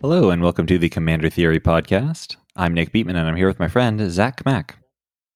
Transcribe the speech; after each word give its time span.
Hello, 0.00 0.30
and 0.30 0.42
welcome 0.42 0.66
to 0.66 0.78
the 0.78 0.88
Commander 0.88 1.30
Theory 1.30 1.60
Podcast. 1.60 2.36
I'm 2.56 2.74
Nick 2.74 2.92
Beatman, 2.92 3.10
and 3.10 3.18
I'm 3.18 3.36
here 3.36 3.46
with 3.46 3.60
my 3.60 3.68
friend, 3.68 4.10
Zach 4.10 4.44
Mack. 4.44 4.78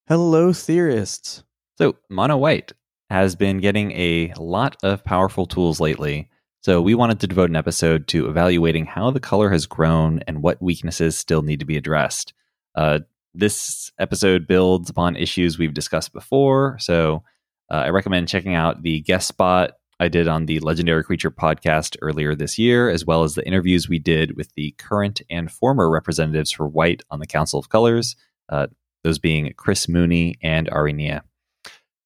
Hello, 0.08 0.52
theorists. 0.52 1.44
So, 1.78 1.96
Mono 2.10 2.36
White 2.36 2.72
has 3.10 3.36
been 3.36 3.58
getting 3.58 3.92
a 3.92 4.32
lot 4.38 4.76
of 4.82 5.04
powerful 5.04 5.46
tools 5.46 5.78
lately. 5.78 6.30
So, 6.62 6.80
we 6.80 6.94
wanted 6.94 7.18
to 7.20 7.26
devote 7.26 7.50
an 7.50 7.56
episode 7.56 8.06
to 8.08 8.28
evaluating 8.28 8.86
how 8.86 9.10
the 9.10 9.18
color 9.18 9.50
has 9.50 9.66
grown 9.66 10.20
and 10.28 10.42
what 10.42 10.62
weaknesses 10.62 11.18
still 11.18 11.42
need 11.42 11.58
to 11.58 11.66
be 11.66 11.76
addressed. 11.76 12.34
Uh, 12.76 13.00
this 13.34 13.90
episode 13.98 14.46
builds 14.46 14.88
upon 14.88 15.16
issues 15.16 15.58
we've 15.58 15.74
discussed 15.74 16.12
before. 16.12 16.76
So, 16.78 17.24
uh, 17.68 17.78
I 17.78 17.88
recommend 17.88 18.28
checking 18.28 18.54
out 18.54 18.82
the 18.82 19.00
guest 19.00 19.26
spot 19.26 19.72
I 19.98 20.06
did 20.06 20.28
on 20.28 20.46
the 20.46 20.60
Legendary 20.60 21.02
Creature 21.02 21.32
podcast 21.32 21.96
earlier 22.00 22.36
this 22.36 22.58
year, 22.60 22.88
as 22.88 23.04
well 23.04 23.24
as 23.24 23.34
the 23.34 23.46
interviews 23.46 23.88
we 23.88 23.98
did 23.98 24.36
with 24.36 24.54
the 24.54 24.72
current 24.78 25.20
and 25.28 25.50
former 25.50 25.90
representatives 25.90 26.52
for 26.52 26.68
White 26.68 27.02
on 27.10 27.18
the 27.18 27.26
Council 27.26 27.58
of 27.58 27.70
Colors, 27.70 28.14
uh, 28.50 28.68
those 29.02 29.18
being 29.18 29.52
Chris 29.56 29.88
Mooney 29.88 30.36
and 30.42 30.68
Ari 30.70 30.92
Nieh. 30.92 31.22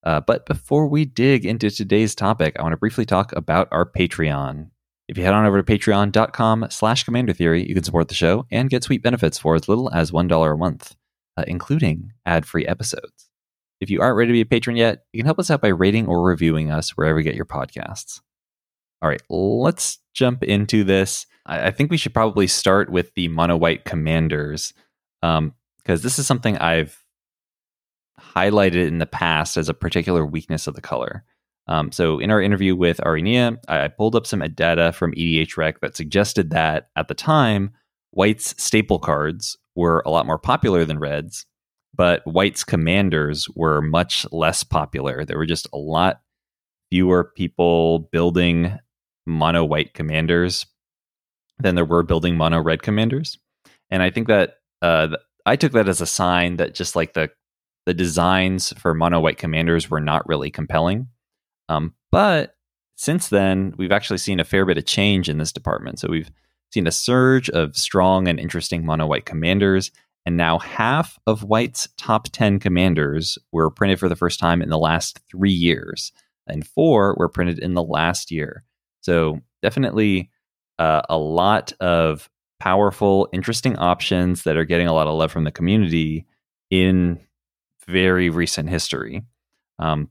Uh, 0.07 0.21
but 0.21 0.47
before 0.47 0.87
we 0.87 1.05
dig 1.05 1.45
into 1.45 1.69
today's 1.69 2.15
topic, 2.15 2.55
I 2.57 2.63
want 2.63 2.75
to 2.75 2.77
briefly 2.77 3.05
talk 3.05 3.33
about 3.33 3.67
our 3.73 3.85
Patreon. 3.85 4.71
If 5.09 5.19
you 5.19 5.25
head 5.25 5.35
on 5.35 5.45
over 5.45 5.61
to 5.61 5.65
patreon.com 5.65 6.69
slash 6.71 7.03
commander 7.03 7.33
theory, 7.33 7.67
you 7.67 7.75
can 7.75 7.83
support 7.83 8.07
the 8.07 8.15
show 8.15 8.47
and 8.53 8.71
get 8.71 8.85
sweet 8.85 9.03
benefits 9.03 9.37
for 9.37 9.57
as 9.57 9.69
little 9.69 9.93
as 9.93 10.13
$1 10.13 10.55
a 10.55 10.57
month, 10.57 10.95
uh, 11.37 11.43
including 11.49 12.13
ad-free 12.25 12.69
episodes. 12.69 13.29
If 13.81 13.91
you 13.91 14.01
aren't 14.01 14.17
ready 14.17 14.29
to 14.29 14.35
be 14.35 14.41
a 14.43 14.47
patron 14.47 14.77
yet, 14.77 15.03
you 15.13 15.19
can 15.19 15.27
help 15.27 15.41
us 15.41 15.51
out 15.51 15.61
by 15.61 15.69
rating 15.69 16.07
or 16.07 16.23
reviewing 16.23 16.71
us 16.71 16.91
wherever 16.91 17.19
you 17.19 17.25
get 17.25 17.35
your 17.35 17.45
podcasts. 17.45 18.21
All 19.03 19.09
right, 19.09 19.23
let's 19.29 19.99
jump 20.15 20.45
into 20.45 20.85
this. 20.85 21.27
I, 21.47 21.67
I 21.67 21.71
think 21.73 21.91
we 21.91 21.97
should 21.97 22.15
probably 22.15 22.47
start 22.47 22.91
with 22.91 23.13
the 23.15 23.27
mono 23.27 23.57
white 23.57 23.85
commanders 23.85 24.73
because 25.21 25.39
um, 25.39 25.53
this 25.85 26.21
is 26.21 26.29
something 26.29 26.57
I've 26.59 27.05
highlighted 28.21 28.87
in 28.87 28.99
the 28.99 29.07
past 29.07 29.57
as 29.57 29.69
a 29.69 29.75
particular 29.75 30.25
weakness 30.25 30.67
of 30.67 30.75
the 30.75 30.81
color. 30.81 31.25
Um, 31.69 31.91
so, 31.91 32.19
in 32.21 32.31
our 32.31 32.41
interview 32.41 32.77
with 32.77 33.05
Ari 33.05 33.23
Nieh, 33.23 33.57
I, 33.69 33.89
pulled 33.89 34.15
up 34.15 34.27
some 34.27 34.41
data 34.55 34.93
from 34.93 35.13
EDHREC 35.15 35.81
that 35.81 35.97
suggested 35.97 36.51
that 36.51 36.91
at 36.95 37.09
the 37.09 37.15
time, 37.15 37.73
white's 38.13 38.61
staple 38.63 39.01
cards 39.01 39.59
were 39.75 40.03
a 40.07 40.11
lot 40.11 40.27
more 40.27 40.39
popular 40.39 40.85
than 40.85 41.01
reds, 41.01 41.45
but 41.95 42.23
White's 42.27 42.63
commanders 42.63 43.49
were 43.55 43.81
much 43.81 44.27
less 44.31 44.63
popular. 44.63 45.25
There 45.25 45.39
were 45.39 45.47
just 45.47 45.69
a 45.73 45.79
lot 45.79 46.21
fewer 46.91 47.33
people 47.37 48.09
building 48.13 48.79
mono 49.27 49.65
white 49.65 49.95
commanders 49.95 50.67
than 51.59 51.75
there 51.75 51.85
were 51.85 52.03
building 52.03 52.37
mono 52.37 52.61
red 52.61 52.83
commanders. 52.83 53.39
And 53.91 54.03
I 54.03 54.11
think 54.11 54.29
that 54.29 54.55
uh, 54.83 55.17
I 55.47 55.57
took 55.57 55.73
that 55.73 55.89
as 55.89 56.01
a 56.01 56.07
sign 56.07 56.57
that 56.57 56.75
just 56.75 56.95
like 56.97 57.15
the 57.15 57.31
the 57.87 57.95
designs 57.95 58.73
for 58.79 58.95
mono 58.95 59.21
white 59.21 59.39
commanders 59.39 59.89
were 59.89 60.01
not 60.01 60.27
really 60.29 60.51
compelling. 60.51 61.09
Um, 61.69 61.95
but 62.13 62.55
since 62.97 63.29
then, 63.29 63.75
we've 63.79 63.93
actually 63.93 64.19
seen 64.19 64.41
a 64.41 64.45
fair 64.45 64.67
bit 64.67 64.79
of 64.79 64.87
change 64.87 65.29
in 65.29 65.39
this 65.39 65.53
department. 65.53 65.99
So 65.99 66.09
we've 66.09 66.31
seen 66.73 66.87
a 66.87 66.93
surge 66.93 67.49
of 67.51 67.77
strong 67.77 68.29
and 68.29 68.39
interesting 68.39 68.85
mono 68.85 69.07
white 69.07 69.27
commanders 69.27 69.91
and 70.27 70.37
now 70.37 70.59
half 70.59 71.19
of 71.29 71.45
White's 71.45 71.89
top 71.97 72.29
10 72.33 72.59
commanders 72.59 73.39
were 73.53 73.71
printed 73.71 74.01
for 74.01 74.09
the 74.09 74.17
first 74.17 74.41
time 74.41 74.61
in 74.61 74.71
the 74.71 74.79
last 74.79 75.21
three 75.31 75.53
years, 75.53 76.13
and 76.49 76.67
four 76.67 77.15
were 77.17 77.29
printed 77.29 77.61
in 77.61 77.75
the 77.75 77.83
last 77.83 78.33
year. 78.33 78.65
So, 79.03 79.41
definitely 79.63 80.31
uh, 80.81 81.03
a 81.09 81.17
lot 81.17 81.73
of 81.81 82.29
powerful, 82.59 83.29
interesting 83.33 83.77
options 83.77 84.43
that 84.43 84.57
are 84.57 84.65
getting 84.65 84.89
a 84.89 84.93
lot 84.93 85.07
of 85.07 85.15
love 85.15 85.31
from 85.31 85.45
the 85.45 85.53
community 85.53 86.27
in 86.71 87.21
very 87.89 88.31
recent 88.31 88.69
history. 88.69 89.23
Um, 89.79 90.11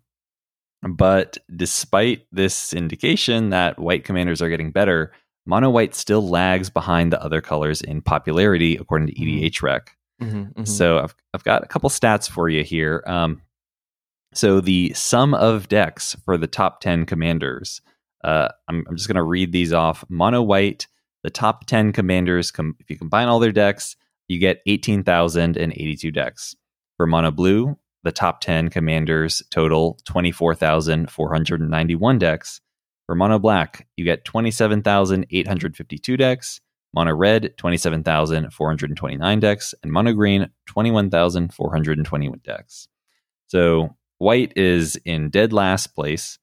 but 0.88 1.38
despite 1.56 2.28
this 2.32 2.74
indication 2.74 3.50
that 3.50 3.80
white 3.80 4.04
commanders 4.04 4.42
are 4.42 4.50
getting 4.50 4.72
better, 4.72 5.12
mono 5.46 5.70
white 5.70 5.96
still 5.96 6.28
lags 6.28 6.70
behind 6.70 7.12
the 7.12 7.22
other 7.24 7.42
colors 7.42 7.82
in 7.82 8.02
popularity, 8.02 8.78
according 8.78 9.08
to 9.08 9.14
EDHREC. 9.14 9.88
Mm-hmm. 10.22 10.26
Mm-hmm, 10.26 10.38
mm-hmm. 10.38 10.64
So 10.64 11.00
I've 11.00 11.16
I've 11.34 11.44
got 11.44 11.64
a 11.64 11.68
couple 11.68 11.90
stats 11.90 12.30
for 12.30 12.48
you 12.48 12.64
here. 12.64 13.04
Um, 13.06 13.42
so 14.34 14.62
the 14.62 14.94
sum 14.94 15.34
of 15.34 15.68
decks 15.68 16.16
for 16.24 16.38
the 16.38 16.48
top 16.48 16.80
ten 16.80 17.06
commanders. 17.06 17.82
Uh, 18.24 18.48
I'm, 18.68 18.86
I'm 18.88 18.96
just 18.96 19.08
going 19.08 19.18
to 19.18 19.24
read 19.24 19.52
these 19.52 19.74
off. 19.74 20.06
Mono 20.10 20.42
white, 20.42 20.88
the 21.24 21.30
top 21.30 21.66
ten 21.66 21.92
commanders. 21.92 22.50
Com- 22.50 22.76
if 22.80 22.90
you 22.90 22.98
combine 22.98 23.28
all 23.28 23.40
their 23.40 23.52
decks, 23.52 23.98
you 24.30 24.40
get 24.40 24.62
eighteen 24.66 25.04
thousand 25.04 25.58
and 25.58 25.74
eighty-two 25.74 26.12
decks. 26.12 26.56
For 26.98 27.08
mono 27.08 27.32
blue, 27.32 27.78
the 28.04 28.12
top 28.12 28.42
ten 28.42 28.70
commanders 28.70 29.42
total 29.50 29.98
twenty-four 30.06 30.56
thousand 30.56 31.10
four 31.10 31.32
hundred 31.32 31.62
ninety-one 31.62 32.20
decks. 32.20 32.62
For 33.06 33.16
mono 33.16 33.40
black, 33.40 33.88
you 33.98 34.06
get 34.06 34.26
twenty-seven 34.26 34.84
thousand 34.84 35.28
eight 35.32 35.48
hundred 35.48 35.76
fifty-two 35.76 36.18
decks. 36.18 36.62
Mono 36.96 37.14
red, 37.14 37.58
27,429 37.58 39.40
decks, 39.42 39.76
and 39.84 39.92
mono 39.92 40.14
green, 40.14 40.50
21,421 40.68 42.40
decks. 42.42 42.88
So 43.48 43.98
white 44.18 44.54
is 44.56 44.96
in 45.04 45.30
dead 45.30 45.52
last 45.52 45.88
place 45.88 46.40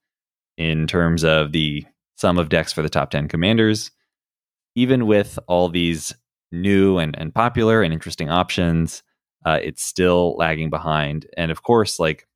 in 0.59 0.87
terms 0.87 1.25
of 1.25 1.53
the 1.53 1.87
sum 2.17 2.37
of 2.37 2.51
decks 2.51 2.71
for 2.71 2.83
the 2.83 2.91
top 2.91 3.11
10 3.11 3.29
commanders. 3.29 3.91
Even 4.75 5.07
with 5.07 5.39
all 5.49 5.71
these 5.71 6.15
new 6.51 6.99
and, 6.99 7.19
and 7.19 7.35
popular 7.35 7.83
and 7.83 7.95
interesting 7.95 8.29
options, 8.29 9.03
uh, 9.45 9.59
it's 9.63 9.83
still 9.83 10.37
lagging 10.37 10.71
behind. 10.71 11.27
And 11.37 11.51
of 11.51 11.63
course, 11.63 11.99
like 11.99 12.27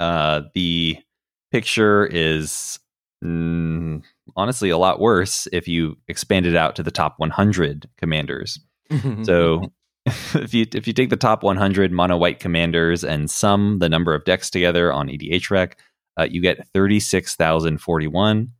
uh, 0.00 0.42
the 0.54 0.98
picture 1.52 2.06
is 2.06 2.78
mm, 3.24 4.02
honestly 4.36 4.70
a 4.70 4.78
lot 4.78 5.00
worse 5.00 5.46
if 5.52 5.68
you 5.68 5.96
expand 6.08 6.46
it 6.46 6.56
out 6.56 6.76
to 6.76 6.82
the 6.82 6.90
top 6.90 7.14
100 7.18 7.88
commanders. 7.98 8.58
so 9.22 9.72
if 10.34 10.52
you 10.52 10.66
if 10.74 10.86
you 10.86 10.92
take 10.92 11.08
the 11.08 11.16
top 11.16 11.42
100 11.42 11.90
mono 11.90 12.18
white 12.18 12.38
commanders 12.38 13.02
and 13.02 13.30
sum 13.30 13.78
the 13.78 13.88
number 13.88 14.14
of 14.14 14.24
decks 14.24 14.50
together 14.50 14.92
on 14.92 15.08
EDHREC, 15.08 15.72
uh, 16.18 16.26
you 16.30 16.42
get 16.42 16.68
36,041. 16.74 18.52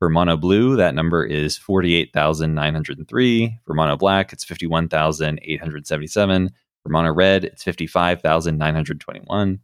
For 0.00 0.08
mono 0.08 0.36
blue, 0.38 0.76
that 0.76 0.94
number 0.94 1.24
is 1.24 1.58
48,903. 1.58 3.58
For 3.66 3.74
mono 3.74 3.98
black, 3.98 4.32
it's 4.32 4.44
51,877. 4.44 6.50
For 6.82 6.88
mono 6.88 7.12
red, 7.12 7.44
it's 7.44 7.62
55,921. 7.62 9.60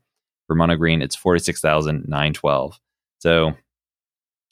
For 0.46 0.54
mono 0.54 0.76
green, 0.76 1.02
it's 1.02 1.16
46,912. 1.16 2.78
So 3.18 3.54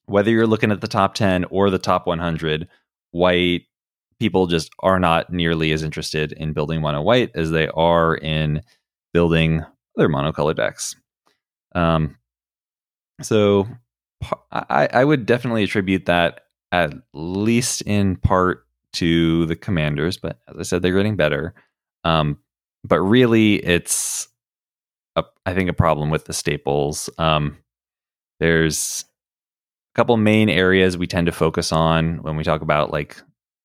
whether 0.07 0.31
you're 0.31 0.47
looking 0.47 0.73
at 0.73 0.81
the 0.81 0.89
top 0.89 1.15
10 1.15 1.45
or 1.47 1.71
the 1.71 1.79
top 1.79 2.07
100, 2.07 2.69
white 3.11 3.63
people 4.19 4.47
just 4.47 4.71
are 4.81 4.99
not 4.99 5.33
nearly 5.33 5.73
as 5.73 5.83
interested 5.83 6.33
in 6.33 6.53
building 6.53 6.81
mono 6.81 7.03
white 7.03 7.31
as 7.35 7.51
they 7.51 7.69
are 7.69 8.15
in 8.17 8.63
building 9.13 9.65
other 9.99 10.09
monocolor 10.09 10.55
decks. 10.55 10.97
Um, 11.75 12.17
so 13.21 13.69
I, 14.51 14.89
I 14.93 15.05
would 15.05 15.27
definitely 15.27 15.65
attribute 15.65 16.07
that 16.07 16.41
at 16.73 16.95
least 17.13 17.83
in 17.83 18.17
part 18.17 18.67
to 18.95 19.47
the 19.47 19.57
commanders, 19.57 20.17
but 20.17 20.39
as 20.49 20.57
I 20.59 20.63
said, 20.63 20.83
they're 20.83 20.95
getting 20.95 21.17
better. 21.17 21.55
Um, 22.05 22.39
but 22.85 23.01
really, 23.01 23.57
it's 23.57 24.29
a, 25.17 25.25
I 25.47 25.55
think 25.55 25.71
a 25.71 25.75
problem 25.75 26.11
with 26.11 26.27
the 26.27 26.33
staples. 26.33 27.09
Um, 27.19 27.59
there's 28.41 29.05
a 29.95 29.99
couple 29.99 30.17
main 30.17 30.49
areas 30.49 30.99
we 30.99 31.07
tend 31.07 31.27
to 31.27 31.33
focus 31.33 31.73
on 31.73 32.19
when 32.23 32.37
we 32.37 32.45
talk 32.45 32.61
about 32.61 32.93
like 32.93 33.17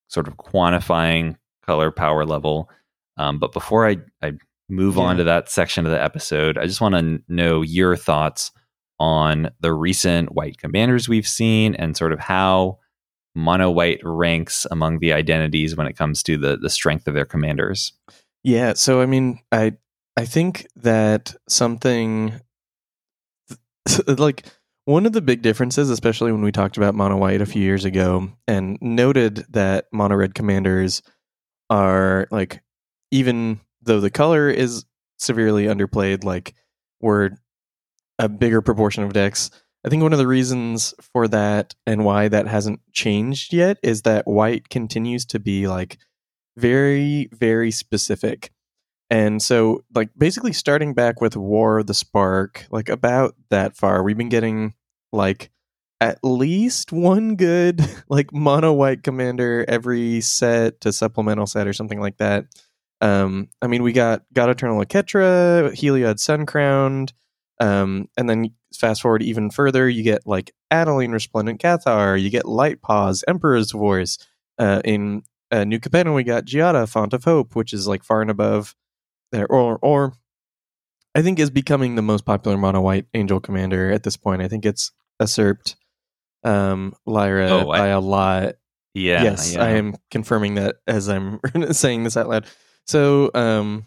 sort 0.08 0.28
of 0.28 0.38
quantifying 0.38 1.36
color 1.66 1.92
power 1.92 2.26
level. 2.26 2.70
Um, 3.18 3.40
but 3.40 3.52
before 3.52 3.88
I, 3.88 3.98
I 4.22 4.34
move 4.70 4.96
yeah. 4.96 5.04
on 5.04 5.18
to 5.18 5.24
that 5.26 5.50
section 5.50 5.86
of 5.86 5.92
the 5.92 6.02
episode, 6.02 6.58
I 6.58 6.66
just 6.66 6.82
want 6.82 6.96
to 6.96 7.22
know 7.28 7.62
your 7.62 7.96
thoughts 7.96 8.52
on 9.00 9.50
the 9.60 9.74
recent 9.74 10.34
white 10.34 10.58
commanders 10.58 11.10
we've 11.10 11.28
seen 11.28 11.76
and 11.76 11.96
sort 11.96 12.14
of 12.14 12.20
how 12.20 12.80
mono 13.36 13.70
white 13.70 14.02
ranks 14.04 14.66
among 14.72 15.00
the 15.00 15.14
identities 15.14 15.76
when 15.76 15.88
it 15.88 15.96
comes 15.96 16.22
to 16.24 16.38
the 16.38 16.58
the 16.58 16.70
strength 16.70 17.08
of 17.08 17.14
their 17.14 17.26
commanders. 17.26 17.94
Yeah, 18.44 18.74
so 18.74 19.02
I 19.02 19.06
mean, 19.06 19.40
I 19.52 19.74
I 20.18 20.26
think 20.26 20.68
that 20.78 21.36
something 21.48 22.40
like 24.08 24.46
one 24.86 25.06
of 25.06 25.14
the 25.14 25.22
big 25.22 25.42
differences, 25.42 25.90
especially 25.90 26.32
when 26.32 26.42
we 26.42 26.52
talked 26.52 26.78
about 26.78 26.96
mono 26.96 27.18
white 27.18 27.42
a 27.42 27.46
few 27.46 27.62
years 27.62 27.86
ago, 27.86 28.32
and 28.48 28.78
noted 28.82 29.46
that 29.50 29.86
mono 29.92 30.16
red 30.16 30.34
commanders 30.36 31.02
are 31.70 32.28
like, 32.32 32.62
even 33.12 33.60
though 33.82 34.00
the 34.00 34.10
color 34.10 34.50
is 34.50 34.86
severely 35.18 35.66
underplayed, 35.66 36.24
like 36.24 36.56
we're 37.02 37.32
a 38.18 38.30
bigger 38.30 38.62
proportion 38.62 39.04
of 39.04 39.14
decks. 39.14 39.50
I 39.86 39.90
think 39.90 40.04
one 40.04 40.12
of 40.14 40.20
the 40.20 40.28
reasons 40.28 40.94
for 41.14 41.28
that 41.30 41.74
and 41.88 42.04
why 42.04 42.28
that 42.28 42.48
hasn't 42.48 42.82
changed 42.92 43.54
yet 43.54 43.78
is 43.82 44.02
that 44.02 44.28
white 44.28 44.70
continues 44.70 45.26
to 45.28 45.40
be 45.40 45.68
like 45.68 45.98
very, 46.60 47.30
very 47.32 47.72
specific. 47.72 48.52
And 49.10 49.42
so, 49.42 49.84
like, 49.96 50.10
basically 50.18 50.54
starting 50.54 50.94
back 50.94 51.20
with 51.20 51.36
War 51.36 51.80
of 51.80 51.88
the 51.88 51.94
Spark, 51.94 52.68
like 52.70 52.90
about 52.90 53.36
that 53.50 53.76
far, 53.76 54.04
we've 54.04 54.18
been 54.18 54.30
getting 54.30 54.76
like 55.12 55.50
at 56.00 56.20
least 56.24 56.92
one 56.92 57.36
good, 57.36 57.82
like, 58.10 58.32
mono 58.32 58.72
white 58.74 59.04
commander 59.04 59.66
every 59.68 60.22
set 60.22 60.82
to 60.82 60.94
supplemental 60.94 61.48
set 61.48 61.68
or 61.68 61.74
something 61.74 62.00
like 62.00 62.18
that. 62.18 62.46
Um, 63.02 63.50
I 63.62 63.68
mean, 63.68 63.82
we 63.82 63.94
got 63.94 64.24
God 64.34 64.50
Eternal 64.50 64.84
Oketra, 64.84 65.72
Heliod 65.72 66.20
Suncrowned, 66.20 67.14
um, 67.60 68.10
and 68.18 68.30
then 68.30 68.54
fast 68.76 69.02
forward 69.02 69.24
even 69.24 69.50
further, 69.50 69.90
you 69.90 70.04
get 70.04 70.28
like 70.28 70.52
Adeline 70.70 71.12
Resplendent 71.12 71.62
Cathar, 71.62 72.22
you 72.22 72.30
get 72.30 72.46
Light 72.46 72.82
Paws, 72.82 73.24
Emperor's 73.28 73.72
Voice. 73.72 74.18
Uh, 74.58 74.82
in 74.84 75.24
uh, 75.52 75.64
New 75.64 75.80
Capenna, 75.80 76.14
we 76.14 76.24
got 76.24 76.46
Giada, 76.46 76.88
Font 76.88 77.14
of 77.14 77.24
Hope, 77.24 77.56
which 77.56 77.74
is 77.74 77.88
like 77.88 78.04
far 78.04 78.22
and 78.22 78.30
above 78.32 78.76
there, 79.32 79.48
or 79.48 79.78
or 79.82 80.14
I 81.16 81.22
think 81.22 81.40
is 81.40 81.50
becoming 81.50 81.96
the 81.96 82.02
most 82.02 82.26
popular 82.26 82.58
mono 82.58 82.82
white 82.82 83.06
angel 83.14 83.40
commander 83.40 83.92
at 83.92 84.04
this 84.04 84.16
point. 84.18 84.42
I 84.42 84.48
think 84.48 84.66
it's 84.66 84.92
usurped 85.20 85.76
um, 86.44 86.94
Lyra 87.06 87.50
Oh, 87.50 87.70
I- 87.72 87.78
by 87.80 87.88
a 87.88 88.00
lot. 88.00 88.56
Yeah. 88.96 89.24
yes, 89.24 89.54
yeah. 89.54 89.64
I 89.64 89.70
am 89.72 89.96
confirming 90.12 90.56
that 90.56 90.78
as 90.88 91.10
I'm 91.10 91.40
saying 91.72 92.04
this 92.04 92.18
out 92.18 92.28
loud. 92.28 92.46
So 92.88 93.30
um, 93.36 93.86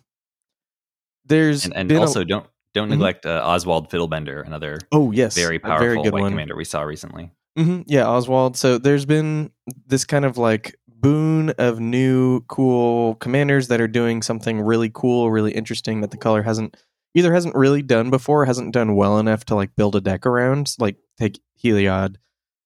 there's 1.24 1.64
And, 1.64 1.76
and 1.76 1.88
been 1.88 1.98
a- 1.98 2.00
also, 2.00 2.24
don't 2.24 2.46
don't 2.74 2.86
Mhm. 2.88 2.92
neglect 2.92 3.26
uh, 3.26 3.42
Oswald 3.44 3.90
Fiddlebender, 3.90 4.44
another 4.46 4.78
oh 4.92 5.10
yes, 5.12 5.34
very 5.34 5.58
powerful 5.58 5.86
very 5.86 6.02
good 6.02 6.12
white 6.14 6.20
one. 6.22 6.32
commander 6.32 6.56
we 6.56 6.64
saw 6.64 6.82
recently. 6.82 7.30
hmm 7.56 7.82
Yeah, 7.86 8.08
Oswald. 8.08 8.56
So 8.56 8.78
there's 8.78 9.04
been 9.04 9.50
this 9.86 10.04
kind 10.04 10.24
of 10.24 10.38
like 10.38 10.76
boon 11.02 11.50
of 11.58 11.80
new 11.80 12.40
cool 12.42 13.16
commanders 13.16 13.68
that 13.68 13.80
are 13.80 13.88
doing 13.88 14.22
something 14.22 14.60
really 14.60 14.90
cool, 14.92 15.30
really 15.30 15.52
interesting 15.52 16.00
that 16.00 16.12
the 16.12 16.16
color 16.16 16.42
hasn't 16.42 16.76
either 17.14 17.34
hasn't 17.34 17.54
really 17.54 17.82
done 17.82 18.08
before, 18.08 18.46
hasn't 18.46 18.72
done 18.72 18.94
well 18.94 19.18
enough 19.18 19.44
to 19.44 19.54
like 19.54 19.76
build 19.76 19.96
a 19.96 20.00
deck 20.00 20.24
around. 20.24 20.74
Like 20.78 20.96
take 21.18 21.40
Heliod 21.62 22.16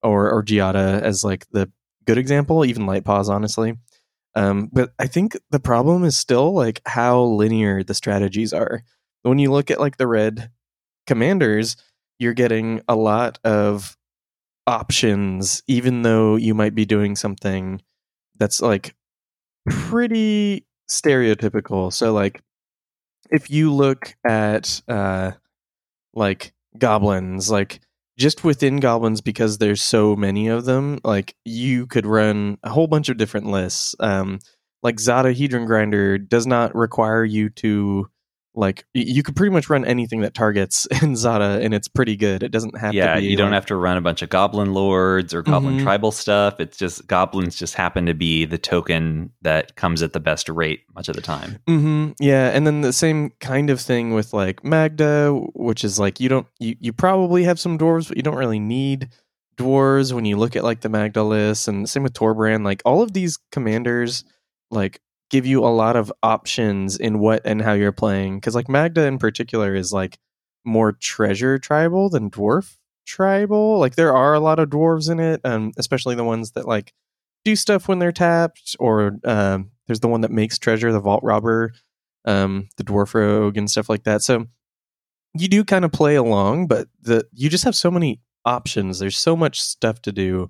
or 0.02 0.30
or 0.30 0.44
Giada 0.44 1.00
as 1.00 1.24
like 1.24 1.46
the 1.50 1.70
good 2.04 2.18
example, 2.18 2.64
even 2.64 2.86
Light 2.86 3.04
Paws, 3.04 3.28
honestly. 3.28 3.74
Um, 4.34 4.68
but 4.70 4.92
I 4.98 5.06
think 5.06 5.36
the 5.50 5.58
problem 5.58 6.04
is 6.04 6.16
still 6.16 6.52
like 6.52 6.82
how 6.84 7.22
linear 7.22 7.82
the 7.82 7.94
strategies 7.94 8.52
are. 8.52 8.82
When 9.22 9.38
you 9.38 9.50
look 9.50 9.70
at 9.70 9.80
like 9.80 9.96
the 9.96 10.06
red 10.06 10.50
commanders, 11.06 11.76
you're 12.18 12.34
getting 12.34 12.82
a 12.86 12.94
lot 12.94 13.38
of 13.44 13.96
options, 14.66 15.62
even 15.66 16.02
though 16.02 16.36
you 16.36 16.54
might 16.54 16.74
be 16.74 16.84
doing 16.84 17.16
something 17.16 17.80
that's 18.38 18.60
like 18.60 18.94
pretty 19.68 20.66
stereotypical. 20.90 21.92
So, 21.92 22.12
like, 22.12 22.42
if 23.30 23.50
you 23.50 23.72
look 23.72 24.14
at 24.26 24.80
uh, 24.88 25.32
like 26.14 26.52
goblins, 26.78 27.50
like 27.50 27.80
just 28.18 28.44
within 28.44 28.78
goblins, 28.78 29.20
because 29.20 29.58
there's 29.58 29.82
so 29.82 30.16
many 30.16 30.48
of 30.48 30.64
them, 30.64 30.98
like 31.04 31.34
you 31.44 31.86
could 31.86 32.06
run 32.06 32.58
a 32.62 32.70
whole 32.70 32.86
bunch 32.86 33.08
of 33.08 33.16
different 33.16 33.46
lists. 33.46 33.94
Um, 34.00 34.38
like 34.82 35.00
Zada 35.00 35.34
Hedron 35.34 35.66
Grinder 35.66 36.18
does 36.18 36.46
not 36.46 36.74
require 36.74 37.24
you 37.24 37.50
to 37.50 38.08
like 38.58 38.86
you 38.94 39.22
could 39.22 39.36
pretty 39.36 39.52
much 39.52 39.68
run 39.68 39.84
anything 39.84 40.22
that 40.22 40.32
targets 40.32 40.86
in 41.02 41.14
Zada 41.14 41.60
and 41.62 41.74
it's 41.74 41.88
pretty 41.88 42.16
good. 42.16 42.42
It 42.42 42.50
doesn't 42.50 42.76
have 42.78 42.94
yeah, 42.94 43.14
to 43.14 43.20
be 43.20 43.26
you 43.26 43.36
don't 43.36 43.50
like- 43.50 43.54
have 43.56 43.66
to 43.66 43.76
run 43.76 43.98
a 43.98 44.00
bunch 44.00 44.22
of 44.22 44.30
goblin 44.30 44.72
lords 44.72 45.34
or 45.34 45.42
goblin 45.42 45.78
Mhm. 45.78 45.82
tribal 45.82 46.10
stuff. 46.10 46.58
It's 46.58 46.78
just 46.78 47.06
goblins 47.06 47.54
just 47.56 47.74
happen 47.74 48.06
to 48.06 48.14
be 48.14 48.46
the 48.46 48.56
token 48.58 49.30
that 49.42 49.76
comes 49.76 50.02
at 50.02 50.14
the 50.14 50.20
best 50.20 50.48
rate 50.48 50.80
much 50.94 51.08
of 51.10 51.16
the 51.16 51.22
time. 51.22 51.58
hmm 51.68 52.12
Yeah, 52.18 52.48
and 52.48 52.66
then 52.66 52.80
the 52.80 52.94
same 52.94 53.30
kind 53.40 53.68
of 53.68 53.80
thing 53.80 54.14
with 54.14 54.32
like 54.32 54.64
Magda, 54.64 55.32
which 55.54 55.84
is 55.84 55.98
like 55.98 56.18
you 56.18 56.28
don't 56.30 56.46
you 56.58 56.76
you 56.80 56.92
probably 56.94 57.44
have 57.44 57.60
some 57.60 57.76
dwarves, 57.78 58.08
but 58.08 58.16
you 58.16 58.22
don't 58.22 58.36
really 58.36 58.58
need 58.60 59.10
dwarves 59.58 60.12
when 60.12 60.24
you 60.24 60.36
look 60.36 60.56
at 60.56 60.64
like 60.64 60.80
the 60.80 60.88
Magda 60.88 61.22
list, 61.22 61.68
and 61.68 61.88
same 61.88 62.02
with 62.02 62.12
Torbrand. 62.14 62.64
Like 62.64 62.82
all 62.84 63.02
of 63.02 63.12
these 63.12 63.38
commanders, 63.52 64.24
like 64.70 65.00
give 65.30 65.46
you 65.46 65.64
a 65.64 65.68
lot 65.74 65.96
of 65.96 66.12
options 66.22 66.96
in 66.96 67.18
what 67.18 67.42
and 67.44 67.62
how 67.62 67.72
you're 67.72 67.92
playing. 67.92 68.38
Because 68.38 68.54
like 68.54 68.68
Magda 68.68 69.06
in 69.06 69.18
particular 69.18 69.74
is 69.74 69.92
like 69.92 70.18
more 70.64 70.92
treasure 70.92 71.58
tribal 71.58 72.08
than 72.08 72.30
dwarf 72.30 72.76
tribal. 73.06 73.78
Like 73.78 73.94
there 73.94 74.14
are 74.14 74.34
a 74.34 74.40
lot 74.40 74.58
of 74.58 74.68
dwarves 74.68 75.10
in 75.10 75.20
it, 75.20 75.40
um, 75.44 75.72
especially 75.78 76.14
the 76.14 76.24
ones 76.24 76.52
that 76.52 76.66
like 76.66 76.92
do 77.44 77.56
stuff 77.56 77.88
when 77.88 77.98
they're 77.98 78.12
tapped, 78.12 78.76
or 78.78 79.18
um, 79.24 79.70
there's 79.86 80.00
the 80.00 80.08
one 80.08 80.22
that 80.22 80.32
makes 80.32 80.58
treasure, 80.58 80.92
the 80.92 81.00
vault 81.00 81.22
robber, 81.22 81.72
um, 82.24 82.68
the 82.76 82.84
dwarf 82.84 83.14
rogue, 83.14 83.56
and 83.56 83.70
stuff 83.70 83.88
like 83.88 84.04
that. 84.04 84.22
So 84.22 84.46
you 85.34 85.48
do 85.48 85.64
kind 85.64 85.84
of 85.84 85.92
play 85.92 86.16
along, 86.16 86.66
but 86.66 86.88
the 87.00 87.26
you 87.32 87.48
just 87.48 87.64
have 87.64 87.76
so 87.76 87.90
many 87.90 88.20
options. 88.44 88.98
There's 88.98 89.18
so 89.18 89.36
much 89.36 89.60
stuff 89.60 90.02
to 90.02 90.12
do. 90.12 90.48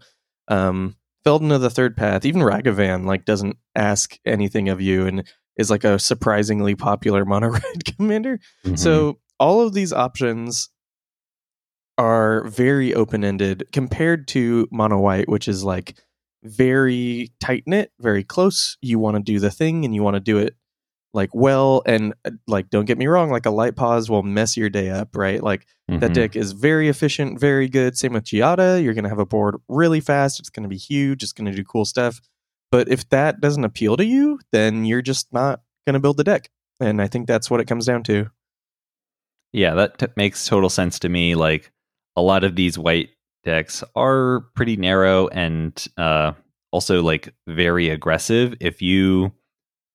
Um, 0.48 0.96
Feldon 1.26 1.50
of 1.50 1.60
the 1.60 1.70
Third 1.70 1.96
Path, 1.96 2.24
even 2.24 2.40
Ragavan, 2.40 3.04
like 3.04 3.24
doesn't 3.24 3.56
ask 3.74 4.16
anything 4.24 4.68
of 4.68 4.80
you, 4.80 5.08
and 5.08 5.24
is 5.56 5.72
like 5.72 5.82
a 5.82 5.98
surprisingly 5.98 6.76
popular 6.76 7.24
mono 7.26 7.48
red 7.48 7.96
commander. 7.96 8.38
Mhm. 8.64 8.78
So 8.78 9.18
all 9.40 9.60
of 9.60 9.72
these 9.72 9.92
options 9.92 10.68
are 11.98 12.46
very 12.46 12.94
open 12.94 13.24
ended 13.24 13.64
compared 13.72 14.28
to 14.28 14.68
mono 14.70 15.00
white, 15.00 15.28
which 15.28 15.48
is 15.48 15.64
like 15.64 15.98
very 16.44 17.32
tight 17.40 17.64
knit, 17.66 17.90
very 17.98 18.22
close. 18.22 18.76
You 18.80 19.00
want 19.00 19.16
to 19.16 19.22
do 19.22 19.40
the 19.40 19.50
thing 19.50 19.84
and 19.84 19.96
you 19.96 20.04
want 20.04 20.14
to 20.14 20.20
do 20.20 20.38
it 20.38 20.54
like 21.16 21.30
well 21.34 21.82
and 21.86 22.14
uh, 22.24 22.30
like 22.46 22.70
don't 22.70 22.84
get 22.84 22.98
me 22.98 23.06
wrong, 23.08 23.30
like 23.30 23.46
a 23.46 23.50
Light 23.50 23.74
Paws 23.74 24.08
will 24.08 24.22
mess 24.22 24.56
your 24.56 24.68
day 24.70 24.90
up, 24.90 25.16
right? 25.16 25.42
Like 25.42 25.66
that 25.88 26.10
Mhm. 26.10 26.14
deck 26.14 26.36
is 26.36 26.52
very 26.52 26.88
efficient, 26.88 27.40
very 27.40 27.68
good. 27.68 27.96
Same 27.96 28.12
with 28.12 28.24
Giada. 28.24 28.80
You're 28.82 28.94
gonna 28.94 29.08
have 29.08 29.18
a 29.18 29.26
board 29.26 29.56
really 29.68 30.00
fast. 30.00 30.38
It's 30.38 30.50
gonna 30.50 30.68
be 30.68 30.76
huge. 30.76 31.22
It's 31.24 31.32
gonna 31.32 31.52
do 31.54 31.64
cool 31.64 31.84
stuff. 31.84 32.20
But 32.70 32.88
if 32.88 33.08
that 33.08 33.40
doesn't 33.40 33.64
appeal 33.64 33.96
to 33.96 34.04
you, 34.04 34.38
then 34.52 34.84
you're 34.84 35.02
just 35.02 35.32
not 35.32 35.62
gonna 35.86 36.00
build 36.00 36.16
the 36.18 36.24
deck. 36.24 36.50
And 36.80 37.00
I 37.02 37.06
think 37.08 37.26
that's 37.26 37.50
what 37.50 37.60
it 37.60 37.64
comes 37.66 37.86
down 37.86 38.02
to. 38.04 38.30
Yeah, 39.52 39.74
that 39.74 39.98
t- 39.98 40.06
makes 40.16 40.46
total 40.46 40.68
sense 40.70 40.98
to 41.00 41.08
me. 41.08 41.34
Like 41.34 41.72
a 42.16 42.22
lot 42.22 42.44
of 42.44 42.56
these 42.56 42.78
white 42.78 43.10
decks 43.44 43.82
are 43.94 44.40
pretty 44.54 44.76
narrow 44.76 45.28
and 45.28 45.72
uh, 45.96 46.32
also 46.72 47.02
like 47.02 47.32
very 47.46 47.88
aggressive. 47.88 48.54
If 48.60 48.82
you 48.82 49.32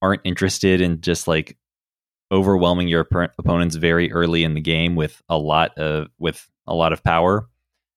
aren't 0.02 0.22
interested 0.24 0.82
in 0.82 1.02
just 1.02 1.28
like 1.28 1.58
overwhelming 2.32 2.88
your 2.88 3.06
oppo- 3.06 3.30
opponents 3.38 3.76
very 3.76 4.12
early 4.12 4.44
in 4.44 4.54
the 4.54 4.62
game 4.62 4.96
with 4.96 5.22
a 5.30 5.38
lot 5.38 5.78
of 5.78 6.08
with 6.18 6.50
a 6.68 6.74
lot 6.74 6.94
of 6.94 7.04
power, 7.04 7.48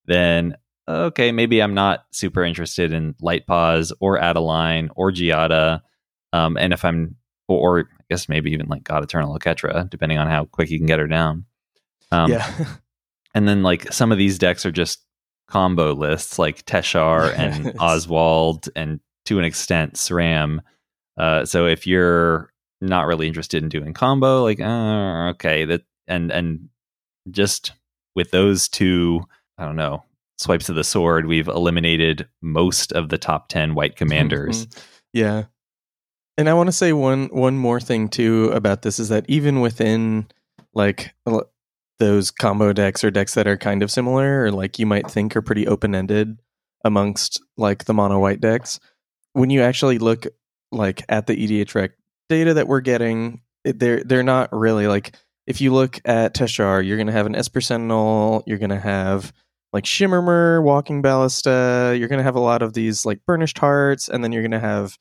then 0.06 0.56
okay, 0.88 1.32
maybe 1.32 1.62
I'm 1.62 1.74
not 1.74 2.04
super 2.12 2.44
interested 2.44 2.92
in 2.92 3.14
Light 3.20 3.46
Paws 3.46 3.92
or 4.00 4.18
Adeline 4.18 4.90
or 4.96 5.10
Giada. 5.10 5.80
Um, 6.32 6.56
and 6.56 6.72
if 6.72 6.84
I'm 6.84 7.16
or, 7.48 7.78
or 7.78 7.80
I 7.80 8.04
guess 8.10 8.28
maybe 8.28 8.50
even 8.52 8.66
like 8.66 8.84
God 8.84 9.02
Eternal 9.02 9.36
Oketra, 9.38 9.88
depending 9.88 10.18
on 10.18 10.28
how 10.28 10.44
quick 10.46 10.70
you 10.70 10.78
can 10.78 10.86
get 10.86 10.98
her 10.98 11.06
down. 11.06 11.46
Um, 12.10 12.30
yeah. 12.30 12.66
and 13.34 13.48
then 13.48 13.62
like 13.62 13.92
some 13.92 14.12
of 14.12 14.18
these 14.18 14.38
decks 14.38 14.66
are 14.66 14.72
just 14.72 15.04
combo 15.48 15.92
lists 15.92 16.38
like 16.38 16.64
Teshar 16.64 17.36
and 17.36 17.74
Oswald 17.80 18.68
and 18.74 19.00
to 19.26 19.38
an 19.38 19.44
extent 19.44 19.94
SRAM. 19.94 20.60
Uh, 21.16 21.44
so 21.44 21.66
if 21.66 21.86
you're 21.86 22.50
not 22.80 23.06
really 23.06 23.26
interested 23.26 23.62
in 23.62 23.68
doing 23.68 23.92
combo, 23.92 24.42
like 24.42 24.60
uh, 24.60 25.30
okay, 25.30 25.64
that 25.64 25.82
and 26.06 26.30
and 26.30 26.68
just 27.30 27.72
with 28.14 28.30
those 28.30 28.68
two, 28.68 29.22
I 29.58 29.64
don't 29.64 29.76
know, 29.76 30.04
swipes 30.38 30.68
of 30.68 30.76
the 30.76 30.84
sword, 30.84 31.26
we've 31.26 31.48
eliminated 31.48 32.28
most 32.42 32.92
of 32.92 33.08
the 33.08 33.18
top 33.18 33.48
ten 33.48 33.74
white 33.74 33.96
commanders. 33.96 34.66
yeah. 35.12 35.44
And 36.36 36.48
I 36.48 36.54
want 36.54 36.66
to 36.66 36.72
say 36.72 36.92
one 36.92 37.26
one 37.26 37.56
more 37.56 37.80
thing 37.80 38.08
too 38.08 38.50
about 38.52 38.82
this 38.82 38.98
is 38.98 39.08
that 39.08 39.24
even 39.28 39.60
within 39.60 40.26
like 40.74 41.14
those 42.00 42.32
combo 42.32 42.72
decks 42.72 43.04
or 43.04 43.10
decks 43.12 43.34
that 43.34 43.46
are 43.46 43.56
kind 43.56 43.82
of 43.82 43.90
similar 43.90 44.44
or 44.44 44.50
like 44.50 44.80
you 44.80 44.86
might 44.86 45.08
think 45.08 45.36
are 45.36 45.42
pretty 45.42 45.66
open 45.68 45.94
ended 45.94 46.40
amongst 46.84 47.40
like 47.56 47.84
the 47.84 47.94
mono 47.94 48.18
white 48.18 48.40
decks, 48.40 48.80
when 49.32 49.50
you 49.50 49.62
actually 49.62 49.98
look 49.98 50.26
like 50.72 51.02
at 51.08 51.26
the 51.26 51.36
EDH 51.36 51.74
rec 51.74 51.92
data 52.28 52.54
that 52.54 52.68
we're 52.68 52.80
getting, 52.80 53.42
they're 53.64 54.02
they're 54.04 54.22
not 54.22 54.52
really 54.52 54.86
like 54.86 55.14
if 55.46 55.60
you 55.60 55.72
look 55.72 56.00
at 56.04 56.34
Teshar, 56.34 56.84
you're 56.84 56.98
gonna 56.98 57.12
have 57.12 57.26
an 57.26 57.34
Esper 57.34 57.60
Sentinel, 57.60 58.42
you're 58.46 58.58
gonna 58.58 58.80
have 58.80 59.32
like 59.74 59.84
Shimmer 59.84 60.22
Myr, 60.22 60.62
Walking 60.62 61.02
Ballista. 61.02 61.96
You're 61.98 62.08
to 62.18 62.22
have 62.22 62.36
a 62.36 62.40
lot 62.40 62.62
of 62.62 62.74
these 62.74 63.04
like 63.04 63.26
Burnished 63.26 63.58
Harts, 63.58 64.08
and 64.08 64.22
then 64.22 64.30
you're 64.30 64.42
to 64.52 64.60
have 64.60 64.96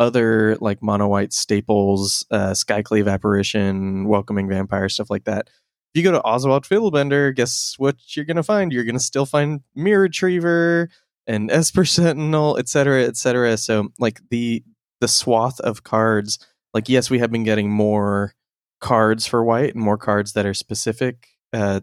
other 0.00 0.56
like 0.60 0.82
mono 0.82 1.06
white 1.06 1.32
staples, 1.32 2.26
uh, 2.32 2.50
Skyclave 2.50 3.10
Apparition, 3.10 4.08
Welcoming 4.08 4.48
Vampire, 4.48 4.88
stuff 4.88 5.10
like 5.10 5.24
that. 5.24 5.48
If 5.94 6.00
you 6.00 6.02
go 6.02 6.10
to 6.10 6.22
Oswald 6.22 6.64
Fiddlebender, 6.64 7.34
guess 7.34 7.76
what 7.78 7.96
you're 8.16 8.26
to 8.36 8.42
find? 8.42 8.72
You're 8.72 8.84
to 8.96 9.00
still 9.00 9.26
find 9.26 9.60
Myr 9.76 10.00
Retriever 10.00 10.90
and 11.28 11.50
Esper 11.50 11.84
Sentinel, 11.84 12.58
etc., 12.58 13.04
etc. 13.04 13.56
So 13.56 13.92
like 14.00 14.20
the 14.30 14.64
the 15.00 15.08
swath 15.08 15.60
of 15.60 15.82
cards, 15.82 16.38
like 16.74 16.88
yes, 16.88 17.10
we 17.10 17.18
have 17.18 17.30
been 17.30 17.44
getting 17.44 17.70
more 17.70 18.34
cards 18.80 19.26
for 19.26 19.44
white 19.44 19.74
and 19.74 19.82
more 19.82 19.98
cards 19.98 20.32
that 20.34 20.46
are 20.46 20.54
specific 20.54 21.28
uh, 21.52 21.80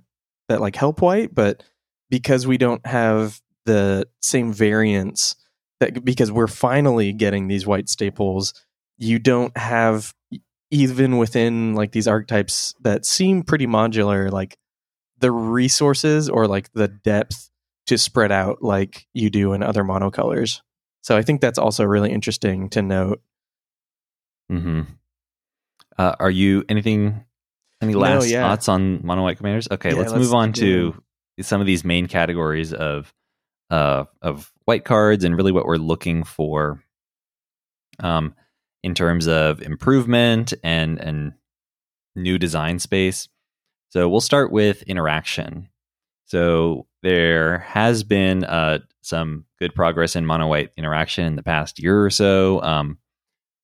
that 0.49 0.61
like 0.61 0.75
help 0.75 1.01
white, 1.01 1.33
but 1.33 1.63
because 2.09 2.45
we 2.45 2.57
don't 2.57 2.85
have 2.85 3.41
the 3.65 4.07
same 4.21 4.53
variants 4.53 5.35
that 5.79 6.03
because 6.03 6.31
we're 6.31 6.47
finally 6.47 7.11
getting 7.13 7.47
these 7.47 7.65
white 7.65 7.89
staples, 7.89 8.53
you 8.97 9.19
don't 9.19 9.55
have 9.57 10.13
even 10.71 11.17
within 11.17 11.75
like 11.75 11.91
these 11.91 12.07
archetypes 12.07 12.73
that 12.81 13.05
seem 13.05 13.43
pretty 13.43 13.67
modular, 13.67 14.31
like 14.31 14.57
the 15.19 15.31
resources 15.31 16.29
or 16.29 16.47
like 16.47 16.71
the 16.73 16.87
depth 16.87 17.49
to 17.87 17.97
spread 17.97 18.31
out 18.31 18.61
like 18.61 19.07
you 19.13 19.29
do 19.29 19.53
in 19.53 19.63
other 19.63 19.83
monocolors. 19.83 20.61
So 21.03 21.15
I 21.17 21.21
think 21.21 21.41
that's 21.41 21.59
also 21.59 21.83
really 21.83 22.11
interesting 22.11 22.69
to 22.69 22.81
note. 22.81 23.21
hmm 24.49 24.81
Uh, 25.97 26.15
are 26.19 26.31
you 26.31 26.63
anything? 26.69 27.25
Any 27.81 27.93
No, 27.93 27.99
last 27.99 28.29
yeah. 28.29 28.41
thoughts 28.41 28.67
on 28.69 29.05
mono 29.05 29.23
white 29.23 29.37
commanders? 29.37 29.67
Okay, 29.69 29.89
Yeah, 29.89 29.95
let's, 29.95 30.11
let's 30.11 30.23
move 30.23 30.33
on 30.33 30.51
do 30.51 30.93
to 31.37 31.43
some 31.43 31.59
of 31.61 31.67
these 31.67 31.83
main 31.83 32.07
categories 32.07 32.73
of 32.73 33.13
uh, 33.69 34.05
of 34.21 34.51
white 34.65 34.85
cards 34.85 35.23
and 35.23 35.35
really 35.35 35.51
what 35.51 35.65
we're 35.65 35.75
looking 35.77 36.23
for 36.23 36.81
um, 37.99 38.35
in 38.83 38.93
terms 38.95 39.27
of 39.27 39.61
improvement 39.61 40.53
and 40.63 40.99
and 40.99 41.33
new 42.15 42.37
design 42.37 42.79
space. 42.79 43.27
So 43.89 44.07
we'll 44.07 44.21
start 44.21 44.51
with 44.51 44.83
interaction. 44.83 45.69
So 46.25 46.87
there 47.03 47.59
has 47.59 48.03
been 48.03 48.43
uh, 48.43 48.79
some 49.03 49.45
good 49.59 49.75
progress 49.75 50.15
in 50.15 50.25
mono 50.25 50.47
white 50.47 50.71
interaction 50.77 51.25
in 51.25 51.35
the 51.35 51.43
past 51.43 51.77
year 51.81 52.03
or 52.03 52.09
so. 52.09 52.61
Um, 52.63 52.97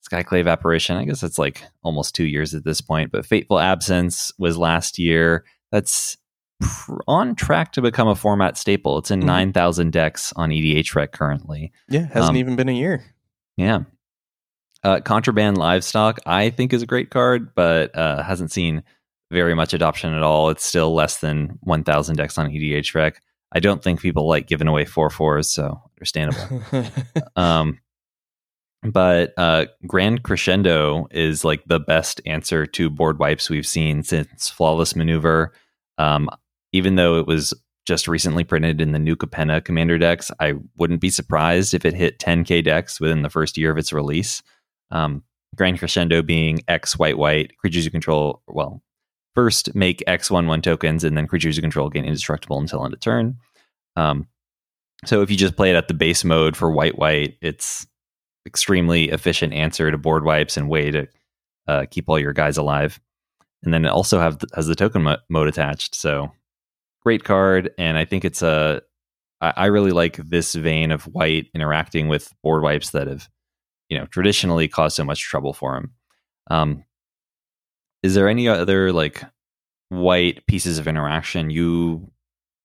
Skyclave 0.09 0.49
apparition, 0.49 0.97
I 0.97 1.05
guess 1.05 1.23
it's 1.23 1.37
like 1.37 1.63
almost 1.83 2.15
two 2.15 2.25
years 2.25 2.53
at 2.53 2.63
this 2.63 2.81
point, 2.81 3.11
but 3.11 3.25
Fateful 3.25 3.59
Absence 3.59 4.31
was 4.37 4.57
last 4.57 4.97
year. 4.97 5.43
That's 5.71 6.17
pr- 6.61 6.99
on 7.07 7.35
track 7.35 7.71
to 7.73 7.81
become 7.81 8.07
a 8.07 8.15
format 8.15 8.57
staple. 8.57 8.97
It's 8.97 9.11
in 9.11 9.21
Mhm. 9.21 9.25
9,000 9.25 9.91
decks 9.91 10.31
on 10.35 10.51
EDH 10.51 10.95
Rec 10.95 11.11
currently. 11.11 11.71
Yeah, 11.89 12.07
hasn't 12.07 12.31
Um, 12.31 12.37
even 12.37 12.55
been 12.55 12.69
a 12.69 12.73
year. 12.73 13.03
Yeah. 13.57 13.79
Uh, 14.83 15.01
Contraband 15.01 15.57
Livestock, 15.57 16.19
I 16.25 16.49
think, 16.49 16.71
is 16.73 16.81
a 16.81 16.85
great 16.87 17.09
card, 17.11 17.53
but 17.53 17.95
uh, 17.95 18.23
hasn't 18.23 18.51
seen 18.51 18.83
very 19.31 19.53
much 19.53 19.73
adoption 19.73 20.13
at 20.13 20.23
all. 20.23 20.49
It's 20.49 20.63
still 20.65 20.93
less 20.93 21.19
than 21.19 21.59
1,000 21.61 22.15
decks 22.15 22.37
on 22.37 22.49
EDH 22.49 22.95
Rec. 22.95 23.21
I 23.51 23.59
don't 23.59 23.83
think 23.83 24.01
people 24.01 24.27
like 24.27 24.47
giving 24.47 24.67
away 24.67 24.85
4 24.85 25.09
4s, 25.09 25.45
so 25.45 25.81
understandable. 25.97 26.61
um, 27.35 27.79
but 28.83 29.33
uh, 29.37 29.65
Grand 29.87 30.23
Crescendo 30.23 31.07
is 31.11 31.43
like 31.43 31.63
the 31.65 31.79
best 31.79 32.21
answer 32.25 32.65
to 32.65 32.89
board 32.89 33.19
wipes 33.19 33.49
we've 33.49 33.67
seen 33.67 34.03
since 34.03 34.49
Flawless 34.49 34.95
Maneuver. 34.95 35.53
Um, 35.97 36.29
even 36.71 36.95
though 36.95 37.17
it 37.19 37.27
was 37.27 37.53
just 37.85 38.07
recently 38.07 38.43
printed 38.43 38.79
in 38.79 38.91
the 38.91 38.99
new 38.99 39.15
Capenna 39.15 39.63
Commander 39.63 39.97
decks, 39.97 40.31
I 40.39 40.53
wouldn't 40.77 41.01
be 41.01 41.09
surprised 41.09 41.73
if 41.73 41.85
it 41.85 41.95
hit 41.95 42.19
10k 42.19 42.63
decks 42.63 43.01
within 43.01 43.23
the 43.23 43.29
first 43.29 43.57
year 43.57 43.71
of 43.71 43.77
its 43.77 43.91
release. 43.91 44.43
Um, 44.91 45.23
Grand 45.55 45.79
Crescendo 45.79 46.21
being 46.21 46.61
X 46.67 46.97
white 46.97 47.17
white 47.17 47.57
creatures 47.57 47.83
you 47.83 47.91
control. 47.91 48.43
Well, 48.47 48.81
first 49.35 49.75
make 49.75 50.03
X 50.07 50.31
one 50.31 50.47
one 50.47 50.61
tokens, 50.61 51.03
and 51.03 51.17
then 51.17 51.27
creatures 51.27 51.55
you 51.55 51.61
control 51.61 51.89
gain 51.89 52.05
indestructible 52.05 52.59
until 52.59 52.83
end 52.83 52.93
of 52.93 52.99
turn. 52.99 53.37
Um, 53.95 54.27
so 55.05 55.21
if 55.21 55.31
you 55.31 55.37
just 55.37 55.55
play 55.55 55.69
it 55.69 55.75
at 55.75 55.87
the 55.87 55.93
base 55.93 56.23
mode 56.23 56.57
for 56.57 56.71
white 56.71 56.97
white, 56.97 57.37
it's 57.41 57.87
extremely 58.45 59.09
efficient 59.09 59.53
answer 59.53 59.91
to 59.91 59.97
board 59.97 60.25
wipes 60.25 60.57
and 60.57 60.69
way 60.69 60.91
to 60.91 61.07
uh, 61.67 61.85
keep 61.89 62.09
all 62.09 62.19
your 62.19 62.33
guys 62.33 62.57
alive. 62.57 62.99
And 63.63 63.73
then 63.73 63.85
it 63.85 63.89
also 63.89 64.19
have 64.19 64.41
has 64.55 64.67
the 64.67 64.75
token 64.75 65.03
mo- 65.03 65.17
mode 65.29 65.47
attached. 65.47 65.95
So 65.95 66.31
great 67.01 67.23
card, 67.23 67.71
and 67.77 67.97
I 67.97 68.05
think 68.05 68.25
it's 68.25 68.41
a. 68.41 68.81
I, 69.41 69.53
I 69.55 69.65
really 69.67 69.91
like 69.91 70.17
this 70.17 70.55
vein 70.55 70.91
of 70.91 71.03
white 71.03 71.47
interacting 71.53 72.07
with 72.07 72.33
board 72.43 72.63
wipes 72.63 72.91
that 72.91 73.07
have, 73.07 73.29
you 73.89 73.97
know, 73.97 74.05
traditionally 74.05 74.67
caused 74.67 74.95
so 74.95 75.03
much 75.03 75.21
trouble 75.21 75.53
for 75.53 75.77
him. 75.77 75.93
Um, 76.49 76.83
is 78.03 78.15
there 78.15 78.27
any 78.29 78.47
other 78.47 78.91
like 78.91 79.23
white 79.89 80.45
pieces 80.47 80.77
of 80.77 80.87
interaction 80.87 81.49
you 81.49 82.11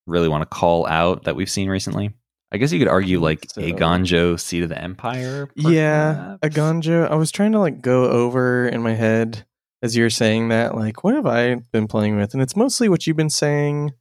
really 0.06 0.28
want 0.28 0.42
to 0.42 0.46
call 0.46 0.86
out 0.86 1.24
that 1.24 1.36
we've 1.36 1.50
seen 1.50 1.68
recently? 1.68 2.12
I 2.52 2.56
guess 2.58 2.70
you 2.70 2.78
could 2.78 2.88
argue 2.88 3.18
mm, 3.18 3.22
like 3.22 3.46
So- 3.50 3.62
Eiganjo 3.62 4.38
Seat 4.38 4.62
of 4.62 4.68
the 4.68 4.80
Empire. 4.80 5.48
yeah, 5.56 6.34
a 6.42 6.48
perhaps? 6.50 6.56
ganja. 6.56 7.10
I 7.10 7.16
was 7.16 7.32
trying 7.32 7.52
to 7.52 7.58
like 7.58 7.80
go 7.82 8.04
over 8.08 8.68
in 8.68 8.80
my 8.82 8.94
head 8.94 9.44
as 9.82 9.96
you 9.96 10.02
were 10.04 10.10
saying 10.10 10.48
that, 10.48 10.74
like, 10.74 11.04
what 11.04 11.14
have 11.14 11.26
I 11.26 11.56
been 11.72 11.86
playing 11.88 12.16
with? 12.16 12.32
And 12.32 12.42
it's 12.42 12.56
mostly 12.56 12.88
what 12.88 13.06
you've 13.06 13.16
been 13.18 13.28
saying. 13.28 13.92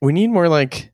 We 0.00 0.12
need 0.12 0.28
more 0.28 0.48
like 0.48 0.92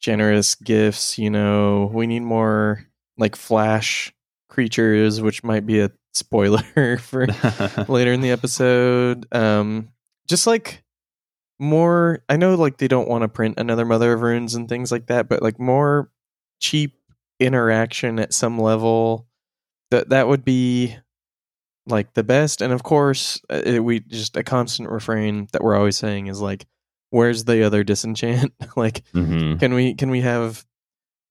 generous 0.00 0.54
gifts, 0.54 1.18
you 1.18 1.28
know. 1.28 1.90
We 1.92 2.06
need 2.06 2.20
more 2.22 2.86
like 3.18 3.36
flash 3.36 4.10
creatures, 4.48 5.20
which 5.20 5.44
might 5.44 5.66
be 5.66 5.80
a 5.80 5.90
spoiler 6.12 6.98
for 7.00 7.26
later 7.88 8.12
in 8.12 8.20
the 8.20 8.30
episode. 8.30 9.26
Um, 9.32 9.88
just 10.28 10.46
like 10.46 10.82
more, 11.58 12.22
I 12.28 12.36
know 12.36 12.54
like 12.54 12.78
they 12.78 12.88
don't 12.88 13.08
want 13.08 13.22
to 13.22 13.28
print 13.28 13.58
another 13.58 13.84
Mother 13.84 14.12
of 14.12 14.22
Runes 14.22 14.54
and 14.54 14.68
things 14.68 14.90
like 14.92 15.06
that, 15.06 15.28
but 15.28 15.42
like 15.42 15.58
more 15.58 16.10
cheap 16.60 16.98
interaction 17.40 18.18
at 18.18 18.32
some 18.34 18.58
level. 18.58 19.26
That 19.90 20.08
that 20.08 20.26
would 20.28 20.44
be 20.44 20.96
like 21.86 22.14
the 22.14 22.22
best. 22.24 22.62
And 22.62 22.72
of 22.72 22.82
course, 22.82 23.40
uh, 23.50 23.60
it, 23.64 23.80
we 23.80 24.00
just 24.00 24.36
a 24.36 24.42
constant 24.42 24.88
refrain 24.88 25.48
that 25.52 25.62
we're 25.62 25.76
always 25.76 25.96
saying 25.98 26.28
is 26.28 26.40
like, 26.40 26.66
"Where's 27.10 27.44
the 27.44 27.62
other 27.64 27.84
disenchant?" 27.84 28.54
like, 28.76 29.02
Mhm. 29.12 29.60
can 29.60 29.74
we 29.74 29.94
can 29.94 30.08
we 30.10 30.22
have 30.22 30.64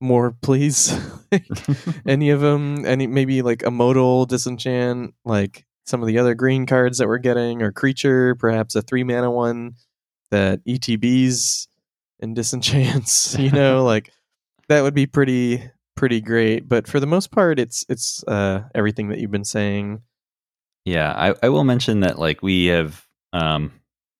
more, 0.01 0.31
please? 0.41 0.97
any 2.05 2.29
of 2.29 2.41
them 2.41 2.85
any 2.85 3.07
maybe 3.07 3.41
like 3.41 3.63
a 3.65 3.71
modal 3.71 4.25
disenchant 4.25 5.13
like 5.23 5.65
some 5.85 6.01
of 6.01 6.07
the 6.07 6.17
other 6.17 6.35
green 6.35 6.65
cards 6.65 6.97
that 6.97 7.07
we're 7.07 7.17
getting 7.17 7.61
or 7.61 7.71
creature 7.71 8.35
perhaps 8.35 8.75
a 8.75 8.81
three 8.81 9.03
mana 9.03 9.31
one 9.31 9.75
that 10.29 10.63
etbs 10.65 11.67
and 12.19 12.35
disenchants 12.35 13.35
you 13.39 13.49
know 13.51 13.83
like 13.83 14.11
that 14.67 14.81
would 14.81 14.93
be 14.93 15.05
pretty 15.05 15.63
pretty 15.95 16.19
great 16.19 16.67
but 16.67 16.87
for 16.87 16.99
the 16.99 17.07
most 17.07 17.31
part 17.31 17.59
it's 17.59 17.85
it's 17.87 18.23
uh 18.27 18.63
everything 18.75 19.09
that 19.09 19.19
you've 19.19 19.31
been 19.31 19.45
saying 19.45 20.01
Yeah, 20.85 21.13
I, 21.15 21.35
I 21.43 21.49
will 21.49 21.63
mention 21.63 22.01
that 22.01 22.19
like 22.19 22.41
we 22.41 22.65
have 22.67 23.05
um 23.33 23.71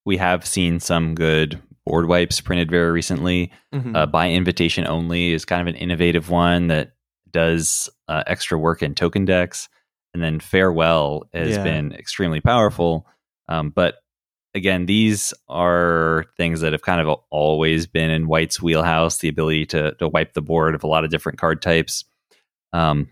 we 0.06 0.18
have 0.18 0.46
seen 0.46 0.80
some 0.80 1.16
good 1.16 1.62
board 1.86 2.08
wipes 2.08 2.40
printed 2.42 2.70
very 2.70 2.92
recently. 2.92 3.52
Mhm. 3.74 3.96
Uh, 3.96 4.06
by 4.06 4.30
invitation 4.30 4.86
only 4.88 5.34
is 5.34 5.46
kind 5.46 5.62
of 5.62 5.74
an 5.74 5.80
innovative 5.80 6.30
one 6.30 6.68
that 6.68 6.94
does 7.30 7.90
uh, 8.08 8.24
extra 8.28 8.58
work 8.58 8.84
in 8.84 8.94
token 8.96 9.26
decks, 9.26 9.68
and 10.14 10.22
then 10.22 10.40
farewell 10.40 11.24
has 11.34 11.58
Yeah. 11.58 11.64
been 11.64 11.94
extremely 11.94 12.42
powerful. 12.42 13.08
Um, 13.48 13.70
but 13.70 13.96
again, 14.54 14.86
these 14.86 15.34
are 15.48 16.26
things 16.38 16.60
that 16.62 16.74
have 16.74 16.82
kind 16.82 17.00
of 17.06 17.20
always 17.30 17.88
been 17.88 18.10
in 18.10 18.28
White's 18.28 18.62
wheelhouse: 18.62 19.20
the 19.20 19.30
ability 19.30 19.66
to 19.68 19.94
to 19.96 20.08
wipe 20.08 20.34
the 20.34 20.42
board 20.42 20.76
of 20.76 20.84
a 20.84 20.88
lot 20.88 21.04
of 21.06 21.10
different 21.10 21.40
card 21.40 21.62
types. 21.62 22.04
Um, 22.74 23.10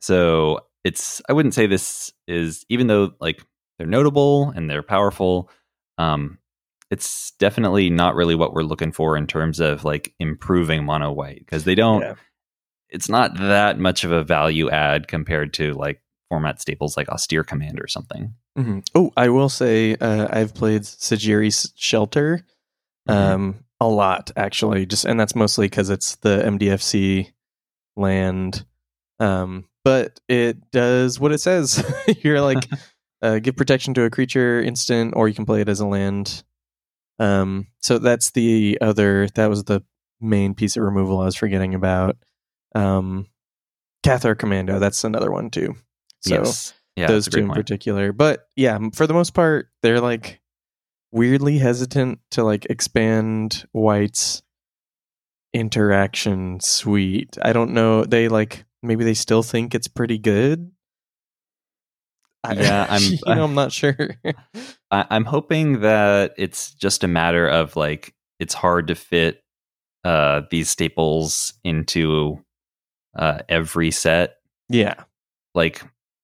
so 0.00 0.60
it's 0.84 1.20
I 1.28 1.32
wouldn't 1.32 1.54
say 1.54 1.66
this 1.66 2.12
is 2.26 2.64
even 2.68 2.86
though 2.86 3.12
like 3.20 3.42
they're 3.78 3.86
notable 3.86 4.50
and 4.50 4.68
they're 4.70 4.82
powerful. 4.82 5.50
Um, 5.98 6.37
it's 6.90 7.32
definitely 7.32 7.90
not 7.90 8.14
really 8.14 8.34
what 8.34 8.52
we're 8.54 8.62
looking 8.62 8.92
for 8.92 9.16
in 9.16 9.26
terms 9.26 9.60
of 9.60 9.84
like 9.84 10.14
improving 10.18 10.84
mono 10.84 11.12
white 11.12 11.40
because 11.40 11.64
they 11.64 11.74
don't. 11.74 12.00
Yeah. 12.02 12.14
It's 12.90 13.08
not 13.08 13.36
that 13.36 13.78
much 13.78 14.04
of 14.04 14.12
a 14.12 14.24
value 14.24 14.70
add 14.70 15.08
compared 15.08 15.52
to 15.54 15.74
like 15.74 16.00
format 16.30 16.60
staples 16.60 16.96
like 16.96 17.08
Austere 17.10 17.44
Command 17.44 17.80
or 17.80 17.86
something. 17.88 18.34
Mhm. 18.58 18.84
oh 18.94 19.12
i 19.16 19.28
will 19.28 19.48
say 19.48 19.94
uh 20.00 20.26
i've 20.30 20.52
played 20.52 20.82
Sejiri's 20.82 21.72
shelter 21.76 22.42
Mhm. 23.08 23.14
um 23.14 23.64
a 23.80 23.86
lot 23.86 24.32
actually 24.36 24.84
just 24.84 25.04
and 25.04 25.20
that's 25.20 25.36
mostly 25.36 25.66
because 25.66 25.90
it's 25.90 26.16
the 26.16 26.42
mdfc 26.44 27.30
land 27.96 28.64
um 29.20 29.64
but 29.84 30.18
it 30.28 30.70
does 30.72 31.20
what 31.20 31.30
it 31.32 31.38
says 31.38 31.84
you're 32.22 32.40
like 32.40 32.66
uh, 33.22 33.38
give 33.38 33.54
protection 33.56 33.94
to 33.94 34.02
a 34.02 34.10
creature 34.10 34.60
instant 34.60 35.14
or 35.16 35.28
you 35.28 35.34
can 35.34 35.46
play 35.46 35.60
it 35.60 35.68
as 35.68 35.78
a 35.80 35.86
land 35.86 36.42
um 37.18 37.66
so 37.80 37.98
that's 37.98 38.30
the 38.30 38.78
other 38.80 39.26
that 39.34 39.48
was 39.48 39.64
the 39.64 39.82
main 40.20 40.54
piece 40.54 40.76
of 40.76 40.82
removal 40.82 41.20
I 41.20 41.24
was 41.26 41.36
forgetting 41.36 41.74
about. 41.74 42.16
Um, 42.74 43.26
Cathar 44.04 44.36
Commando, 44.38 44.78
that's 44.78 45.02
another 45.04 45.30
one 45.30 45.50
too. 45.50 45.74
So 46.20 46.34
yes. 46.34 46.74
Yeah, 46.96 47.06
those 47.06 47.28
two 47.28 47.38
in 47.40 47.46
point. 47.46 47.56
particular. 47.56 48.12
But 48.12 48.48
yeah, 48.56 48.76
for 48.92 49.06
the 49.06 49.14
most 49.14 49.32
part, 49.32 49.68
they're 49.82 50.00
like 50.00 50.40
weirdly 51.12 51.58
hesitant 51.58 52.18
to 52.32 52.42
like 52.42 52.66
expand 52.68 53.64
White's 53.72 54.42
interaction 55.54 56.60
suite. 56.60 57.38
I 57.42 57.52
don't 57.52 57.72
know. 57.72 58.04
They 58.04 58.28
like 58.28 58.64
maybe 58.82 59.04
they 59.04 59.14
still 59.14 59.42
think 59.42 59.74
it's 59.74 59.88
pretty 59.88 60.18
good. 60.18 60.70
I- 62.44 62.54
Yeah, 62.54 62.86
I'm- 62.90 63.00
you 63.02 63.18
know, 63.26 63.44
I'm 63.44 63.54
not 63.54 63.72
sure. 63.72 63.96
I, 64.90 65.06
I'm 65.10 65.24
hoping 65.24 65.80
that 65.80 66.34
it's 66.36 66.72
just 66.72 67.04
a 67.04 67.08
matter 67.08 67.46
of 67.48 67.76
like 67.76 68.14
it's 68.38 68.54
hard 68.54 68.88
to 68.88 68.94
fit 68.94 69.42
uh, 70.04 70.42
these 70.50 70.68
staples 70.70 71.52
into 71.64 72.42
uh, 73.16 73.40
every 73.48 73.90
set. 73.90 74.36
yeah, 74.68 74.94
Like 75.54 75.82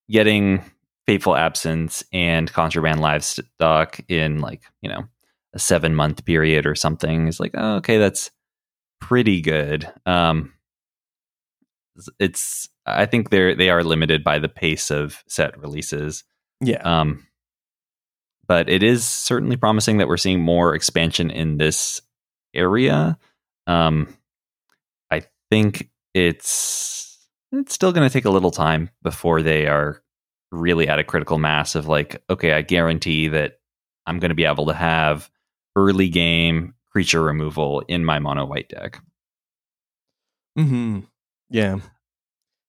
getting 0.09 0.65
Fateful 1.07 1.37
Absence 1.37 2.05
and 2.13 2.51
Contraband 2.53 3.01
Livestock 3.01 4.01
in 4.09 4.41
like 4.41 4.63
you 4.81 4.89
know 4.89 5.05
a 5.53 5.59
seven 5.59 5.95
month 5.95 6.25
period 6.25 6.67
or 6.67 6.75
something 6.75 7.29
is 7.29 7.41
like 7.41 7.53
oh, 7.55 7.77
okay, 7.77 7.99
that's 7.99 8.31
pretty 9.01 9.41
good. 9.41 9.91
Um, 10.07 10.53
it's 12.19 12.69
I 12.87 13.07
think 13.07 13.31
they're 13.31 13.55
they 13.55 13.71
are 13.71 13.85
limited 13.85 14.25
by 14.25 14.39
the 14.39 14.49
pace 14.49 14.91
of 14.91 15.23
set 15.27 15.59
releases. 15.59 16.25
yeah, 16.61 16.83
Um, 16.83 17.27
but 18.47 18.69
it 18.69 18.83
is 18.83 19.05
certainly 19.05 19.57
promising 19.57 19.99
that 19.99 20.09
we're 20.09 20.17
seeing 20.17 20.41
more 20.41 20.75
expansion 20.75 21.31
in 21.31 21.59
this 21.59 22.01
area. 22.55 23.19
Um, 23.67 24.15
I 25.11 25.23
think 25.51 25.91
it's 26.15 27.29
it's 27.53 27.75
still 27.75 27.93
going 27.93 28.09
to 28.09 28.13
take 28.13 28.25
a 28.25 28.31
little 28.31 28.51
time 28.51 28.91
before 29.03 29.43
they 29.43 29.67
are 29.67 30.03
really 30.51 30.89
at 30.89 30.99
a 30.99 31.05
critical 31.05 31.39
mass 31.39 31.75
of 31.75 31.87
like, 31.87 32.23
okay, 32.29 32.53
I 32.53 32.63
guarantee 32.63 33.29
that 33.29 33.59
I'm 34.07 34.19
going 34.19 34.31
to 34.31 34.35
be 34.35 34.45
able 34.45 34.67
to 34.67 34.75
have 34.75 35.31
early 35.77 36.09
game 36.09 36.75
creature 36.91 37.23
removal 37.23 37.81
in 37.89 38.05
my 38.05 38.19
mono 38.19 38.45
white 38.45 38.69
deck. 38.69 39.01
hmm 40.57 41.01
yeah. 41.51 41.79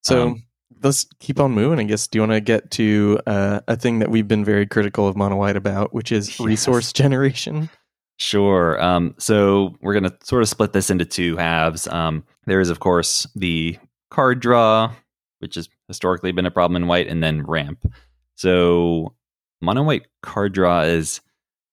So 0.04 0.30
Um, 0.30 0.44
let's 0.86 1.06
keep 1.20 1.40
on 1.40 1.52
moving. 1.52 1.80
I 1.80 1.84
guess. 1.84 2.08
Do 2.08 2.18
you 2.18 2.22
want 2.22 2.32
to 2.32 2.40
get 2.42 2.72
to 2.72 3.20
uh, 3.28 3.60
a 3.68 3.76
thing 3.76 4.00
that 4.00 4.10
we've 4.10 4.28
been 4.28 4.46
very 4.46 4.66
critical 4.66 5.08
of 5.08 5.18
Mono 5.18 5.36
White 5.36 5.58
about, 5.58 5.94
which 5.94 6.12
is 6.12 6.30
Yes. 6.30 6.40
resource 6.40 6.94
generation? 6.94 7.70
Sure. 8.18 8.82
Um, 8.82 9.14
so 9.18 9.76
we're 9.82 9.94
going 10.00 10.10
to 10.10 10.16
sort 10.24 10.42
of 10.42 10.48
split 10.48 10.72
this 10.72 10.90
into 10.90 11.04
two 11.04 11.36
halves. 11.36 11.86
Um, 11.88 12.24
there 12.46 12.62
is, 12.62 12.70
of 12.70 12.80
course, 12.80 13.28
the 13.36 13.78
card 14.10 14.40
draw, 14.40 14.94
which 15.40 15.56
has 15.56 15.68
historically 15.90 16.32
been 16.32 16.46
a 16.46 16.52
problem 16.52 16.82
in 16.82 16.88
white, 16.88 17.08
and 17.08 17.22
then 17.22 17.44
ramp. 17.46 17.92
So 18.36 19.16
mono 19.62 19.84
white 19.84 20.08
card 20.24 20.54
draw 20.54 20.84
has 20.84 21.20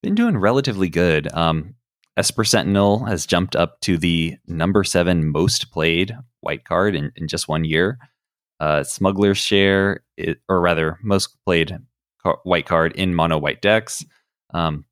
been 0.01 0.15
doing 0.15 0.37
relatively 0.37 0.89
good. 0.89 1.31
Um, 1.33 1.75
Esper 2.17 2.43
Sentinel 2.43 3.05
has 3.05 3.25
jumped 3.25 3.55
up 3.55 3.79
to 3.81 3.97
the 3.97 4.35
number 4.45 4.83
seven 4.83 5.31
most 5.31 5.71
played 5.71 6.15
white 6.41 6.65
card 6.65 6.93
in, 6.95 7.11
in 7.15 7.27
just 7.27 7.47
one 7.47 7.63
year. 7.63 7.97
Uh, 8.63 8.81
Smuggler's 8.83 9.37
Share, 9.37 10.03
i- 10.17 10.35
or 10.47 10.61
rather, 10.61 10.97
most 11.03 11.35
played 11.45 11.77
ca- 12.23 12.37
white 12.43 12.65
card 12.65 12.93
in 12.93 13.13
mono 13.13 13.37
white 13.37 13.61
decks. 13.61 14.05
Um, 14.53 14.85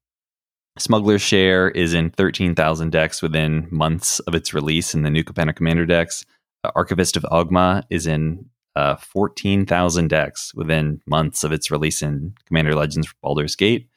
Smuggler's 0.78 1.22
Share 1.22 1.70
is 1.70 1.94
in 1.94 2.10
13,000 2.10 2.92
decks 2.92 3.22
within 3.22 3.68
months 3.72 4.20
of 4.22 4.36
its 4.36 4.54
release 4.54 4.94
in 4.94 5.04
the 5.04 5.10
new 5.10 5.24
Capenna 5.24 5.56
Commander 5.56 5.86
decks. 5.86 6.25
Uh, 6.66 6.72
Archivist 6.75 7.16
of 7.16 7.24
Oghma 7.24 7.84
is 7.90 8.06
in 8.08 8.50
uh, 8.75 8.96
14,000 8.98 10.10
decks 10.10 10.54
within 10.54 11.01
months 11.06 11.44
of 11.46 11.51
its 11.54 11.72
release 11.72 12.01
in 12.01 12.34
Commander 12.48 12.75
Legends 12.75 13.08
Baldur's 13.22 13.56
Gate. 13.56 13.88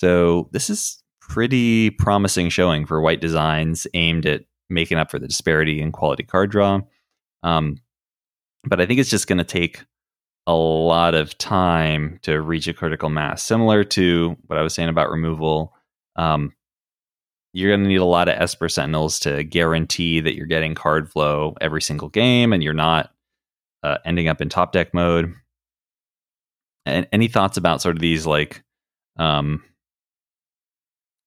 So 0.00 0.48
this 0.52 0.68
is 0.68 1.00
pretty 1.20 1.90
promising 1.90 2.48
showing 2.48 2.86
for 2.86 3.00
white 3.00 3.20
designs 3.20 3.86
aimed 3.94 4.26
at 4.26 4.42
making 4.68 4.98
up 4.98 5.10
for 5.12 5.18
the 5.20 5.28
disparity 5.28 5.80
in 5.80 5.92
quality 5.92 6.24
card 6.24 6.50
draw. 6.50 6.80
Um, 7.44 7.76
but 8.66 8.80
I 8.80 8.86
think 8.86 9.00
it's 9.00 9.10
just 9.10 9.26
going 9.26 9.38
to 9.38 9.44
take 9.44 9.84
a 10.46 10.54
lot 10.54 11.14
of 11.14 11.36
time 11.38 12.18
to 12.22 12.40
reach 12.40 12.68
a 12.68 12.74
critical 12.74 13.08
mass, 13.08 13.42
similar 13.42 13.84
to 13.84 14.36
what 14.46 14.58
I 14.58 14.62
was 14.62 14.74
saying 14.74 14.88
about 14.88 15.10
removal. 15.10 15.74
Um, 16.14 16.52
you're 17.52 17.70
going 17.70 17.82
to 17.82 17.88
need 17.88 17.96
a 17.96 18.04
lot 18.04 18.28
of 18.28 18.40
Esper 18.40 18.68
Sentinels 18.68 19.18
to 19.20 19.42
guarantee 19.42 20.20
that 20.20 20.36
you're 20.36 20.46
getting 20.46 20.74
card 20.74 21.10
flow 21.10 21.54
every 21.60 21.82
single 21.82 22.08
game 22.08 22.52
and 22.52 22.62
you're 22.62 22.74
not 22.74 23.10
uh, 23.82 23.98
ending 24.04 24.28
up 24.28 24.40
in 24.40 24.48
top 24.48 24.72
deck 24.72 24.92
mode. 24.92 25.34
And 26.84 27.08
any 27.12 27.28
thoughts 27.28 27.56
about 27.56 27.82
sort 27.82 27.96
of 27.96 28.02
these 28.02 28.26
like 28.26 28.62
um, 29.16 29.64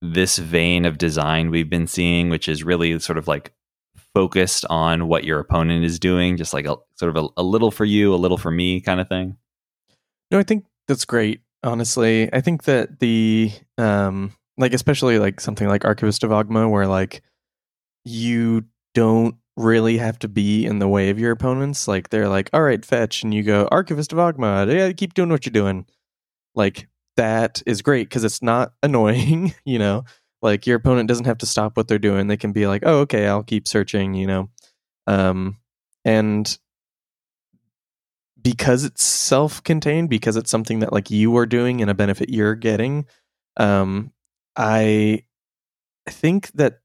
this 0.02 0.38
vein 0.38 0.86
of 0.86 0.98
design 0.98 1.50
we've 1.50 1.70
been 1.70 1.88
seeing, 1.88 2.30
which 2.30 2.48
is 2.48 2.64
really 2.64 2.98
sort 3.00 3.18
of 3.18 3.28
like 3.28 3.52
focused 4.20 4.66
on 4.70 5.08
what 5.08 5.24
your 5.24 5.40
opponent 5.40 5.86
is 5.86 5.98
doing, 5.98 6.36
just 6.36 6.54
like 6.54 6.66
a 6.66 6.76
sort 6.96 7.16
of 7.16 7.24
a, 7.24 7.42
a 7.42 7.44
little 7.44 7.72
for 7.72 7.86
you, 7.86 8.14
a 8.14 8.18
little 8.18 8.38
for 8.38 8.52
me 8.52 8.82
kind 8.82 9.00
of 9.00 9.08
thing. 9.08 9.38
No, 10.30 10.38
I 10.38 10.44
think 10.44 10.66
that's 10.90 11.06
great. 11.06 11.40
Honestly, 11.64 12.30
I 12.34 12.42
think 12.42 12.64
that 12.64 13.00
the 13.00 13.50
um, 13.78 14.34
like 14.58 14.74
especially 14.74 15.20
like 15.20 15.40
something 15.40 15.70
like 15.70 15.86
Archivist 15.86 16.26
of 16.26 16.32
Oghma, 16.32 16.70
where 16.70 16.86
like 16.86 17.22
you 18.04 18.66
don't 18.94 19.36
really 19.56 19.98
have 20.00 20.20
to 20.20 20.28
be 20.28 20.66
in 20.66 20.80
the 20.80 20.90
way 20.90 21.12
of 21.12 21.18
your 21.18 21.32
opponents. 21.32 21.88
Like 21.88 22.10
they're 22.10 22.28
like, 22.28 22.50
all 22.52 22.62
right, 22.62 22.84
fetch, 22.84 23.24
and 23.24 23.34
you 23.34 23.42
go 23.42 23.70
Archivist 23.72 24.12
of 24.12 24.20
Oghma. 24.20 24.70
Yeah, 24.70 24.92
keep 24.92 25.14
doing 25.14 25.30
what 25.30 25.46
you're 25.46 25.52
doing. 25.52 25.86
Like 26.56 26.90
that 27.16 27.64
is 27.66 27.82
great 27.82 28.10
because 28.10 28.26
it's 28.26 28.42
not 28.42 28.74
annoying. 28.84 29.54
You 29.64 29.80
know, 29.80 30.04
like 30.42 30.66
your 30.68 30.78
opponent 30.78 31.08
doesn't 31.08 31.26
have 31.26 31.38
to 31.40 31.46
stop 31.46 31.76
what 31.76 31.88
they're 31.88 32.00
doing. 32.00 32.28
They 32.28 32.38
can 32.38 32.52
be 32.52 32.68
like, 32.68 32.84
oh, 32.86 33.00
okay, 33.00 33.28
I'll 33.28 33.44
keep 33.44 33.68
searching. 33.68 34.14
You 34.14 34.28
know, 34.28 34.50
um, 35.08 35.58
and 36.06 36.58
because 38.42 38.84
it's 38.84 39.04
self-contained 39.04 40.10
because 40.10 40.36
it's 40.36 40.52
something 40.52 40.80
that 40.80 40.94
like 40.94 41.12
you 41.12 41.36
are 41.38 41.46
doing 41.46 41.82
and 41.82 41.92
a 41.92 41.94
benefit 41.94 42.30
you're 42.30 42.56
getting 42.56 43.06
um 43.58 44.12
i 44.56 45.22
think 46.08 46.52
that 46.54 46.80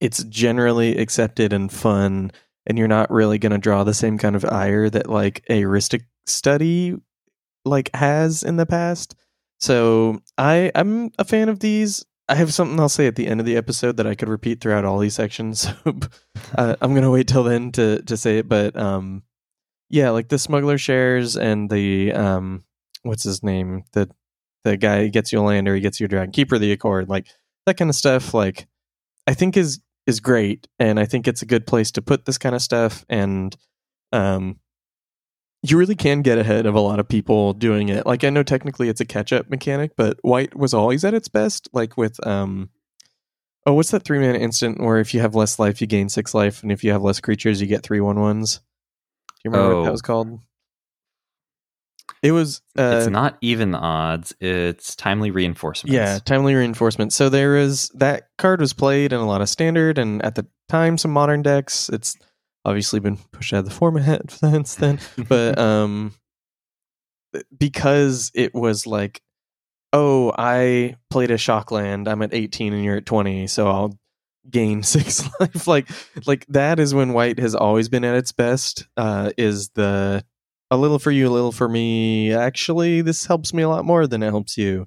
it's 0.00 0.24
generally 0.24 0.96
accepted 0.98 1.52
and 1.52 1.72
fun 1.72 2.30
and 2.66 2.78
you're 2.78 2.88
not 2.88 3.10
really 3.10 3.38
going 3.38 3.52
to 3.52 3.58
draw 3.58 3.84
the 3.84 3.94
same 3.94 4.18
kind 4.18 4.36
of 4.36 4.44
ire 4.44 4.90
that 4.90 5.08
like 5.08 5.44
a 5.48 5.62
Rhystic 5.62 6.02
Study 6.26 6.96
like 7.64 7.90
has 7.94 8.42
in 8.42 8.56
the 8.56 8.66
past 8.66 9.14
so 9.58 10.20
i 10.38 10.70
i'm 10.74 11.10
a 11.18 11.24
fan 11.24 11.48
of 11.48 11.60
these 11.60 12.04
i 12.28 12.34
have 12.34 12.52
something 12.52 12.78
i'll 12.80 12.88
say 12.88 13.06
at 13.06 13.16
the 13.16 13.26
end 13.26 13.40
of 13.40 13.46
the 13.46 13.56
episode 13.56 13.96
that 13.96 14.06
i 14.06 14.14
could 14.14 14.28
repeat 14.28 14.60
throughout 14.60 14.84
all 14.84 14.98
these 14.98 15.14
sections 15.14 15.66
uh, 16.56 16.76
i'm 16.80 16.94
gonna 16.94 17.10
wait 17.10 17.28
till 17.28 17.44
then 17.44 17.70
to 17.72 18.02
to 18.02 18.16
say 18.16 18.38
it 18.38 18.48
but 18.48 18.76
um 18.76 19.22
yeah, 19.88 20.10
like 20.10 20.28
the 20.28 20.38
smuggler 20.38 20.78
shares 20.78 21.36
and 21.36 21.70
the 21.70 22.12
um 22.12 22.64
what's 23.02 23.22
his 23.22 23.42
name? 23.42 23.84
The 23.92 24.10
the 24.64 24.76
guy 24.76 25.08
gets 25.08 25.32
you 25.32 25.40
a 25.40 25.42
lander, 25.42 25.74
he 25.74 25.80
gets 25.80 26.00
you 26.00 26.06
a 26.06 26.08
dragon 26.08 26.32
keeper, 26.32 26.58
the 26.58 26.72
accord, 26.72 27.08
like 27.08 27.28
that 27.66 27.76
kind 27.76 27.90
of 27.90 27.96
stuff, 27.96 28.34
like 28.34 28.66
I 29.26 29.34
think 29.34 29.56
is 29.56 29.80
is 30.06 30.20
great. 30.20 30.68
And 30.78 30.98
I 30.98 31.04
think 31.04 31.28
it's 31.28 31.42
a 31.42 31.46
good 31.46 31.66
place 31.66 31.90
to 31.92 32.02
put 32.02 32.24
this 32.24 32.38
kind 32.38 32.54
of 32.54 32.62
stuff. 32.62 33.04
And 33.08 33.56
um 34.12 34.58
you 35.70 35.78
really 35.78 35.94
can 35.96 36.22
get 36.22 36.38
ahead 36.38 36.66
of 36.66 36.74
a 36.74 36.80
lot 36.80 36.98
of 37.00 37.08
people 37.08 37.52
doing 37.52 37.88
it. 37.88 38.06
Like 38.06 38.24
I 38.24 38.30
know 38.30 38.42
technically 38.42 38.88
it's 38.88 39.00
a 39.00 39.04
catch 39.04 39.32
up 39.32 39.48
mechanic, 39.50 39.92
but 39.96 40.18
white 40.22 40.54
was 40.56 40.72
always 40.74 41.04
at 41.04 41.14
its 41.14 41.28
best, 41.28 41.68
like 41.72 41.96
with 41.96 42.24
um 42.26 42.70
Oh, 43.68 43.72
what's 43.74 43.90
that 43.90 44.04
three 44.04 44.20
mana 44.20 44.38
instant 44.38 44.80
where 44.80 44.98
if 44.98 45.12
you 45.12 45.20
have 45.20 45.34
less 45.34 45.58
life, 45.58 45.80
you 45.80 45.88
gain 45.88 46.08
six 46.08 46.34
life, 46.34 46.62
and 46.62 46.70
if 46.70 46.84
you 46.84 46.92
have 46.92 47.02
less 47.02 47.18
creatures, 47.18 47.60
you 47.60 47.66
get 47.66 47.82
three 47.82 48.00
one 48.00 48.20
ones? 48.20 48.58
Do 48.58 49.34
you 49.44 49.50
remember 49.50 49.76
what 49.76 49.82
that 49.82 49.88
Oh. 49.88 49.92
was 49.92 50.02
called? 50.02 50.38
It 52.22 52.30
was 52.32 52.62
uh, 52.78 52.98
it's 53.00 53.10
not 53.10 53.36
even 53.40 53.72
the 53.72 53.78
odds; 53.78 54.34
it's 54.40 54.94
timely 54.94 55.30
reinforcement. 55.32 55.92
yeah, 55.92 56.18
timely 56.24 56.54
reinforcement. 56.54 57.12
So 57.12 57.28
there 57.28 57.56
is 57.56 57.88
that 57.94 58.28
card 58.38 58.60
was 58.60 58.72
played 58.72 59.12
in 59.12 59.18
a 59.18 59.26
lot 59.26 59.42
of 59.42 59.48
standard 59.48 59.98
and 59.98 60.24
at 60.24 60.36
the 60.36 60.46
time 60.68 60.96
some 60.98 61.10
modern 61.10 61.42
decks. 61.42 61.88
It's 61.88 62.16
obviously 62.66 63.00
been 63.00 63.16
pushed 63.16 63.52
out 63.54 63.60
of 63.60 63.64
the 63.64 63.70
format 63.70 64.30
since 64.30 64.74
then, 64.74 64.98
but 65.28 65.58
um, 65.68 66.12
because 67.56 68.30
it 68.34 68.54
was 68.54 68.86
like, 68.86 69.22
oh, 69.92 70.34
I 70.36 70.96
played 71.08 71.30
a 71.30 71.38
shock 71.38 71.70
land. 71.70 72.08
I'm 72.08 72.22
at 72.22 72.34
18 72.34 72.72
and 72.72 72.84
you're 72.84 72.96
at 72.96 73.06
20, 73.06 73.46
so 73.46 73.68
I'll 73.68 73.98
gain 74.50 74.82
six 74.82 75.28
life. 75.40 75.66
like, 75.66 75.88
like 76.26 76.44
that 76.48 76.78
is 76.78 76.92
when 76.92 77.12
white 77.12 77.38
has 77.38 77.54
always 77.54 77.88
been 77.88 78.04
at 78.04 78.16
its 78.16 78.32
best. 78.32 78.86
Uh, 78.96 79.30
is 79.38 79.70
the 79.70 80.24
a 80.72 80.76
little 80.76 80.98
for 80.98 81.12
you, 81.12 81.28
a 81.28 81.30
little 81.30 81.52
for 81.52 81.68
me. 81.68 82.32
Actually, 82.32 83.00
this 83.00 83.26
helps 83.26 83.54
me 83.54 83.62
a 83.62 83.68
lot 83.68 83.84
more 83.84 84.06
than 84.08 84.22
it 84.22 84.30
helps 84.30 84.58
you. 84.58 84.86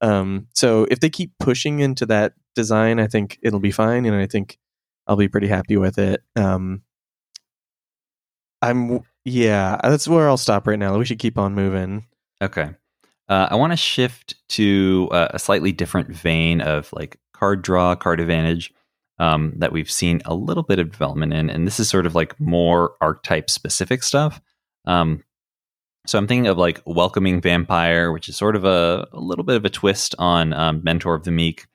Um, 0.00 0.46
so 0.54 0.86
if 0.90 1.00
they 1.00 1.10
keep 1.10 1.32
pushing 1.38 1.80
into 1.80 2.06
that 2.06 2.32
design, 2.54 2.98
I 2.98 3.08
think 3.08 3.38
it'll 3.42 3.60
be 3.60 3.70
fine, 3.70 4.06
and 4.06 4.16
I 4.16 4.26
think 4.26 4.58
I'll 5.06 5.16
be 5.16 5.28
pretty 5.28 5.48
happy 5.48 5.76
with 5.76 5.98
it. 5.98 6.22
Um, 6.34 6.82
I'm 8.62 9.00
yeah, 9.24 9.78
that's 9.82 10.08
where 10.08 10.28
I'll 10.28 10.36
stop 10.36 10.66
right 10.66 10.78
now. 10.78 10.96
We 10.98 11.04
should 11.04 11.18
keep 11.18 11.38
on 11.38 11.54
moving. 11.54 12.06
Okay. 12.42 12.70
Uh, 13.28 13.48
I 13.50 13.56
want 13.56 13.72
to 13.72 13.76
shift 13.76 14.34
to 14.50 15.08
uh, 15.12 15.28
a 15.30 15.38
slightly 15.38 15.70
different 15.70 16.08
vein 16.08 16.60
of 16.60 16.90
like 16.92 17.18
card 17.34 17.62
draw, 17.62 17.94
card 17.94 18.20
advantage 18.20 18.72
um, 19.18 19.52
that 19.56 19.72
we've 19.72 19.90
seen 19.90 20.22
a 20.24 20.34
little 20.34 20.62
bit 20.62 20.78
of 20.78 20.90
development 20.90 21.34
in, 21.34 21.50
and 21.50 21.66
this 21.66 21.78
is 21.78 21.88
sort 21.88 22.06
of 22.06 22.14
like 22.14 22.38
more 22.40 22.94
archetype 23.00 23.50
specific 23.50 24.02
stuff. 24.02 24.40
Um, 24.86 25.24
so 26.06 26.16
I'm 26.16 26.26
thinking 26.26 26.46
of 26.46 26.56
like 26.56 26.80
welcoming 26.86 27.40
vampire, 27.40 28.12
which 28.12 28.28
is 28.30 28.36
sort 28.36 28.56
of 28.56 28.64
a, 28.64 29.06
a 29.12 29.20
little 29.20 29.44
bit 29.44 29.56
of 29.56 29.64
a 29.64 29.70
twist 29.70 30.14
on 30.18 30.54
um, 30.54 30.80
Mentor 30.82 31.14
of 31.14 31.24
the 31.24 31.30
Meek. 31.30 31.66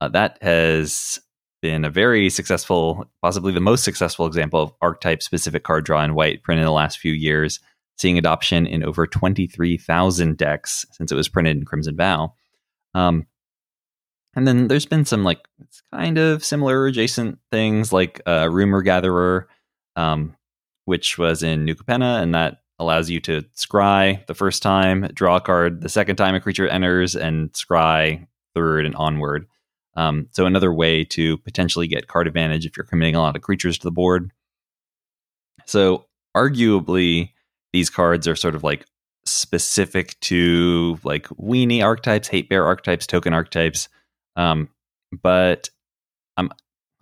Uh, 0.00 0.08
that 0.08 0.38
has 0.40 1.18
been 1.62 1.84
a 1.84 1.90
very 1.90 2.28
successful, 2.28 3.06
possibly 3.22 3.52
the 3.52 3.60
most 3.60 3.84
successful 3.84 4.26
example 4.26 4.60
of 4.60 4.72
archetype 4.82 5.22
specific 5.22 5.62
card 5.62 5.84
draw 5.84 6.04
in 6.04 6.14
white 6.14 6.42
printed 6.42 6.62
in 6.62 6.66
the 6.66 6.72
last 6.72 6.98
few 6.98 7.12
years, 7.12 7.60
seeing 7.96 8.18
adoption 8.18 8.66
in 8.66 8.84
over 8.84 9.06
23,000 9.06 10.36
decks 10.36 10.84
since 10.92 11.10
it 11.10 11.14
was 11.14 11.28
printed 11.28 11.56
in 11.56 11.64
Crimson 11.64 11.96
Vow. 11.96 12.34
Um, 12.94 13.26
and 14.34 14.46
then 14.46 14.68
there's 14.68 14.86
been 14.86 15.04
some 15.04 15.24
like 15.24 15.40
it's 15.60 15.82
kind 15.92 16.18
of 16.18 16.44
similar 16.44 16.86
adjacent 16.86 17.38
things 17.50 17.92
like 17.92 18.20
uh, 18.26 18.48
Rumor 18.50 18.82
Gatherer, 18.82 19.48
um, 19.96 20.36
which 20.84 21.18
was 21.18 21.42
in 21.42 21.64
New 21.64 21.74
Capenna, 21.74 22.22
and 22.22 22.34
that 22.34 22.58
allows 22.78 23.10
you 23.10 23.20
to 23.20 23.42
scry 23.56 24.26
the 24.26 24.34
first 24.34 24.62
time, 24.62 25.08
draw 25.14 25.36
a 25.36 25.40
card 25.40 25.82
the 25.82 25.88
second 25.88 26.16
time 26.16 26.34
a 26.34 26.40
creature 26.40 26.66
enters, 26.66 27.14
and 27.14 27.52
scry 27.52 28.26
third 28.54 28.86
and 28.86 28.96
onward. 28.96 29.46
Um, 29.94 30.28
so 30.30 30.46
another 30.46 30.72
way 30.72 31.04
to 31.04 31.38
potentially 31.38 31.86
get 31.86 32.08
card 32.08 32.26
advantage 32.26 32.64
if 32.64 32.76
you're 32.76 32.84
committing 32.84 33.14
a 33.14 33.20
lot 33.20 33.36
of 33.36 33.42
creatures 33.42 33.78
to 33.78 33.84
the 33.84 33.90
board. 33.90 34.30
So 35.66 36.06
arguably, 36.36 37.30
these 37.72 37.90
cards 37.90 38.26
are 38.26 38.36
sort 38.36 38.54
of 38.54 38.64
like 38.64 38.86
specific 39.24 40.18
to 40.20 40.98
like 41.04 41.28
weenie 41.28 41.82
archetypes, 41.82 42.28
hate 42.28 42.48
bear 42.48 42.66
archetypes, 42.66 43.06
token 43.06 43.34
archetypes. 43.34 43.88
Um, 44.36 44.68
but 45.22 45.68
I'm, 46.36 46.50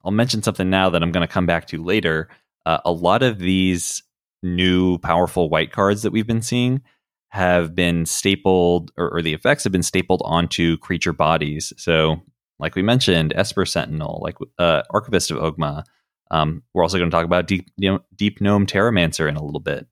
I'll 0.04 0.10
mention 0.10 0.42
something 0.42 0.68
now 0.68 0.90
that 0.90 1.02
I'm 1.02 1.12
going 1.12 1.26
to 1.26 1.32
come 1.32 1.46
back 1.46 1.66
to 1.68 1.82
later. 1.82 2.28
Uh, 2.66 2.78
a 2.84 2.92
lot 2.92 3.22
of 3.22 3.38
these 3.38 4.02
new 4.42 4.98
powerful 4.98 5.48
white 5.48 5.72
cards 5.72 6.02
that 6.02 6.12
we've 6.12 6.26
been 6.26 6.42
seeing 6.42 6.82
have 7.28 7.74
been 7.74 8.04
stapled, 8.04 8.90
or, 8.96 9.16
or 9.16 9.22
the 9.22 9.34
effects 9.34 9.62
have 9.64 9.72
been 9.72 9.82
stapled 9.82 10.22
onto 10.24 10.76
creature 10.78 11.12
bodies. 11.12 11.72
So 11.76 12.20
like 12.60 12.74
we 12.74 12.82
mentioned, 12.82 13.32
Esper 13.34 13.66
Sentinel, 13.66 14.20
like 14.22 14.36
uh, 14.58 14.82
Archivist 14.90 15.30
of 15.30 15.38
Oghma. 15.38 15.84
Um, 16.30 16.62
we're 16.74 16.82
also 16.82 16.98
going 16.98 17.10
to 17.10 17.14
talk 17.14 17.24
about 17.24 17.48
Deep, 17.48 17.68
you 17.76 17.90
know, 17.90 18.00
Deep 18.14 18.40
Gnome 18.40 18.66
Terramancer 18.66 19.28
in 19.28 19.36
a 19.36 19.44
little 19.44 19.60
bit. 19.60 19.86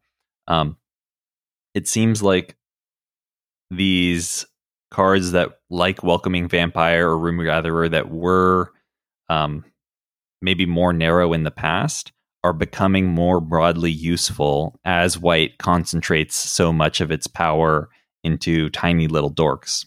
Um, 0.46 0.76
it 1.74 1.88
seems 1.88 2.22
like 2.22 2.56
these 3.70 4.46
cards 4.90 5.32
that, 5.32 5.58
like 5.68 6.02
Welcoming 6.02 6.48
Vampire 6.48 7.08
or 7.08 7.18
Rumor 7.18 7.44
Gatherer, 7.44 7.88
that 7.88 8.10
were 8.10 8.72
um, 9.28 9.64
maybe 10.40 10.64
more 10.64 10.92
narrow 10.92 11.32
in 11.32 11.42
the 11.42 11.50
past, 11.50 12.12
are 12.44 12.52
becoming 12.52 13.06
more 13.06 13.40
broadly 13.40 13.90
useful 13.90 14.78
as 14.84 15.18
White 15.18 15.58
concentrates 15.58 16.36
so 16.36 16.72
much 16.72 17.00
of 17.00 17.10
its 17.10 17.26
power 17.26 17.90
into 18.22 18.70
tiny 18.70 19.08
little 19.08 19.32
dorks. 19.32 19.86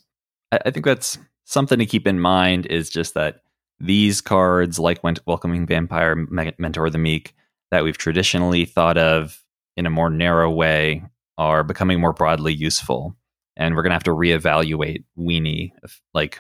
I, 0.52 0.60
I 0.66 0.72
think 0.72 0.86
that's 0.86 1.18
something 1.52 1.80
to 1.80 1.86
keep 1.86 2.08
in 2.08 2.20
mind 2.20 2.66
is 2.68 2.90
just 2.90 3.14
that 3.14 3.42
these 3.80 4.22
cards, 4.22 4.80
like 4.80 5.04
Welcoming 5.26 5.68
Vampire, 5.68 6.16
Mentor 6.16 6.90
the 6.90 6.98
Meek, 6.98 7.34
that 7.72 7.84
we've 7.84 7.98
traditionally 7.98 8.64
thought 8.66 8.98
of 8.98 9.42
in 9.76 9.86
a 9.86 9.90
more 9.90 10.10
narrow 10.10 10.50
way, 10.50 11.04
are 11.38 11.64
becoming 11.64 12.00
more 12.00 12.14
broadly 12.14 12.54
useful. 12.54 13.16
And 13.58 13.76
we're 13.76 13.82
going 13.82 13.92
to 13.92 13.96
have 13.96 14.04
to 14.04 14.12
reevaluate 14.12 15.04
weenie, 15.18 15.72
like 16.14 16.40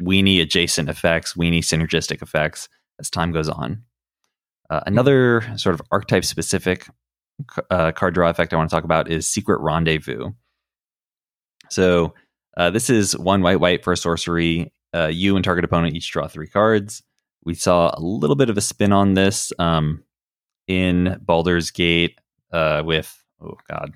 weenie 0.00 0.40
adjacent 0.40 0.88
effects, 0.88 1.34
weenie 1.34 1.58
synergistic 1.58 2.22
effects 2.22 2.68
as 3.00 3.10
time 3.10 3.32
goes 3.32 3.48
on. 3.48 3.82
Uh, 4.70 4.80
another 4.86 5.42
sort 5.56 5.74
of 5.74 5.82
archetype 5.90 6.24
specific 6.24 6.86
uh, 7.70 7.90
card 7.92 8.14
draw 8.14 8.30
effect 8.30 8.52
I 8.52 8.56
want 8.56 8.70
to 8.70 8.76
talk 8.76 8.84
about 8.84 9.10
is 9.10 9.26
Secret 9.26 9.60
Rendezvous. 9.60 10.30
So 11.68 12.14
uh, 12.56 12.70
this 12.70 12.90
is 12.90 13.16
one 13.16 13.42
white 13.42 13.60
white 13.60 13.84
for 13.84 13.92
a 13.92 13.96
sorcery. 13.96 14.72
Uh, 14.94 15.06
you 15.06 15.36
and 15.36 15.44
target 15.44 15.64
opponent 15.64 15.94
each 15.94 16.10
draw 16.10 16.28
three 16.28 16.48
cards. 16.48 17.02
We 17.44 17.54
saw 17.54 17.92
a 17.94 18.00
little 18.00 18.36
bit 18.36 18.50
of 18.50 18.58
a 18.58 18.60
spin 18.60 18.92
on 18.92 19.14
this 19.14 19.52
um, 19.58 20.04
in 20.68 21.18
Baldur's 21.22 21.70
Gate 21.70 22.18
uh, 22.52 22.82
with 22.84 23.22
oh 23.40 23.56
god, 23.68 23.94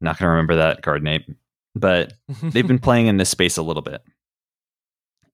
not 0.00 0.18
going 0.18 0.26
to 0.26 0.30
remember 0.30 0.56
that 0.56 0.82
card 0.82 1.02
name, 1.02 1.36
but 1.74 2.14
they've 2.42 2.66
been 2.66 2.78
playing 2.80 3.06
in 3.06 3.18
this 3.18 3.28
space 3.28 3.56
a 3.56 3.62
little 3.62 3.82
bit. 3.82 4.02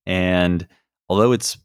And 0.06 0.66
although 1.08 1.32
it's 1.32 1.56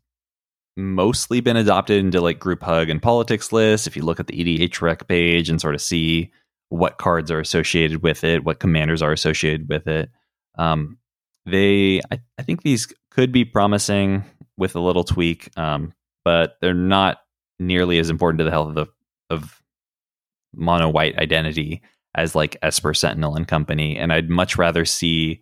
mostly 0.77 1.39
been 1.39 1.57
adopted 1.57 2.03
into 2.03 2.21
like 2.21 2.39
group 2.39 2.61
hug 2.61 2.89
and 2.89 3.01
politics 3.01 3.51
lists, 3.51 3.87
if 3.87 3.95
you 3.95 4.03
look 4.03 4.19
at 4.19 4.27
the 4.27 4.33
EDH 4.33 4.81
rec 4.81 5.07
page 5.07 5.49
and 5.49 5.59
sort 5.59 5.75
of 5.75 5.81
see 5.81 6.31
what 6.69 6.97
cards 6.97 7.31
are 7.31 7.39
associated 7.39 8.03
with 8.03 8.23
it, 8.23 8.43
what 8.43 8.59
commanders 8.59 9.01
are 9.01 9.11
associated 9.11 9.69
with 9.69 9.87
it, 9.87 10.09
um, 10.57 10.97
they, 11.45 12.01
I, 12.11 12.19
I, 12.39 12.43
think 12.43 12.63
these 12.63 12.87
could 13.11 13.31
be 13.31 13.45
promising 13.45 14.23
with 14.57 14.75
a 14.75 14.79
little 14.79 15.03
tweak, 15.03 15.49
um, 15.57 15.93
but 16.23 16.57
they're 16.61 16.73
not 16.73 17.19
nearly 17.59 17.99
as 17.99 18.09
important 18.09 18.39
to 18.39 18.43
the 18.43 18.51
health 18.51 18.69
of 18.69 18.75
the 18.75 18.87
of 19.29 19.61
mono 20.53 20.89
white 20.89 21.17
identity 21.17 21.81
as 22.15 22.35
like 22.35 22.57
Esper 22.61 22.93
Sentinel 22.93 23.35
and 23.35 23.47
company. 23.47 23.97
And 23.97 24.11
I'd 24.11 24.29
much 24.29 24.57
rather 24.57 24.85
see 24.85 25.41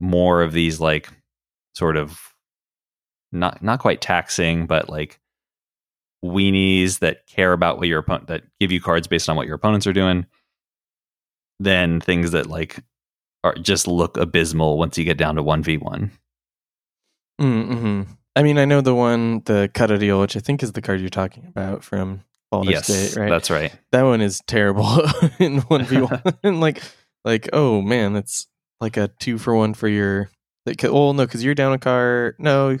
more 0.00 0.42
of 0.42 0.52
these 0.52 0.80
like 0.80 1.08
sort 1.74 1.96
of 1.96 2.18
not 3.32 3.62
not 3.62 3.80
quite 3.80 4.00
taxing, 4.00 4.66
but 4.66 4.88
like 4.88 5.20
weenies 6.24 7.00
that 7.00 7.26
care 7.26 7.52
about 7.52 7.78
what 7.78 7.88
your 7.88 8.00
opponent 8.00 8.28
that 8.28 8.42
give 8.58 8.72
you 8.72 8.80
cards 8.80 9.06
based 9.06 9.28
on 9.28 9.36
what 9.36 9.46
your 9.46 9.56
opponents 9.56 9.86
are 9.86 9.92
doing 9.92 10.26
than 11.60 12.00
things 12.00 12.32
that 12.32 12.46
like 12.46 12.82
are 13.46 13.54
just 13.54 13.86
look 13.86 14.16
abysmal 14.16 14.76
once 14.78 14.98
you 14.98 15.04
get 15.04 15.16
down 15.16 15.36
to 15.36 15.42
1v1. 15.42 16.10
Mm-hmm. 17.40 18.02
I 18.34 18.42
mean, 18.42 18.58
I 18.58 18.64
know 18.64 18.80
the 18.80 18.94
one, 18.94 19.42
the 19.44 19.70
cut 19.72 19.86
deal, 19.98 20.20
which 20.20 20.36
I 20.36 20.40
think 20.40 20.62
is 20.62 20.72
the 20.72 20.82
card 20.82 21.00
you're 21.00 21.08
talking 21.08 21.46
about 21.46 21.84
from 21.84 22.24
Baldur's 22.50 22.72
yes, 22.72 22.88
Gate, 22.88 23.20
right? 23.20 23.30
That's 23.30 23.50
right. 23.50 23.72
That 23.92 24.02
one 24.02 24.20
is 24.20 24.42
terrible 24.46 24.84
in 25.38 25.62
1v1. 25.62 26.38
and 26.42 26.60
like, 26.60 26.82
like, 27.24 27.48
oh 27.52 27.80
man, 27.80 28.12
that's 28.12 28.46
like 28.80 28.96
a 28.96 29.08
two 29.20 29.38
for 29.38 29.54
one 29.54 29.74
for 29.74 29.88
your. 29.88 30.28
Like, 30.66 30.82
well, 30.82 31.12
no, 31.12 31.24
because 31.24 31.44
you're 31.44 31.54
down 31.54 31.72
a 31.72 31.78
card. 31.78 32.34
No, 32.40 32.78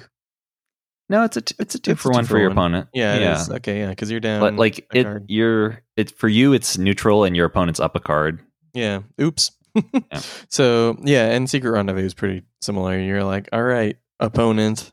no, 1.08 1.22
it's 1.22 1.36
a 1.36 1.40
t- 1.40 1.54
it's 1.60 1.76
a 1.76 1.78
two 1.78 1.92
it's 1.92 2.02
for 2.02 2.10
a 2.10 2.14
one 2.14 2.24
for, 2.24 2.30
for 2.30 2.38
your 2.38 2.50
opponent. 2.50 2.88
Yeah, 2.92 3.16
yeah. 3.16 3.44
Okay, 3.48 3.78
yeah, 3.78 3.90
because 3.90 4.10
you're 4.10 4.18
down. 4.18 4.40
But 4.40 4.56
like 4.56 4.84
it, 4.92 5.04
card. 5.04 5.26
you're 5.28 5.82
it 5.96 6.10
for 6.10 6.26
you. 6.26 6.52
It's 6.52 6.78
neutral, 6.78 7.22
and 7.22 7.36
your 7.36 7.46
opponent's 7.46 7.78
up 7.78 7.94
a 7.94 8.00
card. 8.00 8.40
Yeah. 8.74 9.02
Oops 9.20 9.52
yeah. 9.92 10.20
So 10.48 10.96
yeah, 11.02 11.26
and 11.30 11.48
Secret 11.48 11.70
Rendezvous 11.70 12.04
is 12.04 12.14
pretty 12.14 12.44
similar. 12.60 12.98
You're 12.98 13.24
like, 13.24 13.48
all 13.52 13.62
right, 13.62 13.96
opponent, 14.20 14.92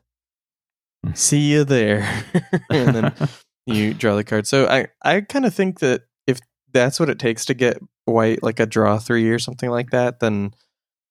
hmm. 1.04 1.12
see 1.14 1.52
you 1.52 1.64
there, 1.64 2.24
and 2.70 2.94
then 2.94 3.14
you 3.66 3.94
draw 3.94 4.16
the 4.16 4.24
card. 4.24 4.46
So 4.46 4.66
I 4.66 4.88
I 5.02 5.20
kind 5.22 5.46
of 5.46 5.54
think 5.54 5.80
that 5.80 6.02
if 6.26 6.40
that's 6.72 7.00
what 7.00 7.10
it 7.10 7.18
takes 7.18 7.44
to 7.46 7.54
get 7.54 7.78
white, 8.04 8.42
like 8.42 8.60
a 8.60 8.66
draw 8.66 8.98
three 8.98 9.30
or 9.30 9.38
something 9.38 9.70
like 9.70 9.90
that, 9.90 10.20
then 10.20 10.54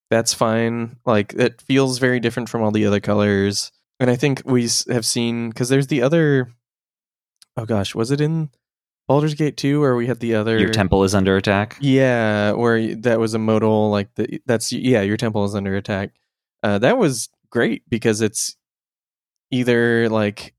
that's 0.09 0.33
fine. 0.33 0.97
Like 1.05 1.33
it 1.33 1.61
feels 1.61 1.99
very 1.99 2.19
different 2.19 2.49
from 2.49 2.61
all 2.61 2.71
the 2.71 2.85
other 2.85 2.99
colors, 2.99 3.71
and 3.99 4.09
I 4.09 4.15
think 4.15 4.43
we 4.45 4.69
have 4.89 5.05
seen 5.05 5.49
because 5.49 5.69
there's 5.69 5.87
the 5.87 6.01
other. 6.01 6.51
Oh 7.55 7.65
gosh, 7.65 7.93
was 7.93 8.11
it 8.11 8.19
in 8.19 8.49
Baldur's 9.07 9.33
Gate 9.33 9.57
2 9.57 9.81
where 9.81 9.95
we 9.95 10.07
had 10.07 10.19
the 10.19 10.35
other 10.35 10.57
Your 10.57 10.69
temple 10.69 11.03
is 11.03 11.13
under 11.13 11.35
attack? 11.35 11.77
Yeah, 11.81 12.53
where 12.53 12.95
that 12.95 13.19
was 13.19 13.33
a 13.33 13.39
modal 13.39 13.89
like 13.89 14.13
the 14.15 14.41
that's 14.45 14.71
yeah, 14.71 15.01
your 15.01 15.17
temple 15.17 15.43
is 15.45 15.55
under 15.55 15.75
attack. 15.75 16.11
Uh, 16.61 16.79
that 16.79 16.97
was 16.97 17.29
great 17.49 17.83
because 17.89 18.21
it's 18.21 18.55
either 19.51 20.09
like 20.09 20.53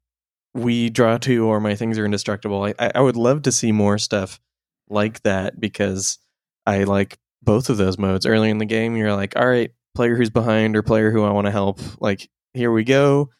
we 0.52 0.90
draw 0.90 1.16
two 1.18 1.46
or 1.46 1.58
my 1.60 1.74
things 1.74 1.98
are 1.98 2.04
indestructible. 2.04 2.62
I, 2.78 2.92
I 2.94 3.00
would 3.00 3.16
love 3.16 3.42
to 3.42 3.52
see 3.52 3.72
more 3.72 3.98
stuff 3.98 4.38
like 4.88 5.22
that 5.22 5.58
because 5.58 6.18
I 6.66 6.84
like 6.84 7.18
both 7.42 7.70
of 7.70 7.78
those 7.78 7.98
modes. 7.98 8.26
Early 8.26 8.50
in 8.50 8.58
the 8.58 8.66
game, 8.66 8.94
you're 8.96 9.14
like, 9.14 9.36
all 9.36 9.48
right, 9.48 9.72
player 9.94 10.16
who's 10.16 10.30
behind 10.30 10.76
or 10.76 10.82
player 10.82 11.10
who 11.10 11.24
I 11.24 11.32
want 11.32 11.46
to 11.46 11.50
help. 11.50 11.80
Like, 12.00 12.28
here 12.52 12.70
we 12.70 12.84
go 12.84 13.30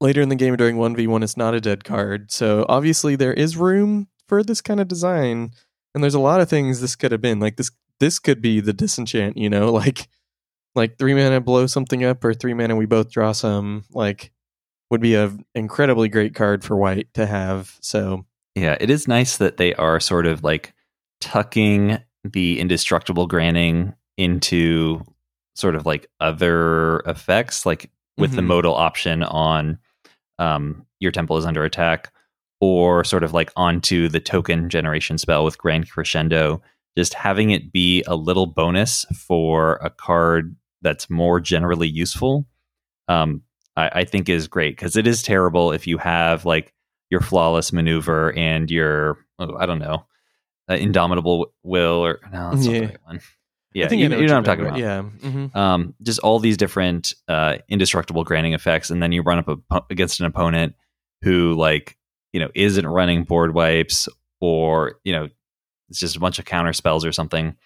later 0.00 0.20
in 0.22 0.28
the 0.28 0.36
game 0.36 0.56
during 0.56 0.76
1v1 0.76 1.22
it's 1.24 1.36
not 1.36 1.54
a 1.54 1.60
dead 1.60 1.84
card 1.84 2.30
so 2.30 2.64
obviously 2.68 3.16
there 3.16 3.32
is 3.32 3.56
room 3.56 4.08
for 4.28 4.42
this 4.42 4.60
kind 4.60 4.80
of 4.80 4.86
design 4.88 5.50
and 5.94 6.02
there's 6.04 6.14
a 6.14 6.20
lot 6.20 6.40
of 6.40 6.48
things 6.48 6.80
this 6.80 6.94
could 6.96 7.10
have 7.12 7.20
been 7.20 7.40
like 7.40 7.56
this 7.56 7.70
this 8.00 8.18
could 8.18 8.40
be 8.40 8.60
the 8.60 8.72
disenchant 8.72 9.36
you 9.36 9.50
know 9.50 9.72
like 9.72 10.08
like 10.74 10.98
three 10.98 11.14
mana 11.14 11.40
blow 11.40 11.66
something 11.66 12.04
up 12.04 12.24
or 12.24 12.32
three 12.34 12.54
mana 12.54 12.76
we 12.76 12.86
both 12.86 13.10
draw 13.10 13.32
some 13.32 13.82
like 13.90 14.30
would 14.90 15.00
be 15.00 15.14
an 15.16 15.44
incredibly 15.54 16.08
great 16.08 16.34
card 16.34 16.64
for 16.64 16.74
white 16.74 17.12
to 17.12 17.26
have. 17.26 17.76
So 17.82 18.24
Yeah, 18.54 18.76
it 18.80 18.88
is 18.88 19.06
nice 19.06 19.36
that 19.36 19.58
they 19.58 19.74
are 19.74 20.00
sort 20.00 20.24
of 20.26 20.42
like 20.42 20.72
tucking 21.20 21.98
the 22.24 22.58
indestructible 22.58 23.26
granting 23.26 23.92
into 24.16 25.04
sort 25.54 25.74
of 25.74 25.84
like 25.84 26.06
other 26.20 27.00
effects, 27.00 27.66
like 27.66 27.90
with 28.16 28.32
the 28.34 28.40
Mhm. 28.40 28.46
modal 28.46 28.74
option 28.74 29.22
on 29.22 29.78
um, 30.38 30.84
your 31.00 31.12
temple 31.12 31.36
is 31.36 31.44
under 31.44 31.64
attack, 31.64 32.12
or 32.60 33.04
sort 33.04 33.22
of 33.24 33.32
like 33.32 33.50
onto 33.56 34.08
the 34.08 34.20
token 34.20 34.68
generation 34.68 35.18
spell 35.18 35.44
with 35.44 35.58
Grand 35.58 35.90
Crescendo. 35.90 36.60
Just 36.96 37.14
having 37.14 37.50
it 37.50 37.72
be 37.72 38.02
a 38.08 38.16
little 38.16 38.46
bonus 38.46 39.04
for 39.14 39.76
a 39.76 39.90
card 39.90 40.56
that's 40.82 41.08
more 41.08 41.38
generally 41.38 41.86
useful, 41.88 42.46
um, 43.06 43.42
I, 43.76 43.90
I 44.00 44.04
think 44.04 44.28
is 44.28 44.48
great 44.48 44.74
because 44.76 44.96
it 44.96 45.06
is 45.06 45.22
terrible 45.22 45.70
if 45.72 45.86
you 45.86 45.98
have 45.98 46.44
like 46.44 46.74
your 47.10 47.20
flawless 47.20 47.72
maneuver 47.72 48.32
and 48.36 48.68
your 48.70 49.18
oh, 49.38 49.54
I 49.56 49.66
don't 49.66 49.78
know, 49.78 50.06
uh, 50.68 50.74
indomitable 50.74 51.52
will 51.62 52.04
or 52.04 52.18
no, 52.32 52.50
that's 52.50 52.66
not 52.66 52.74
Yeah. 52.74 52.80
the 52.80 52.86
right 52.86 52.98
one. 53.04 53.20
Yeah, 53.74 53.86
I 53.86 53.88
think 53.88 54.00
you, 54.00 54.06
I 54.06 54.08
know 54.08 54.18
you 54.18 54.26
know 54.26 54.40
what 54.40 54.48
I'm 54.48 54.56
talking 54.58 54.66
about. 54.66 54.78
Yeah. 54.78 55.02
hmm 55.02 55.46
Um, 55.54 55.94
just 56.02 56.20
all 56.20 56.38
these 56.38 56.56
different 56.56 57.12
uh, 57.28 57.58
indestructible 57.68 58.24
granting 58.24 58.54
effects, 58.54 58.90
and 58.90 59.02
then 59.02 59.12
you 59.12 59.22
run 59.22 59.38
up 59.38 59.48
a, 59.48 59.82
against 59.90 60.20
an 60.20 60.26
opponent 60.26 60.74
who, 61.22 61.54
like, 61.54 61.96
you 62.32 62.40
know, 62.40 62.50
isn't 62.54 62.86
running 62.86 63.24
board 63.24 63.54
wipes, 63.54 64.08
or 64.40 64.96
you 65.04 65.12
know, 65.12 65.28
it's 65.88 66.00
just 66.00 66.16
a 66.16 66.20
bunch 66.20 66.38
of 66.38 66.44
counter 66.44 66.72
spells 66.72 67.04
or 67.04 67.12
something. 67.12 67.56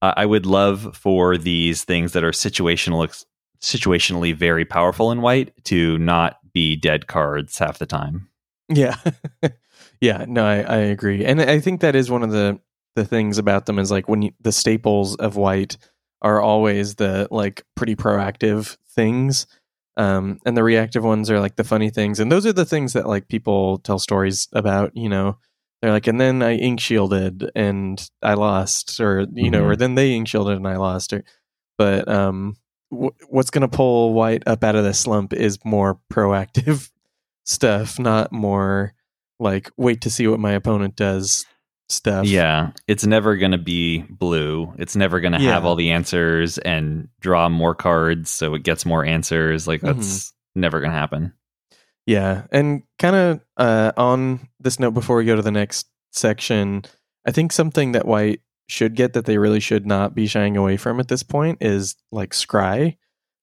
I 0.00 0.14
I 0.18 0.26
would 0.26 0.46
love 0.46 0.96
for 0.96 1.36
these 1.36 1.84
things 1.84 2.12
that 2.12 2.24
are 2.24 2.32
situational, 2.32 3.24
situationally 3.60 4.34
very 4.34 4.64
powerful 4.64 5.12
in 5.12 5.20
white 5.20 5.52
to 5.64 5.98
not 5.98 6.38
be 6.52 6.76
dead 6.76 7.06
cards 7.06 7.58
half 7.58 7.78
the 7.78 7.86
time. 7.86 8.28
Yeah. 8.68 8.96
yeah. 10.00 10.24
No, 10.28 10.44
I, 10.44 10.60
I 10.62 10.76
agree. 10.76 11.24
And 11.24 11.40
I 11.40 11.60
think 11.60 11.80
that 11.80 11.94
is 11.94 12.10
one 12.10 12.22
of 12.22 12.30
the, 12.30 12.58
the 12.94 13.04
things 13.04 13.38
about 13.38 13.66
them 13.66 13.78
is 13.78 13.90
like 13.90 14.08
when 14.08 14.22
you, 14.22 14.32
the 14.40 14.52
staples 14.52 15.16
of 15.16 15.36
white 15.36 15.76
are 16.20 16.40
always 16.40 16.94
the 16.96 17.28
like 17.30 17.64
pretty 17.74 17.96
proactive 17.96 18.76
things. 18.94 19.46
Um, 19.96 20.38
and 20.46 20.56
the 20.56 20.62
reactive 20.62 21.04
ones 21.04 21.30
are 21.30 21.40
like 21.40 21.56
the 21.56 21.64
funny 21.64 21.90
things. 21.90 22.20
And 22.20 22.32
those 22.32 22.46
are 22.46 22.52
the 22.52 22.64
things 22.64 22.94
that 22.94 23.08
like 23.08 23.28
people 23.28 23.78
tell 23.78 23.98
stories 23.98 24.48
about, 24.52 24.96
you 24.96 25.08
know, 25.08 25.38
they're 25.80 25.90
like, 25.90 26.06
and 26.06 26.20
then 26.20 26.42
I 26.42 26.54
ink 26.54 26.80
shielded 26.80 27.50
and 27.54 28.08
I 28.22 28.34
lost, 28.34 29.00
or, 29.00 29.26
you 29.34 29.50
know, 29.50 29.64
or 29.64 29.76
then 29.76 29.96
they 29.96 30.12
ink 30.12 30.28
shielded 30.28 30.56
and 30.56 30.68
I 30.68 30.76
lost, 30.76 31.12
or, 31.12 31.24
but, 31.76 32.08
um, 32.08 32.56
w- 32.92 33.10
what's 33.28 33.50
going 33.50 33.68
to 33.68 33.76
pull 33.76 34.14
white 34.14 34.44
up 34.46 34.62
out 34.62 34.76
of 34.76 34.84
the 34.84 34.94
slump 34.94 35.32
is 35.32 35.58
more 35.64 35.98
proactive 36.10 36.90
stuff, 37.44 37.98
not 37.98 38.32
more 38.32 38.94
like 39.40 39.70
wait 39.76 40.00
to 40.02 40.10
see 40.10 40.28
what 40.28 40.38
my 40.38 40.52
opponent 40.52 40.94
does 40.94 41.44
stuff. 41.92 42.26
Yeah, 42.26 42.70
it's 42.88 43.06
never 43.06 43.36
going 43.36 43.52
to 43.52 43.58
be 43.58 44.02
blue. 44.02 44.72
It's 44.78 44.96
never 44.96 45.20
going 45.20 45.32
to 45.32 45.38
have 45.40 45.64
all 45.64 45.74
the 45.76 45.90
answers 45.92 46.58
and 46.58 47.08
draw 47.20 47.48
more 47.48 47.74
cards 47.74 48.30
so 48.30 48.54
it 48.54 48.62
gets 48.62 48.84
more 48.86 49.04
answers. 49.04 49.66
Like 49.68 49.80
Mm-hmm. 49.82 49.98
that's 50.00 50.32
never 50.54 50.80
going 50.80 50.92
to 50.92 50.98
happen. 50.98 51.32
Yeah. 52.06 52.46
And 52.50 52.82
kind 52.98 53.14
of 53.16 53.40
uh, 53.56 53.92
on 53.96 54.48
this 54.60 54.80
note 54.80 54.92
before 54.92 55.16
we 55.16 55.24
go 55.24 55.36
to 55.36 55.42
the 55.42 55.50
next 55.52 55.86
section, 56.10 56.84
I 57.26 57.30
think 57.30 57.52
something 57.52 57.92
that 57.92 58.06
white 58.06 58.40
should 58.68 58.94
get 58.94 59.12
that 59.12 59.24
they 59.24 59.38
really 59.38 59.60
should 59.60 59.86
not 59.86 60.14
be 60.14 60.26
shying 60.26 60.56
away 60.56 60.76
from 60.76 60.98
at 60.98 61.08
this 61.08 61.22
point 61.22 61.58
is 61.60 61.94
like 62.10 62.30
scry. 62.30 62.96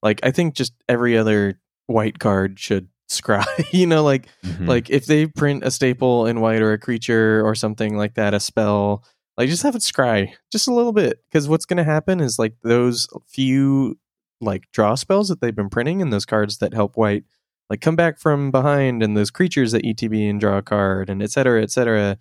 Like 0.04 0.20
I 0.24 0.32
think 0.32 0.56
just 0.56 0.74
every 0.88 1.18
other 1.18 1.60
white 1.88 2.20
card 2.20 2.60
should 2.60 2.90
scry. 3.10 3.46
you 3.74 3.86
know, 3.88 4.04
like 4.04 4.28
Mhm. 4.44 4.68
like 4.68 4.90
if 4.90 5.06
they 5.06 5.26
print 5.28 5.64
a 5.64 5.72
staple 5.72 6.26
in 6.28 6.40
white 6.42 6.62
or 6.62 6.72
a 6.74 6.78
creature 6.80 7.46
or 7.46 7.56
something 7.56 7.98
like 7.98 8.16
that, 8.16 8.34
a 8.34 8.40
spell, 8.40 9.04
like 9.38 9.50
just 9.50 9.64
have 9.64 9.76
it 9.76 9.82
scry 9.82 10.32
just 10.52 10.68
a 10.68 10.74
little 10.74 10.94
bit. 10.94 11.20
Because 11.30 11.48
what's 11.48 11.66
going 11.66 11.78
to 11.78 11.84
happen 11.84 12.20
is 12.20 12.38
like 12.40 12.56
those 12.64 13.08
few 13.28 13.98
like 14.42 14.64
draw 14.72 14.96
spells 14.96 15.28
that 15.28 15.42
they've 15.42 15.56
been 15.56 15.70
printing 15.70 16.02
and 16.02 16.14
those 16.14 16.26
cards 16.26 16.60
that 16.60 16.74
help 16.74 16.96
white 16.96 17.24
like 17.70 17.82
come 17.82 17.96
back 17.96 18.18
from 18.20 18.52
behind 18.52 19.04
and 19.04 19.16
those 19.18 19.30
creatures 19.32 19.72
that 19.74 19.84
ETB 19.84 20.30
and 20.30 20.40
draw 20.40 20.58
a 20.58 20.62
card 20.62 21.10
and 21.10 21.22
et 21.22 21.30
cetera, 21.32 21.62
et 21.62 21.70
cetera. 21.72 22.18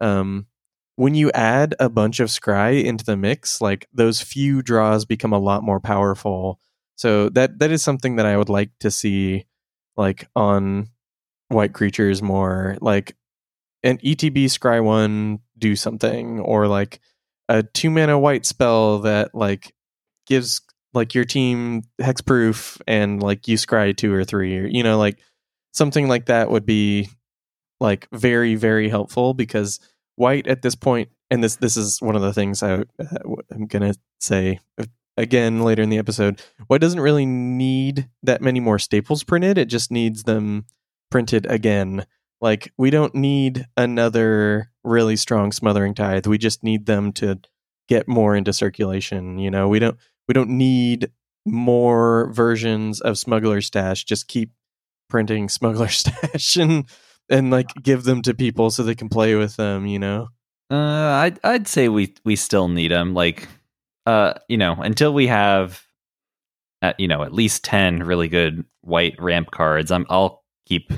Um, 0.00 0.46
when 0.96 1.14
you 1.14 1.30
add 1.32 1.74
a 1.78 1.88
bunch 1.88 2.18
of 2.20 2.28
scry 2.28 2.82
into 2.82 3.04
the 3.04 3.16
mix, 3.16 3.60
like 3.60 3.86
those 3.92 4.20
few 4.20 4.62
draws 4.62 5.04
become 5.04 5.32
a 5.32 5.38
lot 5.38 5.62
more 5.62 5.78
powerful. 5.78 6.58
So 6.96 7.28
that 7.30 7.60
that 7.60 7.70
is 7.70 7.82
something 7.82 8.16
that 8.16 8.26
I 8.26 8.36
would 8.36 8.48
like 8.48 8.70
to 8.80 8.90
see 8.90 9.44
like 9.98 10.28
on 10.34 10.88
white 11.48 11.74
creatures 11.74 12.22
more 12.22 12.76
like 12.80 13.16
an 13.82 13.98
ETB 13.98 14.44
scry 14.46 14.82
one 14.82 15.40
do 15.58 15.76
something 15.76 16.40
or 16.40 16.66
like 16.68 17.00
a 17.48 17.62
two 17.62 17.90
mana 17.90 18.18
white 18.18 18.46
spell 18.46 19.00
that 19.00 19.34
like 19.34 19.74
gives 20.26 20.60
like 20.94 21.14
your 21.14 21.24
team 21.24 21.82
hexproof 22.00 22.80
and 22.86 23.22
like 23.22 23.48
you 23.48 23.56
scry 23.56 23.96
two 23.96 24.12
or 24.12 24.24
three 24.24 24.56
or 24.58 24.66
you 24.66 24.82
know 24.82 24.98
like 24.98 25.18
something 25.72 26.08
like 26.08 26.26
that 26.26 26.50
would 26.50 26.64
be 26.64 27.08
like 27.80 28.08
very 28.12 28.54
very 28.54 28.88
helpful 28.88 29.34
because 29.34 29.80
white 30.16 30.46
at 30.46 30.62
this 30.62 30.74
point 30.74 31.08
and 31.30 31.42
this 31.42 31.56
this 31.56 31.76
is 31.76 32.00
one 32.00 32.16
of 32.16 32.22
the 32.22 32.32
things 32.32 32.62
I, 32.62 32.72
uh, 32.74 32.84
i'm 33.50 33.66
gonna 33.66 33.94
say 34.20 34.60
uh, 34.78 34.84
again 35.18 35.62
later 35.62 35.82
in 35.82 35.90
the 35.90 35.98
episode 35.98 36.40
white 36.68 36.80
doesn't 36.80 37.00
really 37.00 37.26
need 37.26 38.08
that 38.22 38.40
many 38.40 38.60
more 38.60 38.78
staples 38.78 39.22
printed? 39.22 39.58
It 39.58 39.66
just 39.66 39.90
needs 39.90 40.22
them 40.22 40.64
printed 41.10 41.46
again. 41.46 42.06
Like 42.40 42.72
we 42.78 42.90
don't 42.90 43.14
need 43.14 43.66
another 43.76 44.70
really 44.84 45.16
strong 45.16 45.52
smothering 45.52 45.94
tithe. 45.94 46.26
We 46.26 46.38
just 46.38 46.62
need 46.62 46.86
them 46.86 47.12
to 47.14 47.40
get 47.88 48.08
more 48.08 48.34
into 48.36 48.52
circulation 48.52 49.38
you 49.38 49.50
know? 49.50 49.68
We 49.68 49.78
don't 49.78 49.98
we 50.26 50.34
don't 50.34 50.50
need 50.50 51.10
more 51.44 52.30
versions 52.32 53.00
of 53.00 53.18
smuggler 53.18 53.60
stash. 53.60 54.04
Just 54.04 54.28
keep 54.28 54.52
printing 55.08 55.48
smuggler 55.48 55.88
stash 55.88 56.56
and 56.56 56.84
and 57.28 57.50
like 57.50 57.70
give 57.82 58.04
them 58.04 58.22
to 58.22 58.32
people 58.34 58.70
so 58.70 58.82
they 58.82 58.94
can 58.94 59.08
play 59.08 59.34
with 59.34 59.56
them 59.56 59.86
you 59.86 59.98
know? 59.98 60.28
Uh, 60.70 60.74
I'd 60.76 61.40
I'd 61.44 61.68
say 61.68 61.88
we 61.88 62.14
we 62.24 62.36
still 62.36 62.68
need 62.68 62.90
them. 62.90 63.14
Like, 63.14 63.48
uh, 64.08 64.34
you 64.48 64.56
know, 64.56 64.74
until 64.74 65.12
we 65.12 65.26
have, 65.26 65.82
at, 66.82 66.98
you 67.00 67.08
know, 67.08 67.22
at 67.22 67.32
least 67.32 67.64
ten 67.64 68.02
really 68.02 68.28
good 68.28 68.64
white 68.82 69.20
ramp 69.20 69.50
cards. 69.50 69.90
I'm 69.90 70.06
I'll 70.08 70.42
keep 70.66 70.92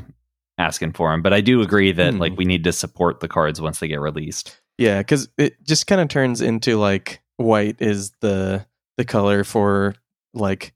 asking 0.58 0.92
for 0.92 1.10
them. 1.10 1.22
But 1.22 1.32
I 1.32 1.40
do 1.40 1.62
agree 1.62 1.92
that 1.92 2.12
Hmm. 2.14 2.20
like 2.20 2.36
we 2.36 2.44
need 2.44 2.64
to 2.64 2.72
support 2.72 3.20
the 3.20 3.28
cards 3.28 3.60
once 3.60 3.78
they 3.80 3.88
get 3.88 4.00
released. 4.00 4.60
yeah 4.78 4.98
because 4.98 5.28
it 5.38 5.62
just 5.64 5.86
kind 5.86 6.00
of 6.00 6.08
turns 6.08 6.40
into 6.40 6.76
like 6.78 7.20
white 7.36 7.76
is 7.80 8.12
the 8.20 8.64
the 8.98 9.04
color 9.04 9.44
for 9.44 9.94
like 10.34 10.72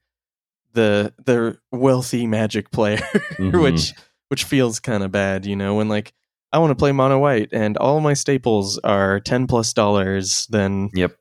the 0.73 1.13
the 1.25 1.59
wealthy 1.71 2.27
magic 2.27 2.71
player 2.71 2.97
Mhm. 3.39 3.63
which 3.63 3.93
which 4.29 4.45
feels 4.45 4.81
kind 4.81 5.03
of 5.05 5.13
bad 5.13 5.47
you 5.47 5.55
know 5.57 5.75
when 5.77 5.89
like 5.89 6.13
i 6.53 6.59
want 6.59 6.71
to 6.71 6.75
play 6.75 6.91
mono 6.93 7.19
white 7.19 7.51
and 7.53 7.77
all 7.77 8.01
my 8.01 8.15
staples 8.15 8.79
are 8.83 9.21
10 9.21 9.47
plus 9.47 9.73
dollars 9.73 10.47
then 10.51 10.91
Yep. 10.95 11.17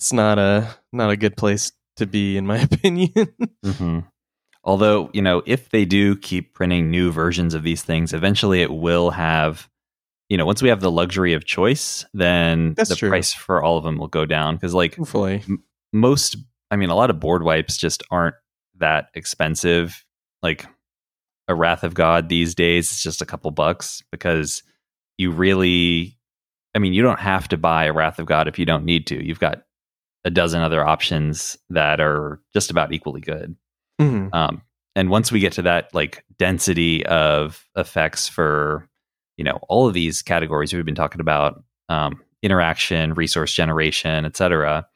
It's 0.00 0.12
not 0.14 0.38
a 0.38 0.74
not 0.92 1.10
a 1.10 1.16
good 1.16 1.36
place 1.36 1.72
to 1.98 2.06
be 2.06 2.36
in 2.38 2.46
my 2.46 2.58
opinion. 2.72 3.28
Hmm 3.64 4.00
Although 4.62 5.10
you 5.14 5.22
know, 5.22 5.42
if 5.46 5.70
they 5.70 5.84
do 5.84 6.16
keep 6.16 6.52
printing 6.54 6.90
new 6.90 7.10
versions 7.10 7.54
of 7.54 7.62
these 7.62 7.82
things, 7.82 8.12
eventually 8.12 8.62
it 8.62 8.72
will 8.72 9.10
have. 9.10 9.68
You 10.28 10.36
know, 10.36 10.46
once 10.46 10.62
we 10.62 10.68
have 10.68 10.80
the 10.80 10.90
luxury 10.92 11.32
of 11.32 11.44
choice, 11.44 12.04
then 12.14 12.74
That's 12.74 12.90
the 12.90 12.94
true. 12.96 13.08
price 13.08 13.32
for 13.32 13.62
all 13.62 13.78
of 13.78 13.84
them 13.84 13.98
will 13.98 14.06
go 14.06 14.24
down. 14.26 14.54
Because, 14.54 14.72
like, 14.74 14.94
hopefully. 14.94 15.42
most 15.92 16.36
i 16.70 16.76
mean 16.76 16.88
a 16.90 16.94
lot 16.94 17.10
of 17.10 17.18
board 17.18 17.42
wipes 17.42 17.76
just 17.76 18.02
aren't 18.10 18.36
that 18.78 19.06
expensive. 19.14 20.04
Like 20.42 20.66
a 21.48 21.54
wrath 21.54 21.82
of 21.82 21.94
god 21.94 22.28
these 22.28 22.54
days 22.54 22.92
it's 22.92 23.02
just 23.02 23.20
a 23.22 23.26
couple 23.26 23.50
bucks 23.50 24.04
because 24.12 24.62
you 25.18 25.32
really 25.32 26.16
i 26.76 26.78
mean 26.78 26.92
you 26.92 27.02
don't 27.02 27.18
have 27.18 27.48
to 27.48 27.56
buy 27.56 27.86
a 27.86 27.92
wrath 27.92 28.20
of 28.20 28.26
god 28.26 28.46
if 28.46 28.58
you 28.58 28.66
don't 28.66 28.84
need 28.84 29.06
to. 29.08 29.24
You've 29.24 29.40
got 29.40 29.62
a 30.24 30.30
dozen 30.30 30.62
other 30.62 30.84
options 30.86 31.56
that 31.70 32.00
are 32.00 32.40
just 32.52 32.70
about 32.70 32.92
equally 32.92 33.20
good 33.20 33.56
Mhm. 34.00 34.34
um, 34.34 34.62
and 34.96 35.08
once 35.10 35.30
we 35.32 35.40
get 35.40 35.52
to 35.54 35.62
that 35.62 35.94
like 35.94 36.24
density 36.38 37.04
of 37.06 37.66
effects 37.76 38.28
for 38.28 38.88
you 39.36 39.44
know 39.44 39.58
all 39.68 39.86
of 39.88 39.94
these 39.94 40.22
categories 40.22 40.72
we've 40.72 40.84
been 40.84 40.94
talking 40.94 41.20
about 41.20 41.62
um, 41.88 42.20
interaction 42.42 43.14
resource 43.14 43.52
generation 43.52 44.24
etc 44.24 44.86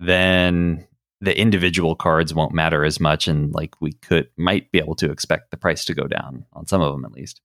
then 0.00 0.86
the 1.20 1.38
individual 1.38 1.94
cards 1.94 2.34
won't 2.34 2.52
matter 2.52 2.84
as 2.84 3.00
much 3.00 3.28
and 3.28 3.52
like 3.54 3.80
we 3.80 3.92
could 3.92 4.28
might 4.36 4.70
be 4.72 4.78
able 4.78 4.94
to 4.96 5.10
expect 5.10 5.50
the 5.50 5.56
price 5.56 5.84
to 5.84 5.94
go 5.94 6.06
down 6.06 6.44
on 6.52 6.66
some 6.66 6.80
of 6.80 6.92
them 6.92 7.04
at 7.04 7.12
least 7.12 7.40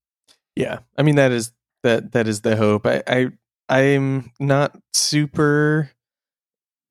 Yeah, 0.56 0.80
I 0.98 1.04
mean 1.04 1.16
that 1.16 1.32
is 1.32 1.52
that 1.84 2.12
that 2.12 2.28
is 2.28 2.42
the 2.42 2.56
hope. 2.58 2.86
I 2.86 3.04
I 3.08 3.30
I'm 3.70 4.32
not 4.40 4.76
super 4.94 5.90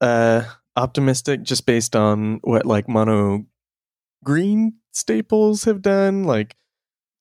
uh 0.00 0.44
optimistic 0.76 1.42
just 1.42 1.66
based 1.66 1.96
on 1.96 2.38
what 2.42 2.64
like 2.64 2.88
mono 2.88 3.44
green 4.24 4.74
staples 4.92 5.64
have 5.64 5.82
done. 5.82 6.24
Like 6.24 6.56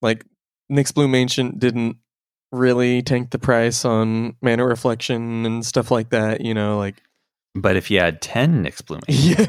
like 0.01 0.25
Nyx 0.71 0.93
Bloom 0.93 1.15
Ancient 1.15 1.59
didn't 1.59 1.97
really 2.51 3.01
tank 3.01 3.31
the 3.31 3.39
price 3.39 3.83
on 3.83 4.35
mana 4.41 4.65
reflection 4.65 5.45
and 5.45 5.65
stuff 5.65 5.91
like 5.91 6.09
that. 6.09 6.41
You 6.41 6.53
know, 6.53 6.77
like 6.77 7.01
But 7.55 7.75
if 7.75 7.89
you 7.89 7.99
had 7.99 8.21
10 8.21 8.63
Nyx 8.63 8.85
Bloom, 8.85 9.01
yeah, 9.07 9.45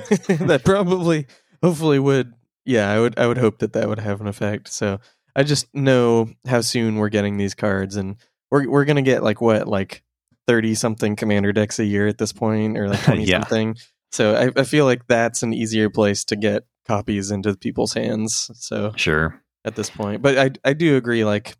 that 0.46 0.62
probably 0.64 1.26
hopefully 1.62 1.98
would. 1.98 2.32
Yeah, 2.64 2.90
I 2.90 3.00
would 3.00 3.18
I 3.18 3.26
would 3.26 3.38
hope 3.38 3.58
that 3.60 3.72
that 3.74 3.88
would 3.88 3.98
have 3.98 4.20
an 4.20 4.26
effect. 4.26 4.68
So 4.68 5.00
I 5.34 5.42
just 5.42 5.72
know 5.74 6.28
how 6.46 6.60
soon 6.60 6.96
we're 6.96 7.08
getting 7.08 7.36
these 7.36 7.54
cards, 7.54 7.96
and 7.96 8.16
we're 8.50 8.68
we're 8.68 8.84
gonna 8.84 9.02
get 9.02 9.22
like 9.22 9.40
what 9.40 9.66
like 9.66 10.02
thirty 10.48 10.74
something 10.74 11.14
commander 11.14 11.52
decks 11.52 11.78
a 11.78 11.84
year 11.84 12.08
at 12.08 12.18
this 12.18 12.32
point, 12.32 12.76
or 12.76 12.88
like 12.88 13.02
twenty 13.04 13.24
Yeah. 13.26 13.40
something. 13.42 13.76
So 14.10 14.34
I, 14.34 14.60
I 14.60 14.64
feel 14.64 14.86
like 14.86 15.06
that's 15.06 15.44
an 15.44 15.52
easier 15.52 15.90
place 15.90 16.24
to 16.24 16.36
get 16.36 16.64
copies 16.86 17.30
into 17.30 17.54
people's 17.56 17.92
hands. 17.92 18.50
So 18.54 18.92
sure. 18.96 19.40
at 19.64 19.76
this 19.76 19.90
point. 19.90 20.22
But 20.22 20.38
I 20.38 20.50
I 20.68 20.72
do 20.72 20.96
agree 20.96 21.24
like 21.24 21.54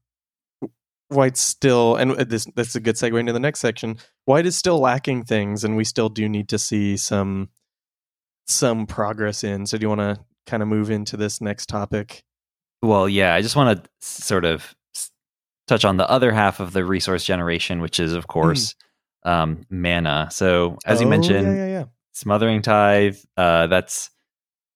White's 1.10 1.40
still 1.40 1.96
and 1.96 2.12
uh, 2.12 2.24
this 2.24 2.46
that's 2.56 2.74
a 2.74 2.80
good 2.80 2.96
segue 2.96 3.18
into 3.20 3.32
the 3.32 3.40
next 3.40 3.60
section. 3.60 3.98
White 4.24 4.46
is 4.46 4.56
still 4.56 4.78
lacking 4.78 5.24
things 5.24 5.62
and 5.62 5.76
we 5.76 5.84
still 5.84 6.08
do 6.08 6.28
need 6.28 6.48
to 6.48 6.58
see 6.58 6.96
some 6.96 7.50
some 8.46 8.86
progress 8.86 9.44
in. 9.44 9.66
So 9.66 9.78
do 9.78 9.84
you 9.84 9.88
want 9.88 10.00
to 10.00 10.18
kind 10.46 10.62
of 10.62 10.68
move 10.68 10.90
into 10.90 11.16
this 11.16 11.40
next 11.40 11.66
topic? 11.66 12.24
Well, 12.82 13.08
yeah, 13.08 13.34
I 13.34 13.42
just 13.42 13.56
want 13.56 13.84
to 13.84 13.90
sort 14.00 14.44
of 14.44 14.74
touch 15.68 15.84
on 15.84 15.96
the 15.96 16.08
other 16.10 16.32
half 16.32 16.60
of 16.60 16.72
the 16.72 16.84
resource 16.84 17.24
generation, 17.24 17.80
which 17.80 18.00
is, 18.00 18.12
of 18.12 18.26
course, 18.26 18.74
um, 19.24 19.64
mana. 19.70 20.28
So, 20.30 20.78
as 20.86 21.00
you 21.00 21.06
Oh, 21.06 21.10
mentioned, 21.10 21.46
yeah, 21.56 21.66
yeah, 21.66 21.70
yeah. 21.80 21.84
Smothering 22.12 22.62
Tithe, 22.62 23.16
uh, 23.36 23.66
that's, 23.68 24.10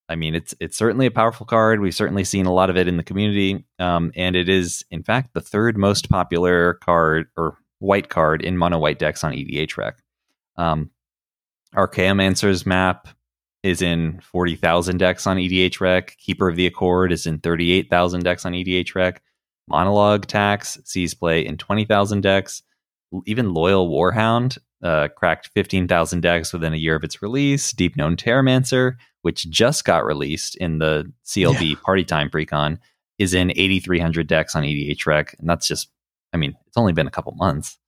I 0.09 0.14
mean, 0.16 0.35
it's 0.35 0.55
it's 0.61 0.76
certainly 0.76 1.07
a 1.07 1.11
powerful 1.11 1.46
card. 1.46 1.81
We've 1.81 1.94
certainly 1.94 2.24
seen 2.24 2.46
a 2.46 2.52
lot 2.52 2.70
of 2.70 2.76
it 2.76 2.87
in 2.87 2.96
the 2.98 3.02
community, 3.02 3.64
um, 3.78 4.12
and 4.14 4.37
it 4.37 4.48
is, 4.48 4.85
in 4.90 5.02
fact, 5.02 5.33
the 5.35 5.40
third 5.40 5.76
most 5.76 6.09
popular 6.11 6.74
card 6.74 7.26
or 7.37 7.57
white 7.78 8.09
card 8.09 8.42
in 8.42 8.57
mono 8.57 8.78
white 8.78 8.98
decks 8.98 9.24
on 9.24 9.33
EDH 9.33 9.76
Rec. 9.76 10.02
Um, 10.57 10.90
Archaeomancer's 11.74 12.66
map 12.66 13.09
is 13.62 13.81
in 13.81 14.20
40,000 14.20 14.98
decks 14.98 15.26
on 15.26 15.37
EDH 15.38 15.81
Rec. 15.81 16.16
Keeper 16.18 16.48
of 16.48 16.57
the 16.57 16.66
Accord 16.66 17.12
is 17.12 17.26
in 17.26 17.38
38,000 17.38 18.22
decks 18.24 18.44
on 18.44 18.52
EDH 18.52 18.94
Rec. 18.94 19.22
Monologue 19.68 20.27
Tax 20.27 20.79
sees 20.85 21.14
play 21.14 21.44
in 21.44 21.57
20,000 21.57 22.20
decks. 22.20 22.62
Even 23.27 23.55
Loyal 23.55 23.88
Warhound 23.88 24.59
uh, 24.83 25.09
cracked 25.09 25.51
15,000 25.55 26.20
decks 26.20 26.53
within 26.53 26.75
a 26.75 26.79
year 26.79 26.96
of 26.96 27.05
its 27.05 27.22
release. 27.22 27.72
Deep 27.72 27.96
Gnome 27.96 28.16
Terramancer, 28.16 28.94
which 29.22 29.48
just 29.48 29.85
got 29.85 30.05
released 30.05 30.57
in 30.57 30.79
the 30.79 31.11
CLB 31.27 31.81
Party 31.83 32.05
Time 32.05 32.31
Precon, 32.31 32.79
is 33.18 33.35
in 33.35 33.51
8,300 33.51 34.27
decks 34.27 34.57
on 34.57 34.64
EDH 34.64 35.07
Rec. 35.07 35.35
And 35.38 35.48
that's 35.48 35.66
just, 35.66 35.88
I 36.33 36.37
mean, 36.37 36.57
it's 36.66 36.77
only 36.77 36.92
been 36.92 37.07
a 37.07 37.11
couple 37.11 37.33
months. 37.33 37.79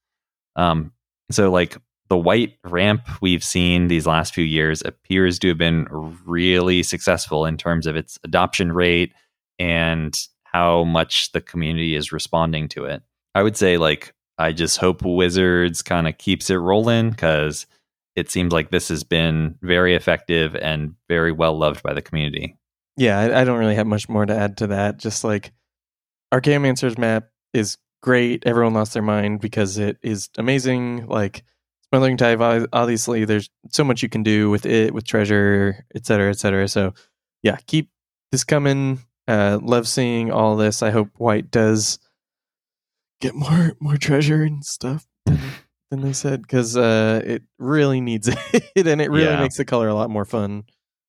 Um, 0.56 0.92
so, 1.30 1.50
like, 1.50 1.78
the 2.08 2.18
white 2.18 2.58
ramp 2.64 3.08
we've 3.20 3.42
seen 3.42 3.88
these 3.88 4.06
last 4.06 4.34
few 4.34 4.44
years 4.44 4.82
appears 4.82 5.38
to 5.40 5.48
have 5.48 5.58
been 5.58 5.87
really 6.26 6.82
successful 6.82 7.46
in 7.46 7.56
terms 7.56 7.87
of 7.87 7.96
its 7.96 8.18
adoption 8.24 8.72
rate 8.72 9.12
and 9.58 10.16
how 10.54 10.84
much 10.84 11.32
the 11.32 11.40
community 11.40 11.96
is 11.96 12.12
responding 12.12 12.68
to 12.68 12.84
it. 12.84 13.02
I 13.34 13.42
would 13.42 13.56
say, 13.56 13.76
like, 13.76 14.14
I 14.38 14.52
just 14.52 14.78
hope 14.78 15.02
Wizards 15.02 15.82
kind 15.82 16.06
of 16.06 16.16
keeps 16.16 16.48
it 16.48 16.54
rolling 16.54 17.10
because 17.10 17.66
it 18.14 18.30
seems 18.30 18.52
like 18.52 18.70
this 18.70 18.88
has 18.88 19.02
been 19.02 19.58
very 19.62 19.96
effective 19.96 20.54
and 20.54 20.94
very 21.08 21.32
well 21.32 21.58
loved 21.58 21.82
by 21.82 21.92
the 21.92 22.02
community. 22.02 22.56
Yeah, 22.96 23.18
I, 23.18 23.40
I 23.40 23.44
don't 23.44 23.58
really 23.58 23.74
have 23.74 23.88
much 23.88 24.08
more 24.08 24.24
to 24.24 24.36
add 24.36 24.58
to 24.58 24.68
that. 24.68 24.98
Just 24.98 25.24
like 25.24 25.52
Archaeomancer's 26.32 26.96
map 26.98 27.30
is 27.52 27.76
great. 28.00 28.44
Everyone 28.46 28.74
lost 28.74 28.92
their 28.92 29.02
mind 29.02 29.40
because 29.40 29.76
it 29.76 29.98
is 30.02 30.28
amazing. 30.38 31.06
Like 31.08 31.42
Tithe, 31.90 32.40
ob- 32.40 32.68
obviously, 32.72 33.24
there's 33.24 33.50
so 33.70 33.82
much 33.82 34.04
you 34.04 34.08
can 34.08 34.22
do 34.22 34.50
with 34.50 34.66
it, 34.66 34.94
with 34.94 35.04
treasure, 35.04 35.84
et 35.96 36.06
cetera, 36.06 36.30
et 36.30 36.38
cetera. 36.38 36.68
So, 36.68 36.94
yeah, 37.42 37.56
keep 37.66 37.90
this 38.30 38.44
coming. 38.44 39.00
Uh, 39.26 39.58
love 39.62 39.88
seeing 39.88 40.30
all 40.30 40.56
this. 40.56 40.82
I 40.82 40.90
hope 40.90 41.08
White 41.16 41.50
does 41.50 41.98
get 43.20 43.34
more 43.34 43.72
more 43.80 43.96
treasure 43.96 44.42
and 44.42 44.64
stuff 44.64 45.06
than, 45.24 45.38
than 45.90 46.00
they 46.02 46.12
said 46.12 46.42
because 46.42 46.76
uh, 46.76 47.22
it 47.24 47.42
really 47.58 48.00
needs 48.00 48.28
it, 48.52 48.87
and 48.87 49.00
it 49.00 49.10
really 49.10 49.24
Yeah. 49.24 49.40
makes 49.40 49.56
the 49.56 49.64
color 49.64 49.88
a 49.88 49.94
lot 49.94 50.10
more 50.10 50.24
fun. 50.24 50.64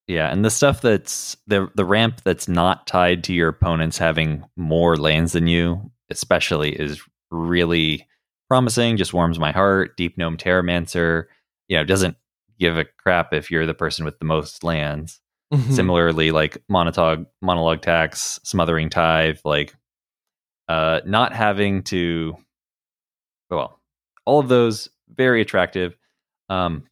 Yeah, 0.07 0.31
and 0.31 0.45
the 0.45 0.51
stuff 0.51 0.81
that's 0.81 1.35
the 1.47 1.67
the 1.75 1.83
ramp 1.85 2.21
that's 2.23 2.47
not 2.47 2.85
tied 2.87 3.23
to 3.25 3.33
your 3.33 3.49
opponents 3.49 3.97
having 3.97 4.43
more 4.55 4.95
lands 4.97 5.33
than 5.33 5.47
you, 5.47 5.91
especially, 6.11 6.71
is 6.71 7.01
really 7.31 8.07
promising. 8.47 8.97
Just 8.97 9.13
warms 9.15 9.39
my 9.39 9.51
heart. 9.51 9.97
Deep 9.97 10.17
Gnome 10.17 10.37
Terramancer, 10.37 11.25
you 11.67 11.75
know, 11.77 11.83
doesn't 11.83 12.15
give 12.59 12.77
a 12.77 12.85
crap 12.99 13.33
if 13.33 13.49
you're 13.51 13.65
the 13.65 13.73
person 13.73 14.05
with 14.05 14.19
the 14.19 14.25
most 14.25 14.63
lands. 14.63 15.19
Mhm. 15.53 15.71
Similarly, 15.73 16.31
like 16.31 16.57
monologue, 16.67 17.25
monologue 17.41 17.81
tax, 17.81 18.39
smothering 18.43 18.89
tithe, 18.89 19.37
like 19.45 19.75
uh, 20.67 21.01
not 21.05 21.33
having 21.33 21.83
to. 21.83 22.35
Well, 23.49 23.79
all 24.25 24.39
of 24.39 24.49
those 24.49 24.89
very 25.09 25.41
attractive. 25.41 25.95
Um, 26.49 26.87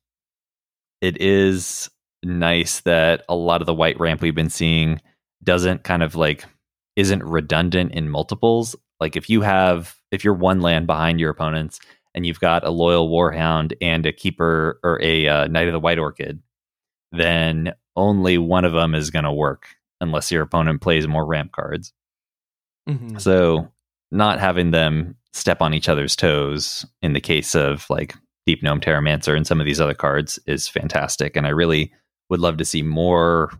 it 1.01 1.19
is 1.21 1.89
nice 2.23 2.81
that 2.81 3.23
a 3.27 3.35
lot 3.35 3.61
of 3.61 3.65
the 3.65 3.73
white 3.73 3.99
ramp 3.99 4.21
we've 4.21 4.35
been 4.35 4.49
seeing 4.49 5.01
doesn't 5.43 5.83
kind 5.83 6.03
of 6.03 6.15
like 6.15 6.45
isn't 6.95 7.23
redundant 7.23 7.91
in 7.93 8.09
multiples. 8.09 8.75
Like 8.99 9.15
if 9.15 9.29
you 9.29 9.41
have 9.41 9.95
if 10.11 10.23
you're 10.23 10.33
one 10.33 10.61
land 10.61 10.87
behind 10.87 11.19
your 11.19 11.31
opponents 11.31 11.79
and 12.15 12.25
you've 12.25 12.39
got 12.39 12.63
a 12.65 12.69
loyal 12.69 13.09
warhound 13.09 13.73
and 13.81 14.05
a 14.05 14.13
keeper 14.13 14.79
or 14.83 15.01
a 15.01 15.27
uh, 15.27 15.47
knight 15.47 15.67
of 15.67 15.73
the 15.73 15.79
white 15.79 15.99
orchid, 15.99 16.41
then 17.11 17.73
only 17.95 18.37
one 18.37 18.65
of 18.65 18.73
them 18.73 18.95
is 18.95 19.09
going 19.11 19.25
to 19.25 19.31
work 19.31 19.67
unless 20.01 20.31
your 20.31 20.41
opponent 20.43 20.81
plays 20.81 21.07
more 21.07 21.25
ramp 21.25 21.51
cards. 21.51 21.93
Mhm. 22.89 23.19
So 23.21 23.71
not 24.11 24.39
having 24.39 24.71
them 24.71 25.15
step 25.31 25.61
on 25.61 25.73
each 25.73 25.89
other's 25.89 26.15
toes 26.15 26.85
in 27.01 27.13
the 27.13 27.21
case 27.21 27.55
of 27.55 27.89
like 27.89 28.15
Deep 28.45 28.61
Gnome 28.61 28.81
Terramancer 28.81 29.35
and 29.35 29.47
some 29.47 29.59
of 29.59 29.65
these 29.65 29.79
other 29.79 29.93
cards 29.93 30.37
is 30.45 30.67
fantastic. 30.67 31.35
And 31.37 31.47
I 31.47 31.49
really 31.51 31.91
would 32.29 32.39
love 32.39 32.57
to 32.57 32.65
see 32.65 32.83
more 32.83 33.51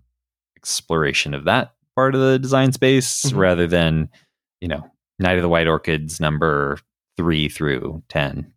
exploration 0.57 1.33
of 1.33 1.45
that 1.45 1.73
part 1.95 2.15
of 2.15 2.21
the 2.21 2.37
design 2.39 2.71
space 2.71 3.23
Mhm. 3.25 3.37
rather 3.37 3.67
than, 3.67 4.09
you 4.61 4.67
know, 4.67 4.83
Knight 5.19 5.37
of 5.37 5.41
the 5.41 5.49
White 5.49 5.67
Orchids 5.67 6.19
number 6.19 6.77
three 7.17 7.47
through 7.49 8.03
10. 8.09 8.51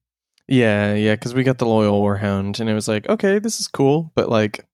Yeah, 0.49 0.95
yeah, 0.95 1.15
because 1.15 1.35
we 1.35 1.43
got 1.43 1.59
the 1.59 1.67
loyal 1.67 2.01
warhound, 2.03 2.61
and 2.61 2.69
it 2.71 2.75
was 2.75 2.89
like, 2.89 3.09
okay, 3.09 3.39
this 3.39 3.61
is 3.61 3.69
cool, 3.69 4.12
but 4.15 4.29
like, 4.29 4.65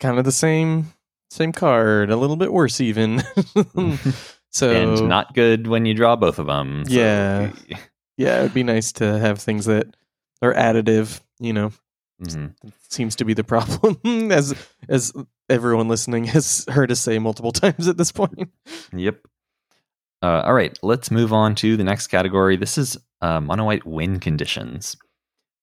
kind 0.00 0.18
of 0.18 0.24
the 0.24 0.32
same 0.32 0.92
same 1.30 1.52
card, 1.52 2.10
a 2.10 2.16
little 2.16 2.36
bit 2.36 2.52
worse 2.52 2.80
even. 2.80 3.22
so 4.50 4.70
and 4.70 5.08
not 5.08 5.34
good 5.34 5.66
when 5.68 5.86
you 5.86 5.94
draw 5.94 6.16
both 6.16 6.38
of 6.38 6.46
them. 6.46 6.84
So- 6.86 6.92
Yeah. 6.92 7.52
yeah, 8.16 8.40
it'd 8.40 8.54
be 8.54 8.62
nice 8.64 8.92
to 8.94 9.18
have 9.18 9.38
things 9.38 9.66
that 9.66 9.86
are 10.42 10.52
additive. 10.54 11.20
You 11.38 11.52
know, 11.52 11.72
Mhm. 12.22 12.54
seems 12.88 13.16
to 13.16 13.24
be 13.24 13.32
the 13.34 13.44
problem, 13.44 13.98
as 14.32 14.54
as 14.88 15.12
everyone 15.48 15.88
listening 15.88 16.24
has 16.24 16.66
heard 16.68 16.90
us 16.90 17.00
say 17.00 17.18
multiple 17.18 17.52
times 17.52 17.88
at 17.88 17.96
this 17.96 18.12
point. 18.12 18.50
Yep. 18.92 19.20
Uh, 20.22 20.42
all 20.44 20.52
right, 20.52 20.78
let's 20.82 21.10
move 21.10 21.32
on 21.32 21.54
to 21.54 21.78
the 21.78 21.84
next 21.84 22.08
category. 22.08 22.56
This 22.56 22.76
is 22.76 22.98
uh, 23.22 23.40
mono 23.40 23.64
white 23.64 23.86
win 23.86 24.20
conditions. 24.20 24.96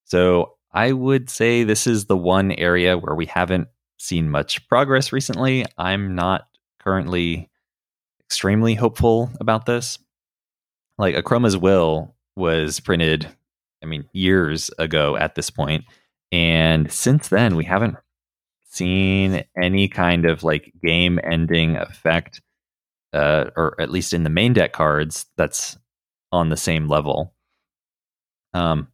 So 0.04 0.54
I 0.72 0.90
would 0.92 1.30
say 1.30 1.62
this 1.62 1.86
is 1.86 2.06
the 2.06 2.16
one 2.16 2.50
area 2.52 2.98
where 2.98 3.14
we 3.14 3.26
haven't 3.26 3.68
seen 3.98 4.30
much 4.30 4.66
progress 4.68 5.12
recently. 5.12 5.64
I'm 5.76 6.14
not 6.14 6.48
currently 6.80 7.50
extremely 8.24 8.74
hopeful 8.74 9.30
about 9.40 9.66
this. 9.66 9.98
Like 10.96 11.14
Akroma's 11.14 11.56
Will 11.56 12.14
was 12.36 12.80
printed, 12.80 13.28
I 13.82 13.86
mean, 13.86 14.08
years 14.12 14.70
ago 14.78 15.16
at 15.16 15.34
this 15.34 15.50
point, 15.50 15.84
and 16.32 16.90
since 16.90 17.28
then 17.28 17.56
we 17.56 17.64
haven't 17.64 17.96
seen 18.70 19.44
any 19.60 19.88
kind 19.88 20.26
of 20.26 20.42
like 20.42 20.72
game 20.82 21.18
ending 21.22 21.76
effect 21.76 22.40
uh, 23.12 23.50
or 23.56 23.80
at 23.80 23.90
least 23.90 24.12
in 24.12 24.24
the 24.24 24.30
main 24.30 24.52
deck 24.52 24.72
cards, 24.72 25.26
that's 25.36 25.78
on 26.32 26.48
the 26.48 26.56
same 26.56 26.88
level. 26.88 27.34
Um, 28.54 28.88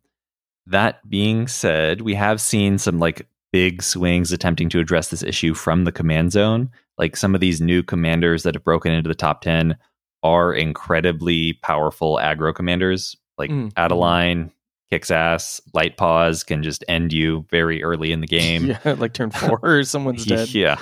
that 0.67 1.09
being 1.09 1.49
said, 1.49 2.01
we 2.01 2.15
have 2.15 2.41
seen 2.41 2.79
some 2.79 2.99
like 2.99 3.27
big 3.55 3.85
swings 3.85 4.33
attempting 4.33 4.69
to 4.69 4.81
address 4.81 5.11
this 5.11 5.23
issue 5.23 5.55
from 5.55 5.85
the 5.85 5.93
command 5.93 6.33
zone. 6.33 6.69
Like 6.99 7.17
some 7.17 7.37
of 7.37 7.41
these 7.41 7.61
new 7.61 7.85
commanders 7.85 8.43
that 8.43 8.57
have 8.57 8.65
broken 8.65 8.93
into 8.93 9.07
the 9.07 9.15
top 9.15 9.43
10 9.43 9.77
are 10.25 10.53
incredibly 10.53 11.53
powerful 11.63 12.17
aggro 12.21 12.53
commanders. 12.53 13.17
Like 13.39 13.51
Mm. 13.51 13.71
Adeline 13.77 14.51
kicks 14.91 15.13
ass, 15.13 15.61
Light 15.73 15.97
Paws 15.97 16.43
can 16.43 16.65
just 16.65 16.85
end 16.89 17.13
you 17.13 17.47
very 17.49 17.81
early 17.85 18.11
in 18.11 18.21
the 18.21 18.27
game. 18.41 18.67
yeah, 18.67 18.95
like 18.99 19.13
turn 19.13 19.31
four, 19.31 19.85
someone's 19.85 20.25
dead. 20.27 20.49
Yeah. 20.53 20.79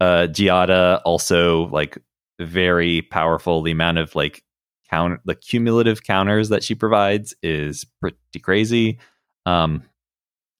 Uh 0.00 0.28
Giada 0.30 1.00
also 1.04 1.66
like 1.70 1.98
very 2.38 3.02
powerful. 3.02 3.62
The 3.62 3.72
amount 3.72 3.98
of 3.98 4.14
like 4.14 4.44
count 4.88 5.20
the 5.24 5.34
cumulative 5.34 6.04
counters 6.04 6.50
that 6.50 6.62
she 6.62 6.76
provides 6.76 7.34
is 7.42 7.84
pretty 8.00 8.16
crazy. 8.40 9.00
Um, 9.44 9.82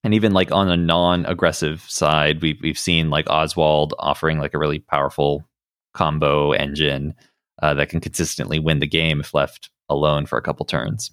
and 0.03 0.15
even 0.15 0.33
like 0.33 0.51
on 0.53 0.71
a 0.71 0.77
non-aggressive 0.77 1.83
side, 1.89 2.43
we've 2.43 2.61
we've 2.63 2.79
seen 2.79 3.11
like 3.11 3.29
Oswald 3.29 3.95
offering 3.99 4.39
like 4.39 4.55
a 4.55 4.59
really 4.59 4.79
powerful 4.79 5.47
combo 5.93 6.53
engine 6.53 7.15
uh, 7.63 7.75
that 7.75 7.89
can 7.89 8.01
consistently 8.01 8.59
win 8.59 8.79
the 8.79 8.87
game 8.87 9.21
if 9.21 9.35
left 9.35 9.71
alone 9.89 10.27
for 10.27 10.39
a 10.39 10.43
couple 10.43 10.65
turns. 10.65 11.11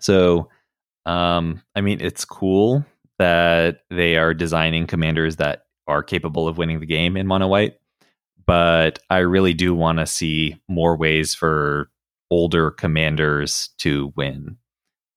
So, 0.00 0.48
um, 1.06 1.62
I 1.74 1.80
mean, 1.80 2.00
it's 2.00 2.24
cool 2.24 2.84
that 3.18 3.82
they 3.90 4.16
are 4.16 4.34
designing 4.34 4.86
commanders 4.86 5.36
that 5.36 5.66
are 5.86 6.02
capable 6.02 6.48
of 6.48 6.58
winning 6.58 6.80
the 6.80 6.86
game 6.86 7.16
in 7.16 7.26
mono 7.26 7.48
white, 7.48 7.74
but 8.46 8.98
I 9.10 9.18
really 9.18 9.54
do 9.54 9.74
want 9.74 9.98
to 9.98 10.06
see 10.06 10.56
more 10.68 10.96
ways 10.96 11.34
for 11.34 11.90
older 12.30 12.70
commanders 12.70 13.70
to 13.78 14.12
win. 14.16 14.56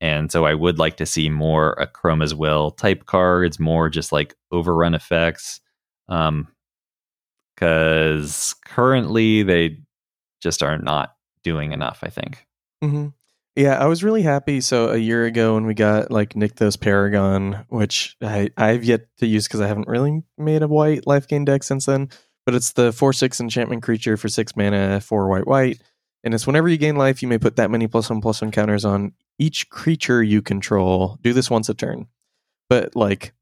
And 0.04 0.30
so 0.30 0.45
I 0.45 0.54
would 0.54 0.80
like 0.80 0.97
to 0.97 1.06
see 1.06 1.30
more 1.30 1.78
Akroma's 1.80 2.36
Will 2.36 2.72
type 2.72 3.06
cards, 3.06 3.58
more 3.58 3.88
just 3.88 4.12
like 4.12 4.36
overrun 4.51 4.95
effects. 4.95 5.62
Um, 6.10 6.49
because 7.56 8.54
currently 8.66 9.43
they 9.43 9.78
just 10.41 10.62
are 10.62 10.78
not 10.78 11.16
doing 11.41 11.72
enough, 11.72 11.99
I 12.04 12.10
think. 12.10 12.45
Mm-hmm. 12.84 13.08
Yeah, 13.56 13.78
I 13.82 13.86
was 13.86 14.04
really 14.04 14.24
happy. 14.24 14.60
So 14.60 14.89
a 14.89 14.97
year 14.97 15.26
ago 15.26 15.54
when 15.54 15.66
we 15.66 15.74
got 15.74 16.12
like 16.12 16.34
Nykthos 16.34 16.78
Paragon, 16.78 17.66
which 17.70 18.18
I 18.22 18.49
I've 18.58 18.84
yet 18.84 19.08
to 19.20 19.26
use 19.26 19.47
because 19.47 19.62
I 19.62 19.68
haven't 19.68 19.88
really 19.88 20.22
made 20.38 20.64
a 20.64 20.68
white 20.68 21.08
life 21.08 21.30
gain 21.30 21.45
deck 21.45 21.64
since 21.64 21.86
then. 21.86 22.10
But 22.45 22.56
it's 22.56 22.74
the 22.74 22.91
four 22.91 23.14
six 23.14 23.39
enchantment 23.39 23.84
creature 23.84 24.18
for 24.18 24.28
six 24.28 24.54
mana, 24.58 24.99
four 24.99 25.30
white 25.30 25.47
white, 25.47 25.82
and 26.24 26.34
it's 26.34 26.47
whenever 26.47 26.67
you 26.69 26.78
gain 26.78 26.95
life, 26.95 27.21
you 27.21 27.28
may 27.28 27.38
put 27.38 27.55
that 27.57 27.71
many 27.71 27.88
plus 27.88 28.09
one 28.09 28.21
plus 28.21 28.41
one 28.41 28.51
counters 28.51 28.86
on 28.86 29.13
each 29.39 29.69
creature 29.69 30.24
you 30.24 30.41
control. 30.41 31.17
Do 31.21 31.34
this 31.34 31.49
once 31.49 31.69
a 31.69 31.74
turn. 31.74 32.07
But 32.69 32.95
like 32.95 33.34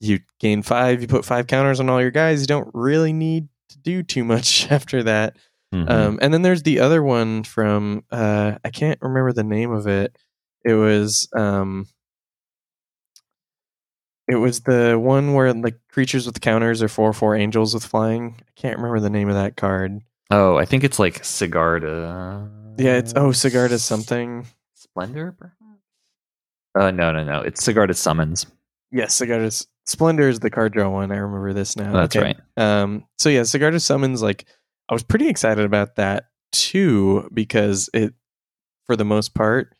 you 0.00 0.20
gain 0.38 0.62
five, 0.62 1.02
you 1.02 1.08
put 1.08 1.24
five 1.24 1.46
counters 1.46 1.80
on 1.80 1.88
all 1.88 2.00
your 2.00 2.10
guys. 2.10 2.40
You 2.40 2.46
don't 2.46 2.70
really 2.72 3.12
need 3.12 3.48
to 3.70 3.78
do 3.78 4.02
too 4.02 4.24
much 4.24 4.66
after 4.70 5.02
that. 5.02 5.36
Mhm. 5.74 5.90
Um, 5.90 6.18
and 6.22 6.32
then 6.32 6.42
there's 6.42 6.62
the 6.62 6.80
other 6.80 7.02
one 7.02 7.42
from 7.44 8.04
uh, 8.10 8.56
I 8.64 8.70
can't 8.70 8.98
remember 9.02 9.32
the 9.32 9.44
name 9.44 9.70
of 9.70 9.86
it. 9.86 10.16
It 10.64 10.74
was 10.74 11.28
um, 11.36 11.86
it 14.26 14.36
was 14.36 14.60
the 14.60 14.98
one 14.98 15.34
where 15.34 15.52
like 15.52 15.76
creatures 15.90 16.26
with 16.26 16.40
counters 16.40 16.82
are 16.82 16.88
four 16.88 17.12
four 17.12 17.34
angels 17.34 17.74
with 17.74 17.84
flying. 17.84 18.36
I 18.40 18.50
can't 18.56 18.76
remember 18.76 19.00
the 19.00 19.10
name 19.10 19.28
of 19.28 19.34
that 19.34 19.56
card. 19.56 20.00
Oh, 20.30 20.56
I 20.56 20.64
think 20.64 20.84
it's 20.84 20.98
like 20.98 21.22
Sigarda. 21.22 22.50
Yeah, 22.78 22.94
it's 22.96 23.12
oh 23.16 23.28
Sigarda 23.30 23.78
something. 23.78 24.46
Splendor, 24.74 25.32
perhaps? 25.38 25.54
Uh, 26.78 26.90
no, 26.90 27.12
no, 27.12 27.24
no. 27.24 27.40
It's 27.40 27.66
Sigarda 27.66 27.96
Summons. 27.96 28.46
Yes, 28.92 29.18
Sigarda's 29.18 29.66
Splendor 29.86 30.28
is 30.28 30.40
the 30.40 30.50
card 30.50 30.72
draw 30.74 30.88
one. 30.88 31.10
I 31.10 31.16
remember 31.16 31.52
this 31.52 31.76
now. 31.76 31.92
That's 31.92 32.14
Okay. 32.14 32.24
right. 32.24 32.38
Um, 32.82 33.04
so 33.18 33.28
yeah, 33.28 33.40
Sigarda 33.42 33.80
summons 33.80 34.22
like 34.22 34.44
I 34.88 34.92
was 34.94 35.02
pretty 35.02 35.28
excited 35.28 35.64
about 35.64 35.96
that 35.96 36.28
too 36.52 37.28
because 37.32 37.90
it, 37.92 38.14
for 38.86 38.96
the 38.96 39.04
most 39.04 39.34
part, 39.34 39.74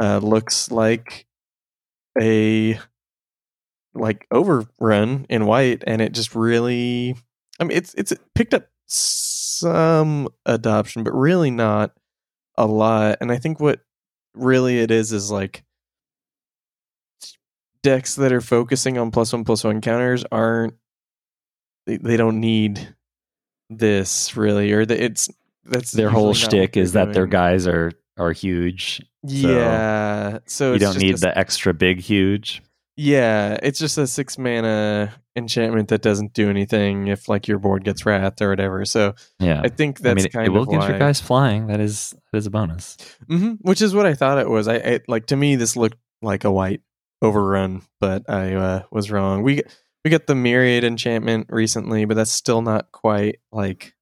uh, 0.00 0.18
looks 0.18 0.70
like 0.70 1.26
a 2.20 2.78
like 3.94 4.26
overrun 4.30 5.26
in 5.28 5.46
white, 5.46 5.82
and 5.86 6.00
it 6.00 6.12
just 6.12 6.34
really, 6.34 7.16
I 7.58 7.64
mean, 7.64 7.76
it's 7.76 7.92
it's 7.94 8.12
picked 8.34 8.54
up 8.54 8.66
some 9.60 10.28
adoption, 10.46 11.04
but 11.04 11.12
really 11.12 11.50
not 11.50 11.92
a 12.56 12.66
lot. 12.66 13.18
And 13.20 13.30
I 13.30 13.36
think 13.36 13.60
what 13.60 13.80
really 14.34 14.78
it 14.80 14.90
is 14.90 15.12
is 15.12 15.30
like 15.30 15.64
decks 17.82 18.16
that 18.16 18.32
are 18.32 18.40
focusing 18.40 18.98
on 18.98 19.10
plus 19.10 19.32
one 19.32 19.44
plus 19.44 19.64
one 19.64 19.80
counters 19.80 20.24
aren't 20.30 20.74
they, 21.86 21.96
they 21.96 22.16
don't 22.16 22.40
need 22.40 22.94
this 23.70 24.36
really 24.36 24.72
or 24.72 24.84
the, 24.84 25.02
it's 25.02 25.30
that's 25.64 25.92
Their 25.92 26.10
whole 26.10 26.34
shtick 26.34 26.76
is 26.76 26.92
they're 26.92 27.06
that 27.06 27.14
their 27.14 27.26
guys 27.26 27.66
are 27.66 27.92
are 28.18 28.32
huge. 28.32 29.02
yeah 29.22 30.38
so 30.46 30.74
you 30.74 30.78
don't 30.78 30.98
need 30.98 31.18
the 31.18 31.36
extra 31.36 31.72
big 31.72 32.00
huge. 32.00 32.62
Yeah 33.00 33.56
it's 33.62 33.78
just 33.78 33.96
a 33.96 34.06
six 34.06 34.36
mana 34.36 35.12
enchantment 35.36 35.88
that 35.88 36.02
doesn't 36.02 36.34
do 36.34 36.50
anything 36.50 37.06
if 37.08 37.28
like 37.28 37.48
your 37.48 37.58
board 37.58 37.82
gets 37.84 38.04
wrath 38.04 38.42
or 38.42 38.50
whatever 38.50 38.84
so 38.84 39.14
Yeah. 39.38 39.62
i 39.64 39.68
think 39.68 40.00
I 40.00 40.02
that's 40.02 40.16
mean, 40.16 40.26
it, 40.26 40.32
kind 40.32 40.46
it 40.46 40.50
will 40.50 40.62
of 40.62 40.68
give 40.70 40.80
why 40.80 40.88
your 40.90 40.98
guys 40.98 41.20
flying. 41.20 41.68
That 41.68 41.80
is 41.80 42.14
that 42.30 42.38
is 42.38 42.46
a 42.46 42.50
bonus. 42.50 42.96
hmm 43.28 43.52
which 43.62 43.80
is 43.80 43.94
what 43.94 44.04
i 44.06 44.12
thought 44.14 44.38
it 44.38 44.48
was 44.50 44.68
i, 44.68 44.76
I 44.76 45.00
like 45.08 45.26
to 45.26 45.36
me 45.36 45.56
this 45.56 45.76
looked 45.76 45.98
like 46.20 46.44
a 46.44 46.50
white 46.52 46.82
overrun 47.22 47.82
but 48.00 48.28
i 48.28 48.54
uh, 48.54 48.82
was 48.90 49.10
wrong 49.10 49.42
we 49.42 49.62
we 50.04 50.10
got 50.10 50.26
the 50.26 50.34
myriad 50.34 50.84
enchantment 50.84 51.46
recently 51.50 52.04
but 52.04 52.14
that's 52.16 52.32
still 52.32 52.60
not 52.62 52.92
quite 52.92 53.38
like 53.52 53.94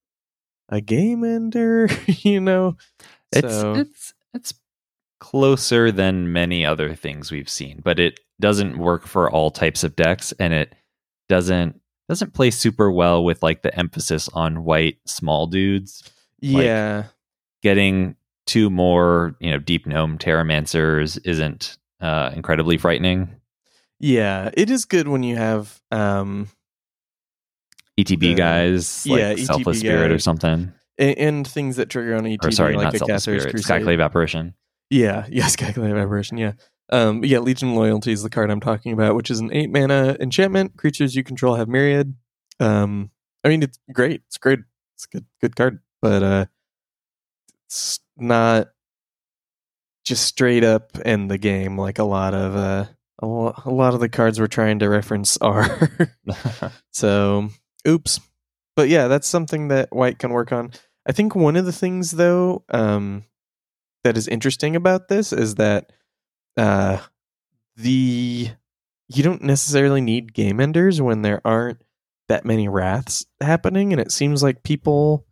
a 0.71 0.81
game 0.81 1.23
ender 1.25 1.89
you 2.07 2.41
know 2.41 2.77
It's 3.33 3.49
so 3.49 3.75
it's 3.75 4.15
it's 4.35 4.55
closer 5.21 5.91
than 5.91 6.33
many 6.33 6.65
other 6.65 6.95
things 6.95 7.31
we've 7.31 7.49
seen, 7.49 7.81
but 7.85 7.99
it 7.99 8.21
doesn't 8.41 8.79
work 8.79 9.07
for 9.07 9.31
all 9.31 9.51
types 9.51 9.83
of 9.85 9.97
decks, 9.97 10.33
and 10.39 10.53
it 10.53 10.75
doesn't 11.29 11.81
doesn't 12.09 12.33
play 12.33 12.51
super 12.51 12.91
well 12.91 13.23
with 13.25 13.43
like 13.43 13.63
the 13.63 13.77
emphasis 13.79 14.29
on 14.33 14.65
white 14.65 14.97
small 15.07 15.47
dudes. 15.47 16.03
yeah 16.41 17.05
Getting 17.63 18.15
two 18.47 18.71
more, 18.71 19.37
you 19.41 19.51
know, 19.51 19.59
deep 19.59 19.85
gnome 19.87 20.17
terramancers 20.17 21.19
isn't 21.25 21.77
uh, 22.01 22.31
incredibly 22.35 22.79
frightening. 22.79 23.29
yeah 24.01 24.51
it 24.55 24.71
is 24.71 24.85
good 24.85 25.09
when 25.09 25.23
you 25.25 25.37
have 25.37 25.81
um 25.91 26.49
ETB 27.99 28.21
The- 28.21 28.35
guys, 28.35 29.07
like 29.07 29.19
yeah, 29.21 29.35
Selfless 29.45 29.79
ETB 29.79 29.81
Spirit 29.81 30.13
or 30.13 30.19
something. 30.21 30.73
a- 30.99 31.15
and 31.17 31.47
things 31.47 31.77
that 31.77 31.91
trigger 31.91 32.15
on 32.15 32.23
ETB 32.25 32.45
Or 32.45 32.51
sorry, 32.53 32.77
like 32.77 32.85
not 32.85 32.95
a 32.95 32.99
Selfless 32.99 33.23
Spirit, 33.25 33.51
Crusade. 33.51 33.83
Skyclave 33.83 34.03
Apparition. 34.03 34.55
Yeah, 34.91 35.27
yeah, 35.31 35.47
Skyclave 35.47 36.01
Apparition, 36.01 36.39
yeah. 36.39 36.53
Um, 36.91 37.23
yeah, 37.25 37.39
Legion 37.41 37.75
Loyalty 37.75 38.13
is 38.13 38.23
the 38.23 38.31
card 38.31 38.51
I'm 38.51 38.61
talking 38.61 38.93
about, 38.93 39.15
which 39.15 39.31
is 39.31 39.41
an 39.41 39.53
eight 39.53 39.71
mana 39.71 40.17
enchantment. 40.21 40.77
Creatures 40.77 41.15
you 41.15 41.23
control 41.23 41.57
have 41.57 41.69
myriad. 41.69 42.15
Um, 42.61 43.11
I 43.45 43.49
mean, 43.49 43.63
it's 43.63 43.79
great. 43.93 44.23
It's 44.27 44.39
great. 44.39 44.61
It's 44.97 45.05
a 45.05 45.17
good, 45.17 45.27
good 45.41 45.57
card, 45.57 45.81
but 46.01 46.23
uh, 46.23 46.47
it's 47.67 48.01
not 48.17 48.69
just 50.05 50.25
straight 50.25 50.65
up 50.65 50.99
in 51.01 51.29
the 51.29 51.37
game 51.37 51.79
like 51.79 51.99
a 51.99 52.05
lot 52.05 52.33
of 52.33 52.57
uh, 52.57 52.87
a, 53.21 53.27
a 53.67 53.71
lot 53.71 53.93
of 53.93 54.01
the 54.01 54.09
cards 54.09 54.41
we're 54.41 54.47
trying 54.47 54.79
to 54.79 54.89
reference 54.89 55.37
are. 55.41 55.91
So, 56.93 57.51
oops. 57.87 58.19
But 58.75 58.89
yeah, 58.89 59.07
that's 59.07 59.29
something 59.29 59.69
that 59.69 59.95
White 59.95 60.19
can 60.19 60.31
work 60.31 60.51
on. 60.51 60.73
I 61.07 61.13
think 61.13 61.37
one 61.37 61.55
of 61.55 61.65
the 61.65 61.73
things, 61.73 62.11
though, 62.11 62.65
um, 62.71 63.25
that 64.05 64.17
is 64.17 64.29
interesting 64.29 64.77
about 64.77 65.09
this 65.09 65.33
is 65.33 65.57
that 65.57 65.93
uh, 66.57 66.99
the 67.77 68.51
you 69.09 69.23
don't 69.23 69.43
necessarily 69.43 70.01
need 70.01 70.35
game 70.35 70.61
enders 70.61 71.01
when 71.01 71.23
there 71.23 71.41
aren't 71.45 71.83
that 72.29 72.45
many 72.45 72.69
wraths 72.69 73.25
happening, 73.41 73.93
and 73.93 74.01
it 74.01 74.13
seems 74.13 74.43
like 74.43 74.63
people 74.63 75.27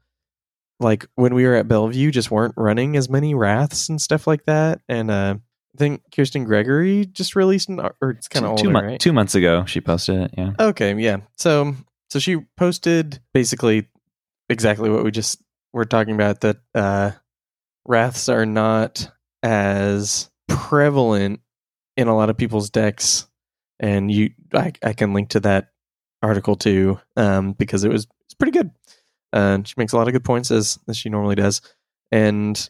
like 0.81 1.07
when 1.15 1.35
we 1.35 1.45
were 1.45 1.55
at 1.55 1.69
Bellevue 1.69 2.11
just 2.11 2.31
weren't 2.31 2.55
running 2.57 2.97
as 2.97 3.09
many 3.09 3.35
wraths 3.35 3.89
and 3.89 4.01
stuff 4.01 4.27
like 4.27 4.45
that. 4.45 4.81
And 4.89 5.11
uh, 5.11 5.37
I 5.39 5.79
think 5.79 6.03
Kirsten 6.15 6.45
Gregory 6.45 7.07
just 7.07 7.37
released 7.37 7.69
an 7.69 7.81
or 8.01 8.11
it's 8.11 8.29
kind 8.29 8.47
of 8.47 8.57
two, 8.57 8.69
older, 8.69 8.71
mon- 8.71 8.85
right? 8.85 9.01
two 9.01 9.13
months 9.13 9.35
ago, 9.35 9.65
she 9.67 9.81
posted 9.81 10.23
it. 10.23 10.35
Yeah. 10.37 10.53
Okay, 10.59 10.95
yeah. 10.95 11.19
So 11.37 11.75
so 12.11 12.19
she 12.19 12.39
posted 12.57 13.21
basically 13.33 13.89
exactly 14.49 14.91
what 14.91 15.05
we 15.05 15.11
just 15.11 15.43
were 15.73 15.85
talking 15.85 16.15
about 16.15 16.41
that 16.43 16.59
uh 16.75 17.11
wraths 17.87 18.29
are 18.29 18.47
not 18.47 19.11
as 19.43 20.31
prevalent 20.49 21.41
in 21.97 22.09
a 22.09 22.17
lot 22.17 22.31
of 22.31 22.37
people's 22.37 22.71
decks 22.71 23.29
and 23.81 24.11
you 24.11 24.31
I, 24.55 24.73
I 24.83 24.93
can 24.93 25.13
link 25.13 25.31
to 25.31 25.41
that 25.41 25.69
article 26.23 26.57
too 26.57 26.99
um 27.17 27.53
because 27.53 27.85
it 27.85 27.91
was 27.91 28.07
it's 28.27 28.35
pretty 28.35 28.53
good. 28.53 28.71
Uh, 29.33 29.59
she 29.65 29.75
makes 29.77 29.93
a 29.93 29.97
lot 29.97 30.09
of 30.09 30.13
good 30.13 30.25
points 30.25 30.51
as 30.51 30.79
as 30.89 30.97
she 30.97 31.09
normally 31.09 31.35
does. 31.35 31.61
And 32.13 32.69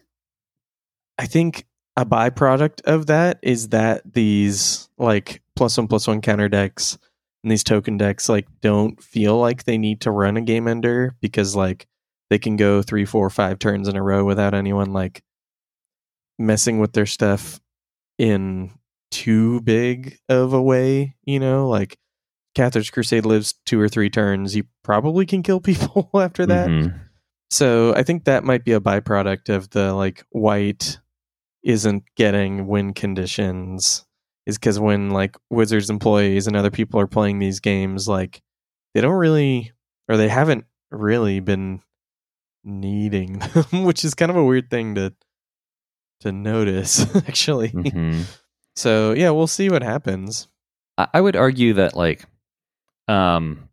I 1.19 1.27
think 1.27 1.67
a 1.97 2.05
byproduct 2.05 2.83
of 2.83 3.07
that 3.07 3.39
is 3.43 3.69
that 3.71 4.03
these 4.13 4.89
like 4.99 5.43
plus 5.55 5.77
one 5.79 5.89
plus 5.89 6.07
one 6.07 6.21
counter 6.21 6.49
decks 6.49 6.99
and 7.43 7.51
these 7.51 7.65
token 7.65 7.97
decks 7.97 8.29
like 8.29 8.47
don't 8.61 9.03
feel 9.03 9.39
like 9.39 9.65
they 9.65 9.79
need 9.79 10.03
to 10.03 10.11
run 10.11 10.37
a 10.37 10.43
game 10.43 10.69
ender 10.69 11.17
because 11.21 11.57
like 11.57 11.87
they 12.31 12.39
can 12.39 12.57
go 12.57 12.83
three, 12.83 13.05
four, 13.05 13.31
five 13.31 13.59
turns 13.59 13.89
in 13.89 13.97
a 13.97 14.03
row 14.03 14.25
without 14.25 14.55
anyone 14.55 14.93
like 14.93 15.23
messing 16.39 16.79
with 16.79 16.93
their 16.93 17.07
stuff 17.07 17.61
in 18.19 18.73
too 19.11 19.61
big 19.63 20.19
of 20.29 20.53
a 20.53 20.63
way, 20.63 21.15
you 21.25 21.39
know, 21.39 21.69
like 21.69 21.99
Cathar's 22.55 22.91
Crusade 22.91 23.27
lives 23.27 23.55
two 23.65 23.81
or 23.81 23.89
three 23.89 24.11
turns. 24.11 24.57
You 24.57 24.65
probably 24.83 25.27
can 25.27 25.43
kill 25.43 25.61
people 25.63 26.11
after 26.15 26.47
that. 26.47 26.69
Mhm. 26.69 27.01
So 27.51 27.95
I 27.95 28.03
think 28.03 28.25
that 28.25 28.45
might 28.45 28.65
be 28.65 28.73
a 28.73 28.81
byproduct 28.81 29.55
of 29.55 29.71
the 29.71 29.95
like 29.95 30.25
white 30.31 30.99
isn't 31.63 32.05
getting 32.17 32.67
win 32.67 32.93
conditions 32.93 34.05
is 34.47 34.57
because 34.59 34.79
when 34.79 35.11
like 35.11 35.37
Wizards 35.51 35.91
employees 35.91 36.47
and 36.47 36.57
other 36.57 36.71
people 36.71 37.01
are 37.01 37.07
playing 37.07 37.39
these 37.39 37.61
games, 37.61 38.09
like 38.09 38.43
they 38.95 39.01
don't 39.01 39.15
really 39.15 39.73
or 40.09 40.17
they 40.17 40.29
haven't 40.29 40.65
really 40.91 41.41
been 41.41 41.81
needing 42.67 43.39
them, 43.39 43.65
which 43.85 44.05
is 44.05 44.15
kind 44.15 44.31
of 44.31 44.37
a 44.37 44.45
weird 44.45 44.69
thing 44.71 44.95
to 44.97 45.15
to 46.21 46.33
notice 46.33 47.05
actually. 47.29 47.69
Mhm. 47.71 48.25
So 48.75 49.13
yeah, 49.13 49.31
we'll 49.31 49.47
see 49.47 49.71
what 49.71 49.83
happens. 49.83 50.49
I, 50.99 51.09
I 51.15 51.21
would 51.21 51.37
argue 51.37 51.75
that 51.75 51.97
like, 51.97 52.25
um, 53.09 53.69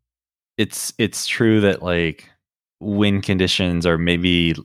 it's 0.58 0.94
it's 0.98 1.26
true 1.26 1.62
that 1.62 1.82
like 1.82 2.30
win 2.80 3.22
conditions 3.22 3.86
are 3.86 3.98
maybe 3.98 4.56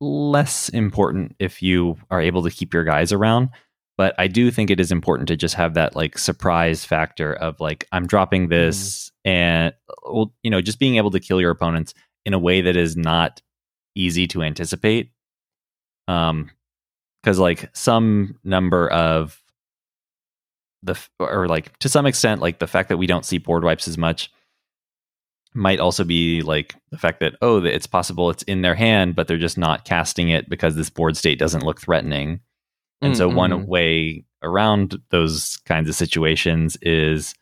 less 0.00 0.68
important 0.70 1.34
if 1.38 1.62
you 1.62 1.96
are 2.10 2.20
able 2.20 2.42
to 2.42 2.50
keep 2.50 2.72
your 2.72 2.84
guys 2.84 3.12
around. 3.12 3.50
But 3.98 4.14
I 4.18 4.26
do 4.26 4.50
think 4.50 4.70
it 4.70 4.80
is 4.80 4.90
important 4.90 5.28
to 5.28 5.36
just 5.36 5.54
have 5.54 5.74
that 5.74 5.94
like 5.94 6.16
surprise 6.18 6.84
factor 6.84 7.34
of 7.34 7.60
like 7.60 7.86
I'm 7.92 8.06
dropping 8.06 8.48
this 8.48 9.10
and 9.24 9.74
well, 10.04 10.32
you 10.42 10.50
know 10.50 10.60
just 10.60 10.78
being 10.78 10.96
able 10.96 11.10
to 11.10 11.20
kill 11.20 11.40
your 11.40 11.50
opponents 11.50 11.94
in 12.24 12.34
a 12.34 12.38
way 12.38 12.60
that 12.62 12.76
is 12.76 12.96
not 12.96 13.42
easy 13.94 14.26
to 14.28 14.42
anticipate. 14.42 15.10
Um, 16.08 16.50
because 17.22 17.38
like 17.38 17.70
some 17.72 18.38
number 18.44 18.90
of 18.90 19.40
the 20.82 20.98
or 21.20 21.46
like 21.46 21.76
to 21.78 21.88
some 21.88 22.06
extent 22.06 22.40
like 22.40 22.58
the 22.58 22.66
fact 22.66 22.88
that 22.88 22.96
we 22.96 23.06
don't 23.06 23.24
see 23.24 23.38
board 23.38 23.62
wipes 23.62 23.86
as 23.86 23.96
much 23.96 24.30
might 25.54 25.78
also 25.78 26.02
be 26.02 26.42
like 26.42 26.74
the 26.90 26.98
fact 26.98 27.20
that 27.20 27.36
oh 27.40 27.64
it's 27.64 27.86
possible 27.86 28.30
it's 28.30 28.42
in 28.44 28.62
their 28.62 28.74
hand 28.74 29.14
but 29.14 29.28
they're 29.28 29.38
just 29.38 29.58
not 29.58 29.84
casting 29.84 30.28
it 30.30 30.48
because 30.48 30.74
this 30.74 30.90
board 30.90 31.16
state 31.16 31.38
doesn't 31.38 31.64
look 31.64 31.80
threatening 31.80 32.40
and 33.00 33.16
so 33.16 33.28
one 33.28 33.66
way 33.66 34.24
around 34.42 35.00
those 35.10 35.56
kinds 35.66 35.88
of 35.88 35.94
situations 35.94 36.76
is 36.82 37.34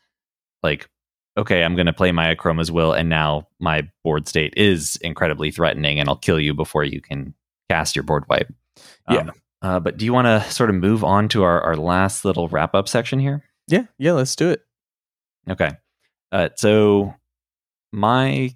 like 0.63 0.89
okay 1.37 1.63
i'm 1.63 1.75
going 1.75 1.85
to 1.85 1.93
play 1.93 2.11
my 2.11 2.33
akroma's 2.35 2.71
will 2.71 2.93
and 2.93 3.09
now 3.09 3.47
my 3.59 3.87
board 4.03 4.27
state 4.27 4.53
is 4.57 4.97
incredibly 4.97 5.51
threatening 5.51 5.99
and 5.99 6.09
i'll 6.09 6.15
kill 6.15 6.39
you 6.39 6.53
before 6.53 6.83
you 6.83 7.01
can 7.01 7.33
cast 7.69 7.95
your 7.95 8.03
board 8.03 8.23
wipe 8.29 8.51
Yeah. 9.09 9.29
uh, 9.61 9.79
but 9.79 9.97
do 9.97 10.05
you 10.05 10.13
want 10.13 10.25
to 10.27 10.49
sort 10.51 10.69
of 10.69 10.75
move 10.75 11.03
on 11.03 11.29
to 11.29 11.43
our, 11.43 11.61
our 11.61 11.75
last 11.75 12.25
little 12.25 12.47
wrap 12.49 12.75
up 12.75 12.87
section 12.89 13.19
here 13.19 13.43
Yeah, 13.67 13.85
yeah, 13.97 14.11
let's 14.13 14.35
do 14.35 14.49
it. 14.51 14.61
Okay. 15.49 15.71
Uh, 16.31 16.49
so 16.55 17.13
my, 17.93 18.53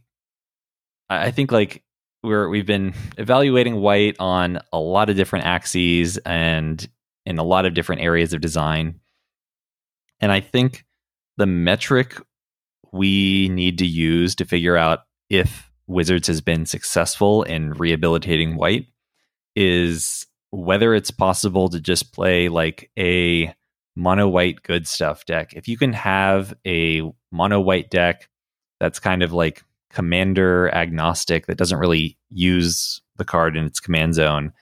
I 1.09 1.31
think 1.31 1.51
like 1.51 1.83
we're 2.23 2.49
we've 2.49 2.65
been 2.65 2.93
evaluating 3.17 3.75
white 3.81 4.15
on 4.19 4.59
a 4.73 4.79
lot 4.79 5.09
of 5.09 5.15
different 5.15 5.45
axes 5.45 6.17
and 6.25 6.87
in 7.25 7.37
a 7.37 7.43
lot 7.43 7.65
of 7.65 7.73
different 7.73 8.01
areas 8.01 8.33
of 8.33 8.41
design, 8.41 8.99
and 10.19 10.31
I 10.31 10.39
think 10.41 10.85
the 11.37 11.45
metric 11.45 12.17
we 12.95 13.49
need 13.49 13.77
to 13.79 13.85
use 13.85 14.35
to 14.35 14.45
figure 14.45 14.77
out 14.77 14.99
if 15.29 15.69
Wizards 15.87 16.27
has 16.27 16.39
been 16.41 16.65
successful 16.65 17.43
in 17.43 17.73
rehabilitating 17.73 18.55
white 18.55 18.87
is 19.55 20.25
whether 20.51 20.93
it's 20.93 21.11
possible 21.11 21.67
to 21.69 21.79
just 21.79 22.13
play 22.13 22.47
like 22.47 22.89
a 22.97 23.53
mono 23.95 24.27
white 24.27 24.63
good 24.63 24.87
stuff 24.87 25.25
deck. 25.25 25.53
If 25.53 25.67
you 25.67 25.77
can 25.77 25.93
have 25.93 26.53
a 26.65 27.01
mono 27.31 27.59
white 27.59 27.89
deck 27.89 28.29
that's 28.79 28.99
kind 28.99 29.23
of 29.23 29.33
like 29.33 29.63
commander 29.91 30.73
agnostic 30.73 31.47
that 31.47 31.57
doesn't 31.57 31.79
really 31.79 32.17
use 32.29 33.01
the 33.17 33.25
card 33.25 33.57
in 33.57 33.65
its 33.65 33.79
command 33.79 34.13
zone 34.13 34.53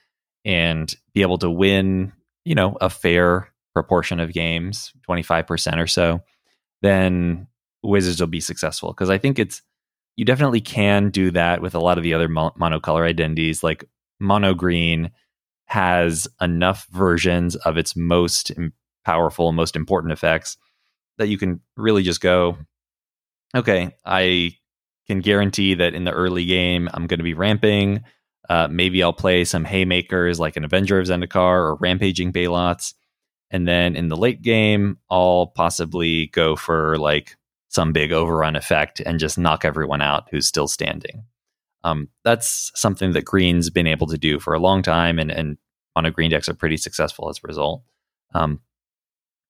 and 0.44 0.94
be 1.12 1.22
able 1.22 1.38
to 1.38 1.50
win, 1.50 2.12
you 2.44 2.54
know, 2.54 2.76
a 2.80 2.90
fair 2.90 3.52
proportion 3.74 4.18
of 4.18 4.32
games, 4.32 4.92
25% 5.08 5.80
or 5.80 5.86
so, 5.86 6.20
then 6.82 7.46
Wizards 7.84 8.20
will 8.20 8.26
be 8.26 8.40
successful 8.40 8.90
because 8.90 9.10
I 9.10 9.18
think 9.18 9.38
it's 9.38 9.62
you 10.16 10.24
definitely 10.24 10.60
can 10.60 11.10
do 11.10 11.30
that 11.32 11.60
with 11.60 11.74
a 11.74 11.80
lot 11.80 11.98
of 11.98 12.04
the 12.04 12.14
other 12.14 12.28
mo- 12.28 12.52
monocolor 12.58 13.08
identities. 13.08 13.62
Like 13.62 13.84
mono 14.20 14.54
green 14.54 15.10
has 15.66 16.28
enough 16.40 16.86
versions 16.90 17.56
of 17.56 17.76
its 17.76 17.96
most 17.96 18.50
im- 18.50 18.72
powerful 19.04 19.52
most 19.52 19.76
important 19.76 20.12
effects 20.12 20.56
that 21.18 21.28
you 21.28 21.38
can 21.38 21.60
really 21.76 22.02
just 22.02 22.20
go 22.20 22.56
okay 23.54 23.94
i 24.04 24.54
can 25.06 25.20
guarantee 25.20 25.74
that 25.74 25.94
in 25.94 26.04
the 26.04 26.10
early 26.10 26.44
game 26.44 26.88
i'm 26.94 27.06
going 27.06 27.18
to 27.18 27.24
be 27.24 27.34
ramping. 27.34 28.02
Uh, 28.48 28.68
maybe 28.70 29.02
i'll 29.02 29.12
play 29.12 29.44
some 29.44 29.64
haymakers 29.64 30.38
like 30.38 30.56
an 30.56 30.64
avenger 30.64 30.98
of 30.98 31.06
zendikar 31.06 31.56
or 31.56 31.76
rampaging 31.76 32.30
baloths 32.30 32.94
and 33.50 33.66
then 33.66 33.96
in 33.96 34.08
the 34.08 34.16
late 34.16 34.42
game 34.42 34.98
i'll 35.10 35.46
possibly 35.46 36.26
go 36.28 36.54
for 36.54 36.98
like 36.98 37.36
some 37.74 37.92
big 37.92 38.12
overrun 38.12 38.56
effect 38.56 39.00
and 39.00 39.18
just 39.18 39.38
knock 39.38 39.64
everyone 39.64 40.00
out 40.00 40.28
who's 40.30 40.46
still 40.46 40.68
standing. 40.68 41.24
Um, 41.82 42.08
that's 42.24 42.70
something 42.74 43.12
that 43.12 43.24
green's 43.24 43.68
been 43.68 43.86
able 43.86 44.06
to 44.06 44.16
do 44.16 44.38
for 44.38 44.54
a 44.54 44.60
long 44.60 44.82
time 44.82 45.18
and, 45.18 45.30
and 45.30 45.58
mono 45.94 46.10
green 46.10 46.30
decks 46.30 46.48
are 46.48 46.54
pretty 46.54 46.76
successful 46.76 47.28
as 47.28 47.38
a 47.38 47.46
result. 47.46 47.82
Um, 48.32 48.60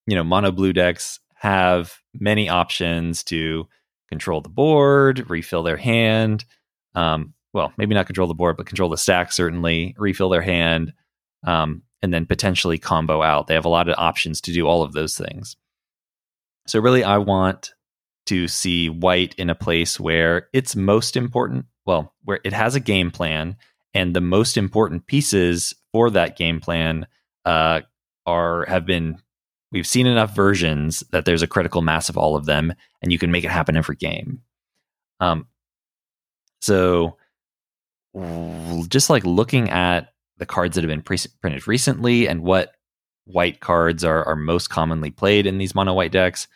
you 0.06 0.14
know 0.14 0.24
mono 0.24 0.50
blue 0.50 0.72
decks 0.72 1.20
have 1.34 1.98
many 2.14 2.48
options 2.48 3.22
to 3.24 3.66
control 4.08 4.40
the 4.40 4.48
board 4.48 5.28
refill 5.30 5.62
their 5.62 5.76
hand 5.76 6.44
um, 6.94 7.34
well 7.52 7.72
maybe 7.76 7.94
not 7.94 8.06
control 8.06 8.28
the 8.28 8.34
board 8.34 8.56
but 8.56 8.66
control 8.66 8.88
the 8.88 8.96
stack 8.96 9.32
certainly 9.32 9.94
refill 9.98 10.28
their 10.28 10.42
hand 10.42 10.92
um, 11.46 11.82
and 12.02 12.12
then 12.12 12.26
potentially 12.26 12.78
combo 12.78 13.22
out. 13.22 13.46
They 13.46 13.54
have 13.54 13.64
a 13.64 13.70
lot 13.70 13.88
of 13.88 13.94
options 13.98 14.40
to 14.42 14.52
do 14.52 14.66
all 14.66 14.82
of 14.82 14.92
those 14.92 15.16
things. 15.16 15.56
So 16.66 16.80
really 16.80 17.04
i 17.04 17.18
want 17.18 17.73
to 18.26 18.48
see 18.48 18.88
white 18.88 19.34
in 19.36 19.50
a 19.50 19.54
place 19.54 20.00
where 20.00 20.48
it's 20.52 20.74
most 20.74 21.16
important 21.16 21.66
well 21.86 22.14
where 22.24 22.40
it 22.44 22.52
has 22.52 22.74
a 22.74 22.80
game 22.80 23.10
plan 23.10 23.56
and 23.94 24.14
the 24.14 24.20
most 24.20 24.56
important 24.56 25.06
pieces 25.06 25.74
for 25.92 26.10
that 26.10 26.36
game 26.36 26.60
plan 26.60 27.06
uh, 27.44 27.80
are 28.26 28.64
have 28.66 28.86
been 28.86 29.18
we've 29.74 29.86
seen 29.86 30.06
enough 30.06 30.34
versions 30.34 31.00
that 31.10 31.24
there's 31.24 31.42
a 31.42 31.48
critical 31.48 31.82
mass 31.82 32.08
of 32.08 32.16
all 32.16 32.36
of 32.36 32.46
them 32.46 32.72
and 33.02 33.12
you 33.12 33.18
can 33.18 33.30
make 33.30 33.44
it 33.44 33.50
happen 33.50 33.76
every 33.76 33.96
game. 33.96 34.40
Um, 35.20 35.48
so 36.60 37.16
just 38.88 39.10
like 39.10 39.24
looking 39.24 39.70
at 39.70 40.12
the 40.38 40.46
cards 40.46 40.76
that 40.76 40.84
have 40.84 40.88
been 40.88 41.02
pre- 41.02 41.18
printed 41.40 41.66
recently 41.66 42.28
and 42.28 42.42
what 42.42 42.74
white 43.24 43.60
cards 43.60 44.04
are, 44.04 44.24
are 44.24 44.36
most 44.36 44.70
commonly 44.70 45.10
played 45.10 45.46
in 45.46 45.58
these 45.58 45.74
mono 45.74 45.92
white 45.92 46.12
decks 46.12 46.46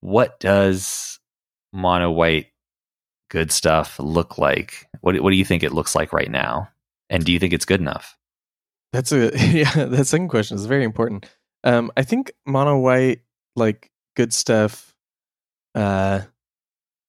what 0.00 0.38
does 0.40 1.18
mono 1.72 2.10
white 2.10 2.46
good 3.30 3.52
stuff 3.52 3.98
look 3.98 4.38
like 4.38 4.88
what, 5.02 5.20
what 5.20 5.30
do 5.30 5.36
you 5.36 5.44
think 5.44 5.62
it 5.62 5.72
looks 5.72 5.94
like 5.94 6.12
right 6.12 6.30
now 6.30 6.68
and 7.08 7.24
do 7.24 7.32
you 7.32 7.38
think 7.38 7.52
it's 7.52 7.64
good 7.64 7.80
enough 7.80 8.16
That's 8.92 9.12
a 9.12 9.30
yeah. 9.50 9.86
That 9.86 10.06
second 10.06 10.28
question 10.28 10.56
is 10.56 10.66
very 10.66 10.84
important. 10.84 11.26
Um, 11.62 11.92
I 11.96 12.02
think 12.02 12.32
mono 12.46 12.78
white 12.78 13.20
like 13.56 13.90
good 14.16 14.32
stuff. 14.32 14.94
Uh, 15.74 16.22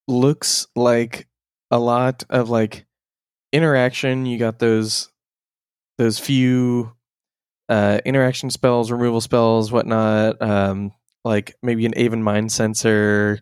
looks 0.07 0.67
like 0.75 1.27
a 1.71 1.79
lot 1.79 2.23
of 2.29 2.49
like 2.49 2.85
interaction. 3.51 4.25
You 4.25 4.37
got 4.37 4.59
those 4.59 5.09
those 5.97 6.19
few 6.19 6.93
uh 7.69 7.99
interaction 8.05 8.49
spells, 8.49 8.91
removal 8.91 9.21
spells, 9.21 9.71
whatnot. 9.71 10.41
Um, 10.41 10.91
like 11.23 11.55
maybe 11.61 11.85
an 11.85 11.97
Aven 11.97 12.23
Mindcensor. 12.23 13.39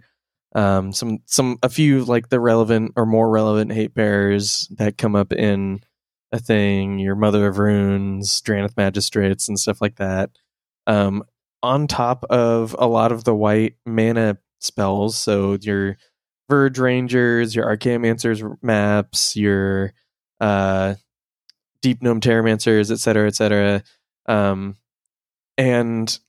Um, 0.55 0.91
some 0.93 1.19
some 1.25 1.59
a 1.61 1.69
few 1.69 2.03
like 2.03 2.30
the 2.30 2.39
relevant 2.39 2.93
or 2.95 3.05
more 3.05 3.30
relevant 3.30 3.71
hate 3.71 3.93
bearers 3.93 4.67
that 4.77 4.97
come 4.97 5.15
up 5.15 5.32
in 5.32 5.82
a 6.32 6.39
thing, 6.39 6.99
your 6.99 7.15
Mother 7.15 7.47
of 7.47 7.57
Runes, 7.57 8.41
Drannith 8.41 8.77
Magistrates, 8.77 9.47
and 9.47 9.59
stuff 9.59 9.82
like 9.82 9.97
that. 9.97 10.32
Um, 10.88 11.23
on 11.61 11.88
top 11.88 12.23
of 12.25 12.75
a 12.80 12.88
lot 12.88 13.11
of 13.11 13.23
the 13.23 13.36
white 13.36 13.75
mana 13.86 14.38
spells, 14.59 15.17
so 15.17 15.57
your 15.61 15.97
Verge 16.49 16.80
Rangers, 16.80 17.55
your 17.55 17.65
Archaeomancers 17.65 18.57
maps, 18.63 19.36
your 19.36 19.93
uh, 20.39 20.95
Deep 21.82 22.01
Gnome 22.01 22.21
Terramancers, 22.21 22.91
etc., 22.91 23.27
etc. 23.27 23.84
Um, 24.25 24.75
and 25.57 26.19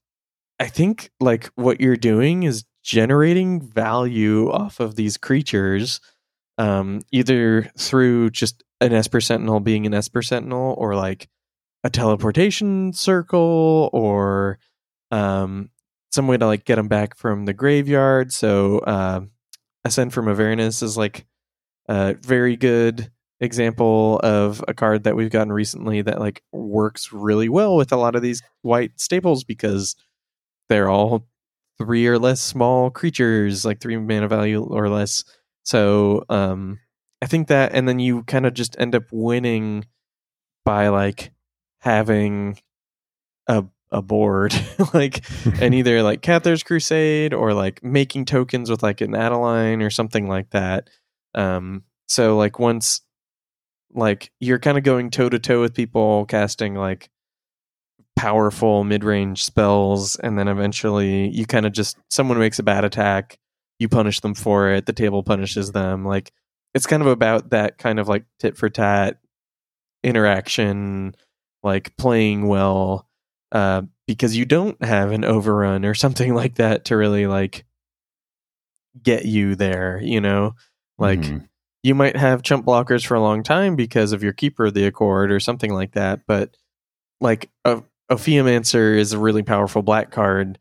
I 0.61 0.67
think 0.67 1.11
like 1.21 1.47
what 1.55 1.81
you're 1.81 1.97
doing 1.97 2.43
is 2.43 2.65
generating 2.83 3.63
value 3.63 4.51
off 4.51 4.79
of 4.79 4.95
these 4.95 5.17
creatures, 5.17 6.01
um, 6.59 7.01
either 7.11 7.71
through 7.79 8.31
just 8.31 8.63
an 8.83 8.93
Esper 8.93 9.23
Sentinel 9.23 9.61
being 9.61 9.87
an 9.87 9.95
Esper 9.95 10.21
Sentinel, 10.21 10.75
or 10.77 10.95
like 10.95 11.29
a 11.83 11.89
teleportation 11.89 12.93
circle, 12.93 13.89
or 13.95 14.59
um, 15.11 15.71
some 16.13 16.29
way 16.29 16.37
to 16.37 16.47
like 16.47 16.67
get 16.67 16.77
them 16.77 16.89
back 16.89 17.17
from 17.17 17.47
the 17.47 17.55
graveyard. 17.55 18.31
So 18.31 18.81
uh, 18.81 19.23
Ascend 19.85 20.13
from 20.13 20.29
Avernus 20.29 20.83
is 20.83 20.95
like 20.95 21.27
a 21.89 22.15
very 22.21 22.57
good 22.57 23.11
example 23.41 24.21
of 24.23 24.63
a 24.69 24.75
card 24.75 25.05
that 25.05 25.17
we've 25.17 25.31
gotten 25.31 25.53
recently 25.53 26.03
that 26.03 26.21
like 26.21 26.43
works 26.53 27.15
really 27.15 27.49
well 27.49 27.77
with 27.77 27.93
a 27.93 27.97
lot 27.97 28.15
of 28.15 28.21
these 28.21 28.43
white 28.61 29.01
staples 29.01 29.45
because 29.45 29.97
they're 30.71 30.89
all 30.89 31.27
three 31.79 32.07
or 32.07 32.19
less 32.19 32.41
small 32.41 32.91
creatures, 32.91 33.65
like 33.65 33.81
three 33.81 33.97
mana 33.99 34.29
value 34.29 34.63
or 34.63 34.89
less. 34.89 35.25
So 35.65 36.25
um 36.31 36.79
I 37.21 37.27
think 37.27 37.49
that 37.49 37.75
and 37.75 37.87
then 37.87 37.99
you 37.99 38.23
kind 38.23 38.47
of 38.47 38.55
just 38.55 38.79
end 38.79 38.95
up 38.95 39.05
winning 39.11 39.85
by 40.65 40.89
like 40.89 41.33
having 41.81 42.59
a 43.47 43.65
a 43.91 44.01
board 44.01 44.55
like 44.95 45.25
and 45.61 45.75
either 45.81 46.03
like 46.03 46.23
Cathars 46.23 46.63
Crusade 46.63 47.35
or 47.35 47.53
like 47.53 47.83
making 47.83 48.25
tokens 48.25 48.71
with 48.71 48.83
like 48.83 49.01
an 49.01 49.15
Adeline 49.15 49.83
or 49.83 49.91
something 49.91 50.29
like 50.29 50.51
that. 50.51 50.89
Um 51.35 51.83
so 52.07 52.37
like 52.37 52.59
once 52.59 53.01
like 53.93 54.31
you're 54.39 54.61
kind 54.61 54.79
of 54.79 54.85
going 54.85 55.11
toe 55.11 55.29
to 55.29 55.39
toe 55.41 55.61
with 55.61 55.75
people 55.75 56.25
casting 56.27 56.75
like 56.75 57.11
powerful 58.21 58.85
mid-range 58.85 59.43
spells 59.43 60.15
and 60.17 60.39
then 60.39 60.47
eventually 60.47 61.31
you 61.31 61.47
kind 61.47 61.65
of 61.65 61.73
just 61.73 61.97
someone 62.11 62.39
makes 62.39 62.59
a 62.59 62.63
bad 62.63 62.85
attack 62.85 63.39
you 63.79 63.89
punish 63.89 64.21
them 64.21 64.35
for 64.35 64.69
it 64.69 64.85
the 64.85 64.93
table 64.93 65.23
punishes 65.23 65.73
them 65.73 66.05
like 66.05 66.31
it's 66.75 66.85
kind 66.85 67.01
of 67.01 67.09
about 67.09 67.49
that 67.49 67.79
kind 67.79 67.99
of 67.99 68.09
like 68.09 68.27
tit 68.39 68.59
for 68.59 68.69
tat 68.69 69.17
interaction 70.05 71.15
like 71.63 71.97
playing 71.97 72.47
well 72.47 73.09
uh, 73.53 73.81
because 74.07 74.37
you 74.37 74.45
don't 74.45 74.85
have 74.85 75.13
an 75.13 75.25
overrun 75.25 75.87
or 75.87 75.95
something 75.95 76.35
like 76.43 76.57
that 76.57 76.85
to 76.85 76.99
really 76.99 77.27
like 77.27 77.65
get 79.03 79.25
you 79.25 79.55
there 79.55 79.99
you 80.03 80.21
know 80.21 80.55
like 80.99 81.21
mm-hmm. 81.21 81.39
you 81.83 81.95
might 81.95 82.19
have 82.19 82.43
chump 82.43 82.67
blockers 82.67 83.07
for 83.07 83.15
a 83.15 83.21
long 83.23 83.43
time 83.43 83.77
because 83.77 84.13
of 84.13 84.23
your 84.23 84.35
keeper 84.35 84.67
of 84.67 84.75
the 84.75 84.85
accord 84.85 85.33
or 85.33 85.41
something 85.41 85.73
like 85.73 85.93
that 85.93 86.21
but 86.27 86.55
like 87.23 87.49
a 87.65 87.83
Ophiomancer 88.11 88.97
is 88.97 89.13
a 89.13 89.19
really 89.19 89.43
powerful 89.43 89.83
black 89.83 90.11
card 90.11 90.59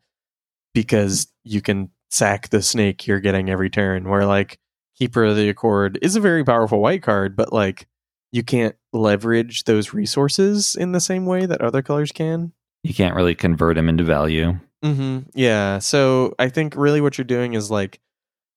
because 0.74 1.26
you 1.44 1.60
can 1.60 1.90
sack 2.10 2.48
the 2.48 2.62
snake 2.62 3.06
you're 3.06 3.20
getting 3.20 3.50
every 3.50 3.70
turn 3.70 4.08
where 4.08 4.26
like 4.26 4.58
keeper 4.96 5.24
of 5.24 5.36
the 5.36 5.48
accord 5.48 5.98
is 6.02 6.16
a 6.16 6.20
very 6.20 6.44
powerful 6.44 6.80
white 6.80 7.02
card 7.02 7.36
but 7.36 7.52
like 7.52 7.86
you 8.32 8.42
can't 8.42 8.74
leverage 8.92 9.64
those 9.64 9.94
resources 9.94 10.74
in 10.74 10.92
the 10.92 11.00
same 11.00 11.24
way 11.24 11.46
that 11.46 11.60
other 11.60 11.82
colors 11.82 12.10
can 12.10 12.52
you 12.82 12.94
can't 12.94 13.14
really 13.14 13.34
convert 13.34 13.76
them 13.76 13.88
into 13.88 14.04
value. 14.04 14.58
Mm-hmm. 14.84 15.30
Yeah. 15.34 15.78
So 15.78 16.34
I 16.38 16.48
think 16.48 16.74
really 16.76 17.00
what 17.00 17.18
you're 17.18 17.24
doing 17.24 17.54
is 17.54 17.70
like 17.70 18.00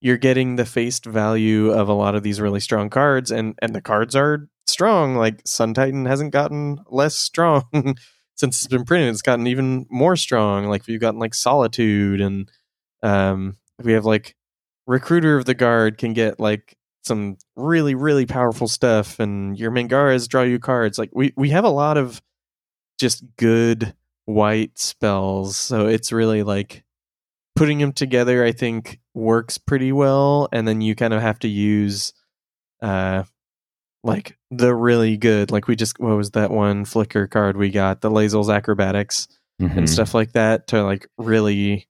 you're 0.01 0.17
getting 0.17 0.55
the 0.55 0.65
faced 0.65 1.05
value 1.05 1.71
of 1.71 1.89
a 1.89 1.93
lot 1.93 2.15
of 2.15 2.23
these 2.23 2.41
really 2.41 2.59
strong 2.59 2.89
cards, 2.89 3.31
and 3.31 3.55
and 3.61 3.75
the 3.75 3.81
cards 3.81 4.15
are 4.15 4.47
strong. 4.65 5.15
Like 5.15 5.41
Sun 5.45 5.73
Titan 5.73 6.05
hasn't 6.05 6.31
gotten 6.31 6.79
less 6.89 7.15
strong 7.15 7.65
since 8.35 8.57
it's 8.57 8.67
been 8.67 8.85
printed. 8.85 9.09
It's 9.09 9.21
gotten 9.21 9.47
even 9.47 9.85
more 9.89 10.15
strong. 10.15 10.65
Like 10.65 10.87
we've 10.87 10.99
gotten 10.99 11.19
like 11.19 11.33
Solitude, 11.33 12.21
and 12.21 12.51
um, 13.01 13.57
we 13.83 13.93
have 13.93 14.05
like 14.05 14.35
Recruiter 14.87 15.37
of 15.37 15.45
the 15.45 15.53
Guard 15.53 15.97
can 15.97 16.13
get 16.13 16.39
like 16.39 16.77
some 17.03 17.37
really 17.55 17.95
really 17.95 18.25
powerful 18.25 18.67
stuff, 18.67 19.19
and 19.19 19.57
your 19.57 19.71
Mangaras 19.71 20.27
draw 20.27 20.43
you 20.43 20.59
cards. 20.59 20.97
Like 20.97 21.11
we 21.13 21.33
we 21.35 21.49
have 21.49 21.65
a 21.65 21.69
lot 21.69 21.97
of 21.97 22.21
just 22.99 23.23
good 23.37 23.93
white 24.25 24.77
spells. 24.79 25.57
So 25.57 25.87
it's 25.87 26.11
really 26.11 26.43
like 26.43 26.83
putting 27.55 27.79
them 27.79 27.91
together, 27.93 28.43
I 28.43 28.51
think 28.51 28.99
works 29.13 29.57
pretty 29.57 29.91
well. 29.91 30.47
And 30.51 30.67
then 30.67 30.81
you 30.81 30.95
kind 30.95 31.13
of 31.13 31.21
have 31.21 31.39
to 31.39 31.47
use, 31.47 32.13
uh, 32.81 33.23
like 34.03 34.37
the 34.51 34.75
really 34.75 35.17
good, 35.17 35.51
like 35.51 35.67
we 35.67 35.75
just, 35.75 35.99
what 35.99 36.17
was 36.17 36.31
that 36.31 36.51
one 36.51 36.85
flicker 36.85 37.27
card 37.27 37.57
we 37.57 37.69
got? 37.69 38.01
The 38.01 38.11
Lae'zel's 38.11 38.49
Acrobatics 38.49 39.27
mm-hmm. 39.61 39.77
and 39.77 39.89
stuff 39.89 40.13
like 40.13 40.33
that 40.33 40.67
to 40.67 40.83
like 40.83 41.07
really 41.17 41.87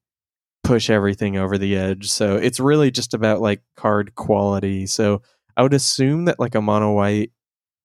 push 0.64 0.90
everything 0.90 1.38
over 1.38 1.58
the 1.58 1.76
edge. 1.76 2.10
So 2.10 2.36
it's 2.36 2.60
really 2.60 2.92
just 2.92 3.14
about 3.14 3.42
like 3.42 3.62
card 3.76 4.16
quality. 4.16 4.86
So 4.86 5.22
I 5.58 5.64
would 5.64 5.74
assume 5.74 6.26
that 6.26 6.40
like 6.40 6.56
a 6.56 6.62
mono 6.62 6.92
white 6.92 7.32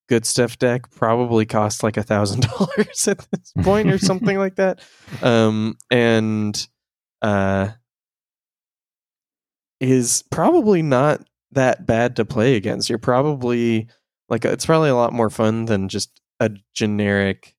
good 0.08 0.24
stuff 0.24 0.58
deck 0.58 0.90
probably 0.90 1.46
costs 1.46 1.82
like 1.82 1.96
a 1.96 2.02
thousand 2.02 2.40
dollars 2.58 3.06
at 3.06 3.18
this 3.30 3.52
point 3.62 3.90
or 3.90 3.98
something 3.98 4.38
like 4.38 4.56
that 4.56 4.80
um 5.22 5.76
and 5.90 6.66
uh 7.22 7.68
is 9.80 10.24
probably 10.30 10.82
not 10.82 11.20
that 11.52 11.86
bad 11.86 12.16
to 12.16 12.24
play 12.24 12.56
against 12.56 12.88
you're 12.88 12.98
probably 12.98 13.86
like 14.28 14.44
it's 14.44 14.66
probably 14.66 14.90
a 14.90 14.94
lot 14.94 15.12
more 15.12 15.30
fun 15.30 15.66
than 15.66 15.88
just 15.88 16.20
a 16.40 16.50
generic 16.74 17.54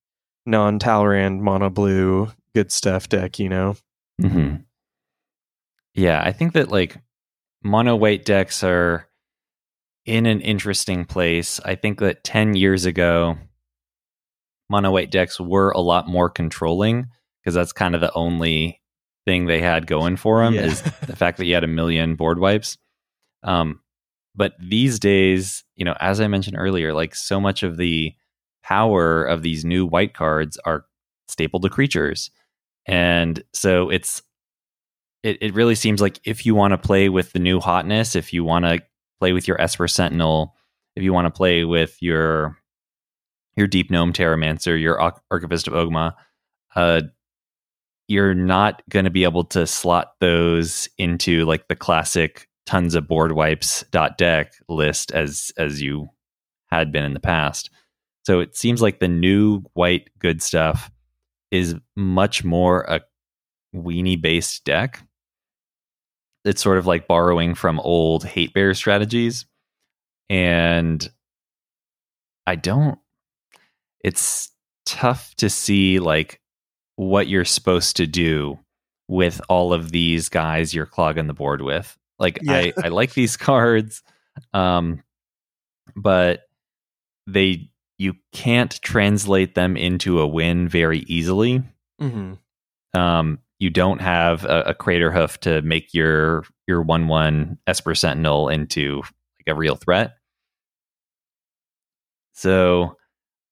non-talrand 0.46 1.42
mono 1.42 1.70
blue 1.70 2.30
good 2.54 2.72
stuff 2.72 3.08
deck 3.08 3.38
you 3.38 3.48
know 3.48 3.76
mm-hmm. 4.20 4.56
yeah 5.94 6.22
i 6.24 6.32
think 6.32 6.54
that 6.54 6.70
like 6.70 6.96
mono 7.62 7.94
white 7.94 8.24
decks 8.24 8.64
are 8.64 9.06
in 10.06 10.26
an 10.26 10.40
interesting 10.40 11.04
place. 11.04 11.60
I 11.64 11.74
think 11.74 12.00
that 12.00 12.24
10 12.24 12.54
years 12.54 12.84
ago, 12.84 13.38
mono 14.68 14.90
white 14.90 15.10
decks 15.10 15.40
were 15.40 15.70
a 15.70 15.80
lot 15.80 16.08
more 16.08 16.30
controlling 16.30 17.08
because 17.40 17.54
that's 17.54 17.72
kind 17.72 17.94
of 17.94 18.00
the 18.00 18.12
only 18.14 18.80
thing 19.24 19.46
they 19.46 19.60
had 19.60 19.86
going 19.86 20.16
for 20.16 20.42
them 20.42 20.54
yeah. 20.54 20.62
is 20.62 20.82
the 20.82 21.16
fact 21.16 21.38
that 21.38 21.44
you 21.44 21.54
had 21.54 21.64
a 21.64 21.68
million 21.68 22.16
board 22.16 22.38
wipes. 22.38 22.78
Um, 23.42 23.80
but 24.34 24.54
these 24.60 24.98
days, 24.98 25.64
you 25.76 25.84
know, 25.84 25.94
as 26.00 26.20
I 26.20 26.28
mentioned 26.28 26.56
earlier, 26.58 26.94
like 26.94 27.14
so 27.14 27.40
much 27.40 27.62
of 27.62 27.76
the 27.76 28.14
power 28.62 29.24
of 29.24 29.42
these 29.42 29.64
new 29.64 29.86
white 29.86 30.14
cards 30.14 30.58
are 30.64 30.84
stapled 31.28 31.62
to 31.62 31.70
creatures. 31.70 32.30
And 32.86 33.42
so 33.52 33.90
it's 33.90 34.22
it, 35.22 35.38
it 35.42 35.54
really 35.54 35.74
seems 35.74 36.00
like 36.00 36.18
if 36.24 36.46
you 36.46 36.54
want 36.54 36.72
to 36.72 36.78
play 36.78 37.08
with 37.08 37.32
the 37.32 37.38
new 37.38 37.60
hotness, 37.60 38.16
if 38.16 38.32
you 38.32 38.42
want 38.44 38.64
to 38.64 38.80
play 39.18 39.32
with 39.32 39.46
your 39.46 39.60
Esper 39.60 39.86
Sentinel, 39.86 40.56
if 40.96 41.02
you 41.02 41.12
want 41.12 41.26
to 41.26 41.30
play 41.30 41.64
with 41.64 42.00
your 42.00 42.56
your 43.56 43.66
Deep 43.66 43.90
Gnome 43.90 44.12
Terramancer, 44.12 44.80
your 44.80 45.00
Archivist 45.30 45.66
of 45.66 45.74
Oghma, 45.74 46.14
uh, 46.76 47.02
you're 48.08 48.34
not 48.34 48.82
going 48.88 49.04
to 49.04 49.10
be 49.10 49.24
able 49.24 49.44
to 49.44 49.66
slot 49.66 50.12
those 50.20 50.88
into 50.98 51.44
like 51.44 51.68
the 51.68 51.76
classic 51.76 52.48
tons 52.70 52.94
of 52.94 53.08
board 53.08 53.32
wipes 53.32 53.84
dot 53.90 54.16
deck 54.16 54.52
list 54.68 55.10
as 55.10 55.50
as 55.56 55.82
you 55.82 56.08
had 56.70 56.92
been 56.92 57.04
in 57.04 57.14
the 57.14 57.20
past. 57.20 57.68
So 58.24 58.38
it 58.38 58.56
seems 58.56 58.80
like 58.80 59.00
the 59.00 59.08
new 59.08 59.62
white 59.74 60.08
good 60.20 60.40
stuff 60.40 60.88
is 61.50 61.74
much 61.96 62.44
more 62.44 62.82
a 62.82 63.00
weenie 63.74 64.22
based 64.22 64.64
deck. 64.64 65.02
It's 66.44 66.62
sort 66.62 66.78
of 66.78 66.86
like 66.86 67.08
borrowing 67.08 67.56
from 67.56 67.80
old 67.80 68.24
hate 68.24 68.54
bear 68.54 68.72
strategies. 68.74 69.46
And 70.28 71.10
i 72.46 72.54
don't 72.54 72.98
it's 74.02 74.50
tough 74.86 75.34
to 75.36 75.50
see 75.50 75.98
like 75.98 76.40
what 76.96 77.28
you're 77.28 77.44
supposed 77.44 77.96
to 77.96 78.06
do 78.06 78.58
with 79.08 79.40
all 79.48 79.72
of 79.72 79.90
these 79.90 80.28
guys 80.28 80.72
you're 80.72 80.86
clogging 80.86 81.26
the 81.26 81.34
board 81.34 81.60
with 81.62 81.98
like 82.20 82.38
yeah. 82.42 82.52
i 82.52 82.72
i 82.84 82.88
like 82.88 83.14
these 83.14 83.36
cards 83.48 84.02
um 84.54 85.02
but 85.96 86.42
they 87.26 87.68
you 87.98 88.14
can't 88.32 88.80
translate 88.82 89.54
them 89.54 89.76
into 89.76 90.20
a 90.20 90.26
win 90.26 90.68
very 90.68 91.00
easily 91.00 91.62
mm-hmm. 92.00 92.34
um 92.98 93.40
you 93.60 93.68
don't 93.68 94.00
have 94.00 94.44
a, 94.46 94.62
a 94.62 94.74
Craterhoof 94.74 95.38
to 95.38 95.62
make 95.62 95.94
your 95.94 96.44
your 96.66 96.82
one 96.82 97.06
one 97.06 97.58
Esper 97.66 97.94
Sentinel 97.94 98.48
into 98.48 98.96
like 98.96 99.46
a 99.46 99.54
real 99.54 99.76
threat. 99.76 100.16
So 102.32 102.96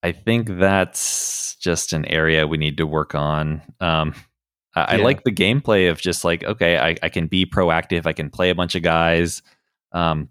I 0.02 0.12
think 0.12 0.48
that's 0.58 1.56
just 1.56 1.92
an 1.92 2.06
area 2.06 2.46
we 2.46 2.56
need 2.56 2.78
to 2.78 2.86
work 2.86 3.14
on. 3.14 3.62
Um, 3.80 4.14
I, 4.86 4.96
yeah. 4.96 5.00
I, 5.00 5.04
like 5.04 5.24
the 5.24 5.32
gameplay 5.32 5.90
of 5.90 6.00
just 6.00 6.24
like, 6.24 6.44
okay, 6.44 6.78
I, 6.78 6.96
I, 7.02 7.08
can 7.08 7.26
be 7.26 7.46
proactive. 7.46 8.06
I 8.06 8.12
can 8.12 8.30
play 8.30 8.50
a 8.50 8.54
bunch 8.54 8.74
of 8.74 8.82
guys. 8.82 9.42
Um, 9.92 10.28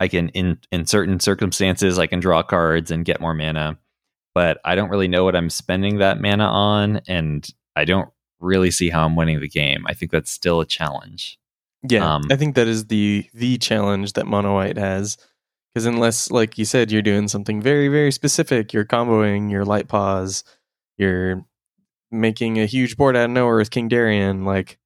I 0.00 0.08
can 0.08 0.28
in 0.30 0.58
in 0.72 0.86
certain 0.86 1.20
circumstances 1.20 1.98
I 1.98 2.06
can 2.06 2.20
draw 2.20 2.42
cards 2.42 2.90
and 2.90 3.04
get 3.04 3.20
more 3.20 3.34
mana, 3.34 3.78
but 4.34 4.58
I 4.64 4.74
don't 4.74 4.90
really 4.90 5.08
know 5.08 5.24
what 5.24 5.36
I'm 5.36 5.50
spending 5.50 5.98
that 5.98 6.20
mana 6.20 6.46
on, 6.46 7.00
and 7.06 7.48
I 7.76 7.84
don't 7.84 8.08
really 8.40 8.70
see 8.70 8.90
how 8.90 9.04
I'm 9.04 9.16
winning 9.16 9.40
the 9.40 9.48
game. 9.48 9.84
I 9.86 9.94
think 9.94 10.10
that's 10.10 10.30
still 10.30 10.60
a 10.60 10.66
challenge. 10.66 11.38
Yeah, 11.88 12.14
um, 12.14 12.22
I 12.30 12.36
think 12.36 12.54
that 12.56 12.66
is 12.66 12.86
the 12.86 13.28
the 13.34 13.58
challenge 13.58 14.14
that 14.14 14.26
Mono 14.26 14.54
White 14.54 14.78
has. 14.78 15.16
Because 15.72 15.86
unless, 15.86 16.30
like 16.30 16.56
you 16.56 16.64
said, 16.64 16.92
you're 16.92 17.02
doing 17.02 17.26
something 17.26 17.60
very 17.60 17.88
very 17.88 18.12
specific, 18.12 18.72
you're 18.72 18.84
comboing 18.84 19.50
your 19.50 19.64
light 19.64 19.88
paws, 19.88 20.44
you're 20.98 21.44
making 22.20 22.58
a 22.58 22.66
huge 22.66 22.96
board 22.96 23.16
out 23.16 23.26
of 23.26 23.30
nowhere 23.30 23.56
with 23.56 23.70
King 23.70 23.88
Darien, 23.88 24.44
like 24.44 24.78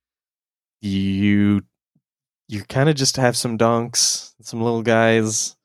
you 0.80 1.62
you 2.48 2.64
kind 2.64 2.88
of 2.88 2.96
just 2.96 3.16
have 3.16 3.36
some 3.36 3.56
donks, 3.56 4.34
some 4.40 4.62
little 4.62 4.82
guys 4.82 5.56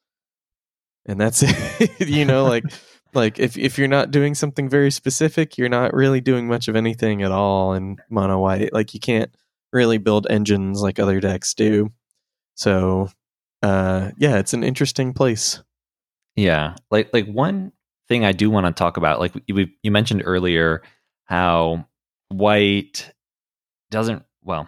and 1.06 1.20
that's 1.20 1.44
it. 1.80 2.08
you 2.08 2.26
know, 2.26 2.46
like 2.46 2.66
like 3.14 3.40
if 3.40 3.58
if 3.58 3.78
you're 3.78 3.88
not 3.88 4.12
doing 4.12 4.36
something 4.36 4.70
very 4.70 4.92
specific, 4.92 5.58
you're 5.58 5.70
not 5.70 5.94
really 5.94 6.22
doing 6.22 6.48
much 6.48 6.68
of 6.68 6.76
anything 6.76 7.24
at 7.24 7.32
all 7.32 7.74
in 7.74 7.98
mono 8.10 8.40
white. 8.40 8.74
Like 8.74 8.94
you 8.94 9.00
can't 9.00 9.36
really 9.72 9.98
build 9.98 10.28
engines 10.30 10.82
like 10.82 11.00
other 11.00 11.20
decks 11.20 11.54
do. 11.54 11.92
So 12.56 13.10
uh 13.62 14.12
yeah, 14.18 14.38
it's 14.38 14.54
an 14.54 14.64
interesting 14.64 15.14
place. 15.14 15.62
Yeah. 16.36 16.76
Like 16.92 17.10
like 17.14 17.28
one 17.28 17.72
thing 18.08 18.26
I 18.26 18.32
do 18.32 18.50
want 18.50 18.66
to 18.66 18.72
talk 18.72 18.98
about 18.98 19.20
like 19.20 19.34
we, 19.48 19.76
you 19.82 19.92
mentioned 19.92 20.24
earlier 20.26 20.82
how 21.26 21.88
white 22.30 23.12
doesn't 23.92 24.24
well 24.44 24.68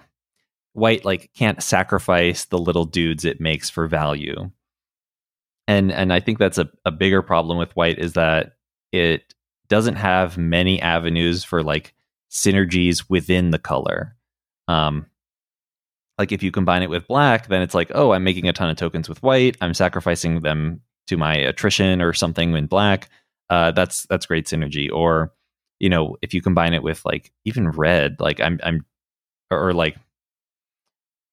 white 0.76 1.06
like 1.06 1.32
can't 1.34 1.64
sacrifice 1.64 2.46
the 2.46 2.58
little 2.58 2.84
dudes 2.84 3.24
it 3.24 3.40
makes 3.40 3.70
for 3.70 3.88
value. 3.88 4.52
And 5.68 5.92
and 5.92 6.14
i 6.14 6.20
think 6.20 6.38
that's 6.38 6.60
a, 6.60 6.70
a 6.84 6.92
bigger 6.92 7.22
problem 7.22 7.58
with 7.58 7.76
white 7.76 7.98
is 7.98 8.14
that 8.14 8.58
it 8.92 9.34
doesn't 9.68 9.96
have 9.96 10.38
many 10.38 10.80
avenues 10.82 11.44
for 11.44 11.64
like 11.64 11.94
synergies 12.30 13.06
within 13.10 13.52
the 13.52 13.58
color. 13.58 14.16
Um 14.68 15.08
like 16.20 16.32
if 16.32 16.44
you 16.44 16.52
combine 16.52 16.84
it 16.84 16.90
with 16.90 17.08
black 17.08 17.48
then 17.48 17.62
it's 17.62 17.74
like 17.74 17.92
oh 17.96 18.12
i'm 18.12 18.24
making 18.24 18.48
a 18.48 18.54
ton 18.54 18.70
of 18.70 18.78
tokens 18.78 19.08
with 19.10 19.24
white. 19.24 19.58
I'm 19.62 19.74
sacrificing 19.74 20.42
them 20.42 20.82
to 21.08 21.18
my 21.18 21.36
attrition 21.36 22.02
or 22.02 22.14
something 22.14 22.56
in 22.56 22.68
black. 22.68 23.10
Uh 23.50 23.72
that's 23.72 24.06
that's 24.08 24.26
great 24.26 24.46
synergy. 24.46 24.92
Or 24.92 25.32
you 25.80 25.90
know 25.90 26.18
if 26.22 26.34
you 26.34 26.42
combine 26.42 26.74
it 26.74 26.84
with 26.84 27.04
like 27.06 27.32
even 27.44 27.70
red 27.70 28.16
like 28.20 28.40
i'm 28.40 28.60
i'm 28.64 28.86
or, 29.52 29.70
or 29.70 29.74
like 29.74 29.98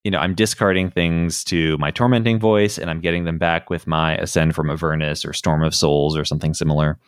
you 0.05 0.11
know, 0.11 0.19
I'm 0.19 0.35
discarding 0.35 0.91
things 0.91 1.45
to 1.45 1.79
my 1.79 1.91
tormenting 1.91 2.41
voice 2.41 2.77
and 2.77 2.91
I'm 2.91 3.01
getting 3.01 3.25
them 3.25 3.39
back 3.39 3.71
with 3.71 3.87
my 3.87 4.17
ascend 4.17 4.55
from 4.55 4.71
Avernus 4.71 5.25
or 5.25 5.33
Storm 5.33 5.63
of 5.63 5.75
Souls 5.75 6.17
or 6.17 6.25
something 6.25 6.55
similar. 6.55 6.99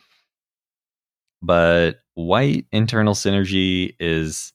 But 1.41 1.99
white 2.13 2.65
internal 2.71 3.13
synergy 3.13 3.95
is 3.99 4.53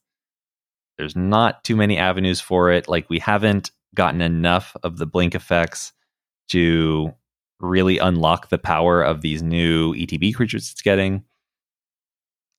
there's 0.97 1.15
not 1.15 1.63
too 1.63 1.75
many 1.75 1.97
avenues 1.97 2.41
for 2.41 2.71
it. 2.71 2.87
Like 2.87 3.09
we 3.09 3.19
haven't 3.19 3.71
gotten 3.93 4.21
enough 4.21 4.75
of 4.83 4.97
the 4.97 5.05
blink 5.05 5.35
effects 5.35 5.93
to 6.49 7.13
really 7.59 7.99
unlock 7.99 8.49
the 8.49 8.57
power 8.57 9.03
of 9.03 9.21
these 9.21 9.43
new 9.43 9.93
ETB 9.93 10.33
creatures 10.33 10.71
it's 10.71 10.81
getting. 10.81 11.23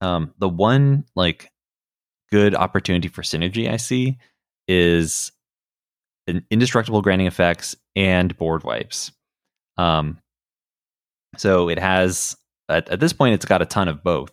Um, 0.02 0.34
the 0.38 0.48
one 0.48 1.04
like 1.14 1.50
good 2.30 2.54
opportunity 2.54 3.08
for 3.08 3.22
synergy 3.22 3.70
I 3.70 3.76
see 3.76 4.18
is 4.66 5.30
an 6.26 6.44
indestructible 6.50 7.02
grinding 7.02 7.28
effects 7.28 7.76
and 7.94 8.36
board 8.36 8.64
wipes. 8.64 9.12
Um, 9.78 10.18
so 11.36 11.68
it 11.68 11.78
has 11.78 12.36
at, 12.68 12.88
at 12.88 13.00
this 13.00 13.12
point 13.12 13.34
it's 13.34 13.44
got 13.44 13.62
a 13.62 13.66
ton 13.66 13.88
of 13.88 14.02
both, 14.02 14.32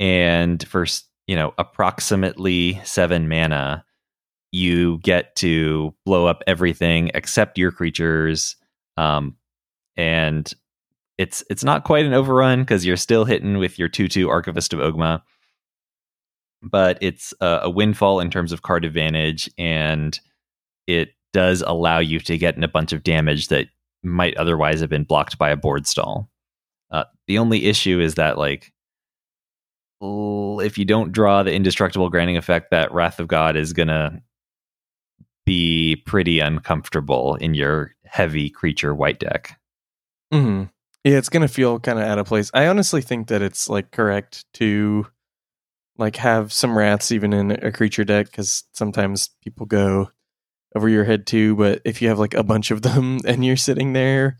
and 0.00 0.66
for 0.66 0.86
you 1.26 1.36
know 1.36 1.52
approximately 1.58 2.80
seven 2.84 3.28
mana, 3.28 3.84
you 4.50 4.98
get 4.98 5.36
to 5.36 5.94
blow 6.06 6.26
up 6.26 6.42
everything 6.46 7.10
except 7.14 7.58
your 7.58 7.70
creatures, 7.70 8.56
um, 8.96 9.36
and 9.96 10.52
it's 11.18 11.44
it's 11.48 11.64
not 11.64 11.84
quite 11.84 12.04
an 12.04 12.12
overrun 12.12 12.60
because 12.60 12.84
you're 12.84 12.96
still 12.96 13.24
hitting 13.24 13.58
with 13.58 13.78
your 13.78 13.88
two 13.88 14.08
two 14.08 14.28
Archivist 14.28 14.72
of 14.72 14.80
Oghma, 14.80 15.22
but 16.62 16.98
it's 17.00 17.32
a, 17.40 17.60
a 17.64 17.70
windfall 17.70 18.20
in 18.20 18.30
terms 18.30 18.52
of 18.52 18.62
card 18.62 18.84
advantage 18.84 19.50
and 19.58 20.18
it 20.86 21.10
does 21.32 21.62
allow 21.66 21.98
you 21.98 22.20
to 22.20 22.38
get 22.38 22.56
in 22.56 22.64
a 22.64 22.68
bunch 22.68 22.92
of 22.92 23.02
damage 23.02 23.48
that 23.48 23.66
might 24.02 24.36
otherwise 24.36 24.80
have 24.80 24.90
been 24.90 25.04
blocked 25.04 25.38
by 25.38 25.50
a 25.50 25.56
board 25.56 25.86
stall. 25.86 26.30
Uh, 26.90 27.04
the 27.26 27.38
only 27.38 27.66
issue 27.66 28.00
is 28.00 28.14
that 28.14 28.38
like 28.38 28.72
if 30.60 30.76
you 30.76 30.84
don't 30.84 31.12
draw 31.12 31.42
the 31.42 31.52
indestructible 31.52 32.10
granting 32.10 32.36
effect, 32.36 32.70
that 32.70 32.92
Wrath 32.92 33.20
of 33.20 33.28
God 33.28 33.56
is 33.56 33.72
gonna 33.72 34.22
be 35.46 35.96
pretty 36.06 36.40
uncomfortable 36.40 37.36
in 37.36 37.54
your 37.54 37.94
heavy 38.04 38.50
creature 38.50 38.94
white 38.94 39.18
deck. 39.18 39.58
Mm-hmm. 40.32 40.64
Yeah, 41.04 41.18
it's 41.18 41.28
gonna 41.28 41.48
feel 41.48 41.78
kind 41.78 41.98
of 41.98 42.06
out 42.06 42.18
of 42.18 42.26
place. 42.26 42.50
I 42.54 42.66
honestly 42.66 43.02
think 43.02 43.28
that 43.28 43.42
it's 43.42 43.68
like 43.68 43.90
correct 43.90 44.46
to 44.54 45.06
like 45.96 46.16
have 46.16 46.52
some 46.52 46.76
wraths 46.76 47.12
even 47.12 47.32
in 47.32 47.50
a 47.52 47.70
creature 47.70 48.04
deck 48.04 48.26
because 48.26 48.64
sometimes 48.72 49.30
people 49.42 49.66
go 49.66 50.10
over 50.74 50.88
your 50.88 51.04
head 51.04 51.26
too. 51.26 51.54
But 51.56 51.82
if 51.84 52.02
you 52.02 52.08
have 52.08 52.18
like 52.18 52.34
a 52.34 52.42
bunch 52.42 52.70
of 52.70 52.82
them 52.82 53.20
and 53.26 53.44
you're 53.44 53.56
sitting 53.56 53.92
there 53.92 54.38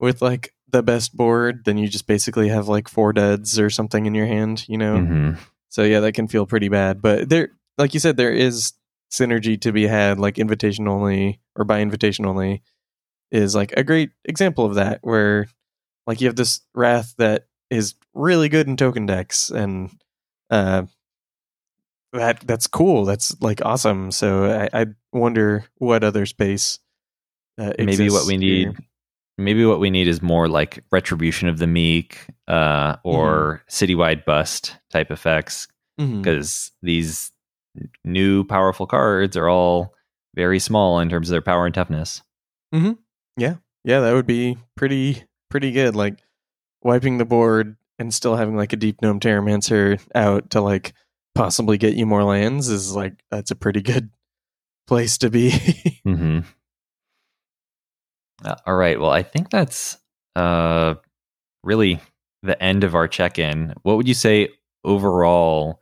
with 0.00 0.22
like 0.22 0.54
the 0.70 0.82
best 0.82 1.16
board, 1.16 1.64
then 1.64 1.78
you 1.78 1.88
just 1.88 2.06
basically 2.06 2.48
have 2.48 2.68
like 2.68 2.88
four 2.88 3.12
deads 3.12 3.58
or 3.58 3.70
something 3.70 4.06
in 4.06 4.14
your 4.14 4.26
hand, 4.26 4.68
you 4.68 4.78
know? 4.78 4.98
Mm-hmm. 4.98 5.34
So 5.68 5.82
yeah, 5.82 6.00
that 6.00 6.12
can 6.12 6.28
feel 6.28 6.46
pretty 6.46 6.68
bad. 6.68 7.02
But 7.02 7.28
there, 7.28 7.50
like 7.76 7.94
you 7.94 8.00
said, 8.00 8.16
there 8.16 8.32
is 8.32 8.72
synergy 9.10 9.60
to 9.62 9.72
be 9.72 9.86
had, 9.86 10.18
like 10.18 10.38
invitation 10.38 10.88
only 10.88 11.40
or 11.56 11.64
by 11.64 11.80
invitation 11.80 12.26
only 12.26 12.62
is 13.30 13.54
like 13.54 13.72
a 13.76 13.84
great 13.84 14.10
example 14.24 14.64
of 14.64 14.76
that 14.76 15.00
where 15.02 15.46
like 16.08 16.20
you 16.20 16.26
have 16.26 16.34
this 16.34 16.60
wrath 16.74 17.14
that 17.18 17.46
is 17.70 17.94
really 18.14 18.48
good 18.48 18.66
in 18.66 18.76
token 18.76 19.06
decks 19.06 19.50
and 19.50 19.90
uh 20.50 20.82
that 22.12 22.40
that's 22.40 22.66
cool. 22.66 23.04
That's 23.04 23.38
like 23.40 23.64
awesome. 23.64 24.10
So 24.10 24.68
I, 24.72 24.80
I 24.80 24.86
wonder 25.12 25.64
what 25.76 26.04
other 26.04 26.26
space. 26.26 26.78
Uh, 27.58 27.72
maybe 27.78 28.10
what 28.10 28.26
we 28.26 28.36
need. 28.36 28.68
Here. 28.68 28.76
Maybe 29.36 29.64
what 29.64 29.78
we 29.78 29.90
need 29.90 30.08
is 30.08 30.20
more 30.20 30.48
like 30.48 30.82
retribution 30.90 31.48
of 31.48 31.58
the 31.58 31.66
meek, 31.66 32.26
uh, 32.48 32.96
or 33.04 33.62
mm-hmm. 33.70 33.84
citywide 33.84 34.24
bust 34.24 34.76
type 34.90 35.10
effects, 35.10 35.68
because 35.96 36.48
mm-hmm. 36.48 36.86
these 36.86 37.30
new 38.04 38.42
powerful 38.44 38.86
cards 38.86 39.36
are 39.36 39.48
all 39.48 39.94
very 40.34 40.58
small 40.58 40.98
in 40.98 41.08
terms 41.08 41.28
of 41.28 41.32
their 41.32 41.42
power 41.42 41.66
and 41.66 41.74
toughness. 41.74 42.22
Mm-hmm. 42.74 42.92
Yeah, 43.36 43.56
yeah, 43.84 44.00
that 44.00 44.12
would 44.12 44.26
be 44.26 44.56
pretty 44.76 45.24
pretty 45.50 45.72
good. 45.72 45.96
Like 45.96 46.18
wiping 46.82 47.18
the 47.18 47.24
board 47.24 47.76
and 47.98 48.12
still 48.14 48.36
having 48.36 48.56
like 48.56 48.72
a 48.72 48.76
deep 48.76 49.02
gnome 49.02 49.20
Terramancer 49.20 50.00
out 50.14 50.50
to 50.50 50.60
like 50.60 50.94
possibly 51.34 51.78
get 51.78 51.94
you 51.94 52.06
more 52.06 52.24
lands 52.24 52.68
is 52.68 52.94
like 52.94 53.22
that's 53.30 53.50
a 53.50 53.56
pretty 53.56 53.82
good 53.82 54.10
place 54.86 55.18
to 55.18 55.30
be. 55.30 55.50
mm-hmm. 56.06 56.40
uh, 58.44 58.56
all 58.66 58.74
right. 58.74 58.98
Well, 58.98 59.10
I 59.10 59.22
think 59.22 59.50
that's 59.50 59.98
uh, 60.36 60.94
really 61.62 62.00
the 62.42 62.60
end 62.62 62.84
of 62.84 62.94
our 62.94 63.08
check-in. 63.08 63.74
What 63.82 63.96
would 63.96 64.08
you 64.08 64.14
say 64.14 64.48
overall 64.84 65.80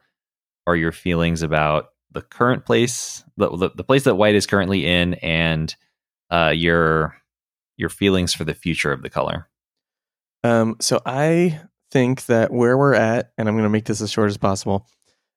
are 0.67 0.77
your 0.77 0.93
feelings 0.93 1.43
about 1.43 1.91
the 2.11 2.23
current 2.23 2.65
place, 2.65 3.25
the 3.37 3.49
the, 3.51 3.71
the 3.75 3.85
place 3.85 4.05
that 4.05 4.17
white 4.17 4.35
is 4.35 4.47
currently 4.47 4.87
in, 4.87 5.15
and 5.15 5.75
uh, 6.31 6.53
your 6.55 7.17
your 7.77 7.91
feelings 7.91 8.35
for 8.35 8.45
the 8.45 8.55
future 8.55 8.93
of 8.93 9.03
the 9.03 9.11
color? 9.11 9.49
Um, 10.45 10.77
so 10.81 11.01
I 11.05 11.61
think 11.91 12.27
that 12.27 12.53
where 12.53 12.77
we're 12.77 12.95
at, 12.95 13.33
and 13.39 13.49
I'm 13.49 13.55
going 13.55 13.65
to 13.65 13.71
make 13.71 13.87
this 13.87 14.01
as 14.01 14.11
short 14.11 14.29
as 14.29 14.37
possible. 14.37 14.87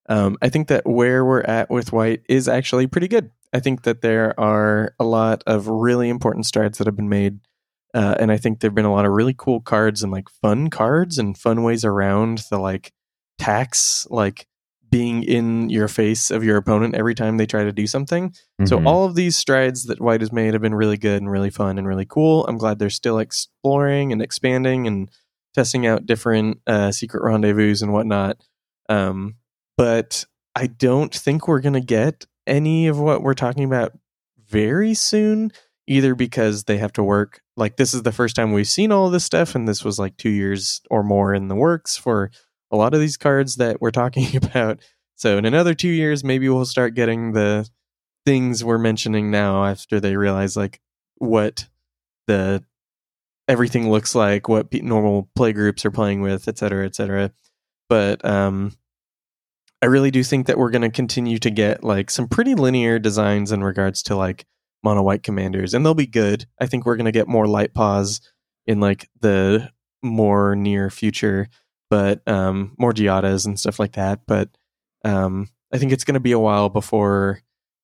Um, 0.08 0.38
I 0.42 0.50
think 0.50 0.68
that 0.70 0.88
where 0.88 1.24
we're 1.24 1.42
at 1.42 1.70
with 1.70 1.94
white 1.94 2.24
is 2.28 2.48
actually 2.48 2.88
pretty 2.88 3.08
good. 3.08 3.32
I 3.54 3.60
think 3.60 3.84
that 3.84 4.02
there 4.02 4.40
are 4.40 4.94
a 5.00 5.04
lot 5.04 5.44
of 5.48 5.68
really 5.68 6.10
important 6.10 6.46
strides 6.46 6.78
that 6.78 6.88
have 6.88 6.96
been 6.96 7.10
made. 7.10 7.40
Uh, 7.94 8.16
and 8.20 8.32
I 8.32 8.38
think 8.38 8.60
there 8.60 8.70
have 8.70 8.76
been 8.76 8.86
a 8.86 8.94
lot 8.94 9.06
of 9.06 9.12
really 9.12 9.34
cool 9.36 9.62
cards 9.62 10.04
and 10.04 10.12
like 10.12 10.30
fun 10.42 10.70
cards 10.70 11.18
and 11.18 11.38
fun 11.38 11.64
ways 11.64 11.84
around 11.84 12.44
the 12.50 12.60
like 12.60 12.92
tax, 13.40 14.06
like 14.10 14.48
being 14.90 15.24
in 15.24 15.70
your 15.70 15.88
face 15.88 16.32
of 16.32 16.44
your 16.44 16.58
opponent 16.58 16.96
every 16.96 17.14
time 17.14 17.38
they 17.38 17.46
try 17.46 17.64
to 17.64 17.72
do 17.72 17.86
something. 17.86 18.30
Mm-hmm. 18.30 18.66
So 18.66 18.84
all 18.84 19.06
of 19.06 19.16
these 19.16 19.36
strides 19.36 19.86
that 19.86 20.02
White 20.02 20.22
has 20.22 20.32
made 20.32 20.54
have 20.54 20.62
been 20.62 20.76
really 20.76 20.98
good 20.98 21.22
and 21.22 21.30
really 21.30 21.50
fun 21.50 21.78
and 21.78 21.88
really 21.88 22.06
cool. 22.06 22.46
I'm 22.48 22.58
glad 22.58 22.80
they're 22.80 22.90
still 22.90 23.20
exploring 23.20 24.12
and 24.12 24.22
expanding 24.22 24.88
and 24.88 25.10
testing 25.54 25.86
out 25.86 26.06
different 26.06 26.60
uh, 26.68 26.92
secret 26.92 27.24
rendezvous 27.24 27.76
and 27.82 27.94
whatnot. 27.94 28.38
Um, 28.88 29.36
but 29.78 30.26
I 30.56 30.68
don't 30.68 31.14
think 31.14 31.48
we're 31.48 31.62
going 31.62 31.74
to 31.74 31.82
get 31.82 32.26
any 32.48 32.88
of 32.88 33.00
what 33.00 33.22
we're 33.22 33.34
talking 33.34 33.64
about 33.64 33.98
very 34.48 34.94
soon, 34.94 35.52
either 35.88 36.16
because 36.16 36.64
they 36.64 36.78
have 36.78 36.94
to 36.94 37.04
work. 37.04 37.42
Like, 37.56 37.78
this 37.78 37.94
is 37.94 38.04
the 38.04 38.12
first 38.12 38.36
time 38.36 38.52
we've 38.52 38.68
seen 38.68 38.92
all 38.92 39.10
this 39.10 39.26
stuff, 39.26 39.54
and 39.54 39.68
this 39.68 39.84
was 39.84 40.00
like 40.00 40.18
two 40.18 40.30
years 40.30 40.82
or 40.90 41.04
more 41.04 41.34
in 41.34 41.48
the 41.48 41.56
works 41.56 41.98
for 41.98 42.32
a 42.72 42.78
lot 42.78 42.94
of 42.94 43.00
these 43.00 43.18
cards 43.18 43.56
that 43.56 43.82
we're 43.82 43.92
talking 43.92 44.36
about. 44.44 44.80
So, 45.16 45.38
in 45.38 45.46
another 45.46 45.74
two 45.74 45.90
years, 45.90 46.24
maybe 46.24 46.48
we'll 46.50 46.66
start 46.66 46.96
getting 46.96 47.34
the 47.34 47.70
things 48.26 48.64
we're 48.64 48.78
mentioning 48.78 49.32
now 49.32 49.66
after 49.66 50.00
they 50.00 50.16
realize 50.16 50.56
like 50.56 50.80
what 51.16 51.68
the 52.28 52.64
everything 53.48 53.90
looks 53.90 54.14
like, 54.14 54.48
what 54.48 54.72
normal 54.74 55.30
play 55.36 55.52
groups 55.52 55.84
are 55.84 55.92
playing 55.92 56.22
with, 56.22 56.48
et 56.48 56.58
cetera, 56.58 56.86
et 56.86 56.96
cetera. 56.96 57.32
But 57.90 58.24
um, 58.24 58.74
I 59.82 59.88
really 59.88 60.12
do 60.12 60.24
think 60.24 60.48
that 60.48 60.58
we're 60.58 60.70
going 60.70 60.84
to 60.84 60.90
continue 60.90 61.40
to 61.40 61.50
get 61.50 61.84
like 61.84 62.12
some 62.12 62.28
pretty 62.28 62.54
linear 62.54 63.00
designs 63.00 63.52
in 63.52 63.64
regards 63.64 64.04
to 64.04 64.16
like 64.16 64.46
mono 64.84 65.02
white 65.02 65.24
commanders, 65.24 65.74
and 65.74 65.86
they'll 65.86 65.94
be 65.94 66.06
good. 66.06 66.46
I 66.62 66.68
think 66.68 66.86
we're 66.86 66.96
going 66.96 67.06
to 67.06 67.12
get 67.12 67.28
more 67.28 67.48
light 67.48 67.74
paws 67.74 68.22
in 68.68 68.80
like 68.80 69.10
the 69.20 69.72
more 70.04 70.56
near 70.56 70.90
future, 70.90 71.50
but 71.90 72.22
um, 72.28 72.76
more 72.78 72.94
Giadas 72.94 73.46
and 73.46 73.60
stuff 73.60 73.80
like 73.80 73.94
that. 73.94 74.22
But 74.28 74.50
um, 75.04 75.50
I 75.74 75.78
think 75.78 75.92
it's 75.92 76.04
going 76.04 76.16
to 76.16 76.20
be 76.20 76.32
a 76.32 76.40
while 76.40 76.70
before 76.70 77.42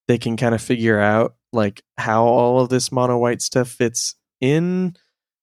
they 0.07 0.17
can 0.17 0.37
kind 0.37 0.53
of 0.53 0.61
figure 0.61 0.99
out 0.99 1.35
like 1.51 1.83
how 1.97 2.25
all 2.25 2.59
of 2.59 2.69
this 2.69 2.91
mono 2.91 3.17
white 3.17 3.41
stuff 3.41 3.69
fits 3.69 4.15
in 4.41 4.95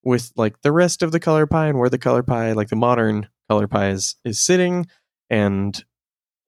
with 0.04 0.32
like 0.36 0.60
the 0.62 0.72
rest 0.72 1.02
of 1.02 1.12
the 1.12 1.20
color 1.20 1.46
pie 1.46 1.68
and 1.68 1.78
where 1.78 1.90
the 1.90 1.98
color 1.98 2.22
pie, 2.22 2.52
like 2.52 2.68
the 2.68 2.76
modern 2.76 3.28
color 3.48 3.66
pie, 3.66 3.90
is 3.90 4.16
is 4.24 4.38
sitting 4.38 4.86
and 5.30 5.84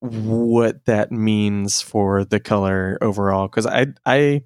what 0.01 0.85
that 0.85 1.11
means 1.11 1.81
for 1.81 2.25
the 2.25 2.41
color 2.41 2.99
overall. 3.01 3.49
Because 3.49 3.67
I 3.67 3.87
I 4.05 4.43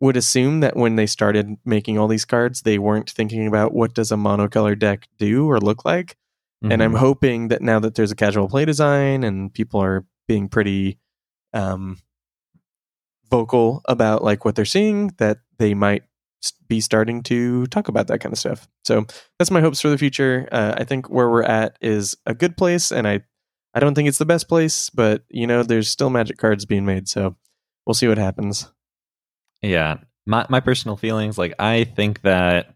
would 0.00 0.16
assume 0.16 0.60
that 0.60 0.76
when 0.76 0.96
they 0.96 1.06
started 1.06 1.56
making 1.64 1.96
all 1.96 2.08
these 2.08 2.24
cards, 2.24 2.62
they 2.62 2.78
weren't 2.78 3.08
thinking 3.08 3.46
about 3.46 3.72
what 3.72 3.94
does 3.94 4.10
a 4.10 4.16
monocolor 4.16 4.76
deck 4.76 5.06
do 5.18 5.48
or 5.48 5.60
look 5.60 5.84
like. 5.84 6.16
Mm-hmm. 6.62 6.72
And 6.72 6.82
I'm 6.82 6.90
mm-hmm. 6.90 7.00
hoping 7.00 7.48
that 7.48 7.62
now 7.62 7.80
that 7.80 7.94
there's 7.96 8.12
a 8.12 8.16
casual 8.16 8.48
play 8.48 8.64
design 8.64 9.24
and 9.24 9.52
people 9.52 9.82
are 9.82 10.04
being 10.28 10.48
pretty 10.48 10.98
um, 11.52 11.98
vocal 13.30 13.82
about 13.86 14.22
like 14.22 14.44
what 14.44 14.54
they're 14.54 14.64
seeing, 14.64 15.08
that 15.18 15.38
they 15.58 15.74
might 15.74 16.04
be 16.68 16.80
starting 16.80 17.22
to 17.22 17.66
talk 17.66 17.88
about 17.88 18.06
that 18.08 18.20
kind 18.20 18.32
of 18.32 18.38
stuff. 18.38 18.68
So 18.84 19.06
that's 19.38 19.50
my 19.50 19.60
hopes 19.60 19.80
for 19.80 19.88
the 19.88 19.98
future. 19.98 20.48
Uh, 20.52 20.74
I 20.76 20.84
think 20.84 21.10
where 21.10 21.28
we're 21.28 21.42
at 21.42 21.76
is 21.80 22.16
a 22.26 22.34
good 22.34 22.56
place, 22.56 22.92
and 22.92 23.06
I 23.06 23.22
I 23.74 23.80
don't 23.80 23.94
think 23.94 24.08
it's 24.08 24.18
the 24.18 24.26
best 24.26 24.48
place, 24.48 24.90
but 24.90 25.24
you 25.28 25.46
know, 25.46 25.62
there's 25.62 25.88
still 25.88 26.10
magic 26.10 26.38
cards 26.38 26.64
being 26.64 26.84
made, 26.84 27.08
so 27.08 27.36
we'll 27.86 27.94
see 27.94 28.08
what 28.08 28.18
happens. 28.18 28.70
Yeah, 29.62 29.98
my 30.26 30.46
my 30.48 30.60
personal 30.60 30.96
feelings, 30.96 31.38
like 31.38 31.54
I 31.58 31.84
think 31.84 32.22
that 32.22 32.74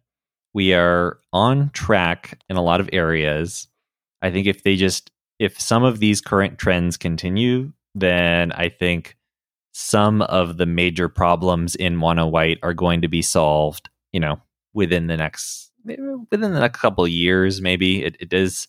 we 0.55 0.73
are 0.73 1.19
on 1.33 1.71
track 1.71 2.39
in 2.49 2.57
a 2.57 2.63
lot 2.63 2.81
of 2.81 2.89
areas. 2.93 3.69
I 4.23 4.31
think 4.31 4.47
if 4.47 4.63
they 4.63 4.77
just 4.77 5.11
if 5.39 5.61
some 5.61 5.85
of 5.85 5.99
these 5.99 6.21
current 6.21 6.59
trends 6.59 6.97
continue, 6.97 7.73
then 7.95 8.53
I 8.53 8.69
think 8.69 9.17
some 9.73 10.23
of 10.23 10.57
the 10.57 10.67
major 10.67 11.09
problems 11.09 11.75
in 11.75 11.97
mono 11.97 12.27
white 12.27 12.59
are 12.63 12.73
going 12.73 13.03
to 13.03 13.09
be 13.09 13.21
solved, 13.21 13.91
you 14.13 14.21
know, 14.21 14.41
within 14.73 15.07
the 15.07 15.17
next 15.17 15.71
within 15.85 16.53
the 16.53 16.61
next 16.61 16.81
couple 16.81 17.05
of 17.05 17.11
years 17.11 17.61
maybe. 17.61 18.03
It, 18.05 18.17
it 18.19 18.33
is 18.33 18.67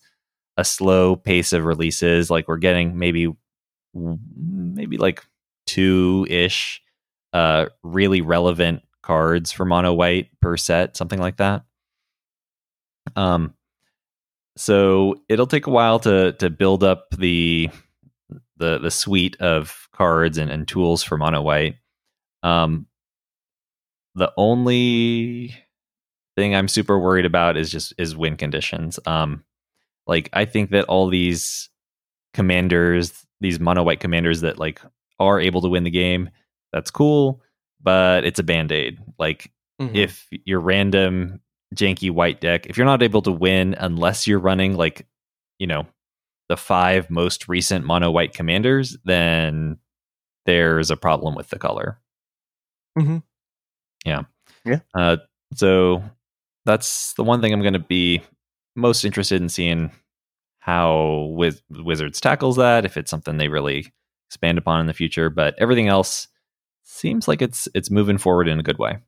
a 0.56 0.64
slow 0.64 1.16
pace 1.16 1.52
of 1.52 1.64
releases 1.64 2.30
like 2.30 2.48
we're 2.48 2.58
getting 2.58 2.98
maybe 2.98 3.32
maybe 3.94 4.98
like 4.98 5.24
two-ish 5.66 6.82
uh 7.32 7.66
really 7.82 8.20
relevant 8.20 8.82
cards 9.02 9.50
for 9.52 9.64
mono 9.64 9.92
white 9.92 10.28
per 10.40 10.56
set, 10.56 10.96
something 10.96 11.18
like 11.18 11.38
that. 11.38 11.64
Um 13.16 13.54
so 14.58 15.14
it'll 15.28 15.46
take 15.46 15.66
a 15.66 15.70
while 15.70 16.00
to 16.00 16.32
to 16.32 16.50
build 16.50 16.82
up 16.82 17.06
the 17.16 17.70
the 18.56 18.78
the 18.78 18.90
suite 18.90 19.36
of 19.40 19.88
cards 19.92 20.36
and, 20.36 20.50
and 20.50 20.66
tools 20.66 21.02
for 21.02 21.16
mono 21.16 21.40
white. 21.40 21.76
Um, 22.42 22.86
the 24.14 24.32
only 24.36 25.54
thing 26.36 26.54
I'm 26.54 26.68
super 26.68 26.98
worried 26.98 27.24
about 27.24 27.56
is 27.56 27.70
just 27.70 27.94
is 27.98 28.16
win 28.16 28.36
conditions. 28.36 28.98
Um, 29.06 29.44
like 30.06 30.28
I 30.32 30.44
think 30.44 30.70
that 30.70 30.86
all 30.86 31.08
these 31.08 31.70
commanders, 32.34 33.24
these 33.40 33.60
mono 33.60 33.84
white 33.84 34.00
commanders 34.00 34.40
that 34.40 34.58
like 34.58 34.80
are 35.20 35.40
able 35.40 35.60
to 35.62 35.68
win 35.68 35.84
the 35.84 35.90
game, 35.90 36.30
that's 36.72 36.90
cool, 36.90 37.42
but 37.80 38.24
it's 38.24 38.40
a 38.40 38.44
band 38.44 38.72
aid. 38.72 38.98
Like 39.18 39.52
mm-hmm. 39.80 39.94
if 39.94 40.26
your 40.44 40.60
random 40.60 41.40
janky 41.74 42.10
white 42.10 42.40
deck, 42.40 42.66
if 42.66 42.76
you're 42.76 42.86
not 42.86 43.02
able 43.02 43.22
to 43.22 43.32
win 43.32 43.74
unless 43.78 44.26
you're 44.26 44.38
running 44.38 44.76
like, 44.76 45.06
you 45.58 45.66
know, 45.66 45.86
the 46.48 46.56
five 46.56 47.10
most 47.10 47.48
recent 47.48 47.84
mono 47.84 48.10
white 48.10 48.32
commanders, 48.32 48.96
then 49.04 49.78
there's 50.46 50.90
a 50.90 50.96
problem 50.96 51.34
with 51.34 51.50
the 51.50 51.58
color. 51.58 52.00
Mm-hmm. 52.98 53.18
Yeah. 54.04 54.22
Yeah. 54.64 54.80
Uh, 54.94 55.18
so 55.54 56.02
that's 56.64 57.12
the 57.14 57.24
one 57.24 57.40
thing 57.40 57.52
I'm 57.52 57.62
going 57.62 57.74
to 57.74 57.78
be 57.78 58.22
most 58.76 59.04
interested 59.04 59.42
in 59.42 59.48
seeing 59.48 59.90
how 60.60 61.30
Wiz- 61.32 61.62
Wizards 61.70 62.20
tackles 62.20 62.56
that, 62.56 62.84
if 62.84 62.96
it's 62.96 63.10
something 63.10 63.36
they 63.36 63.48
really 63.48 63.92
expand 64.28 64.58
upon 64.58 64.80
in 64.80 64.86
the 64.86 64.94
future. 64.94 65.30
But 65.30 65.54
everything 65.58 65.88
else 65.88 66.28
seems 66.84 67.28
like 67.28 67.42
it's 67.42 67.68
it's 67.74 67.90
moving 67.90 68.18
forward 68.18 68.48
in 68.48 68.58
a 68.58 68.62
good 68.62 68.78
way. 68.78 68.98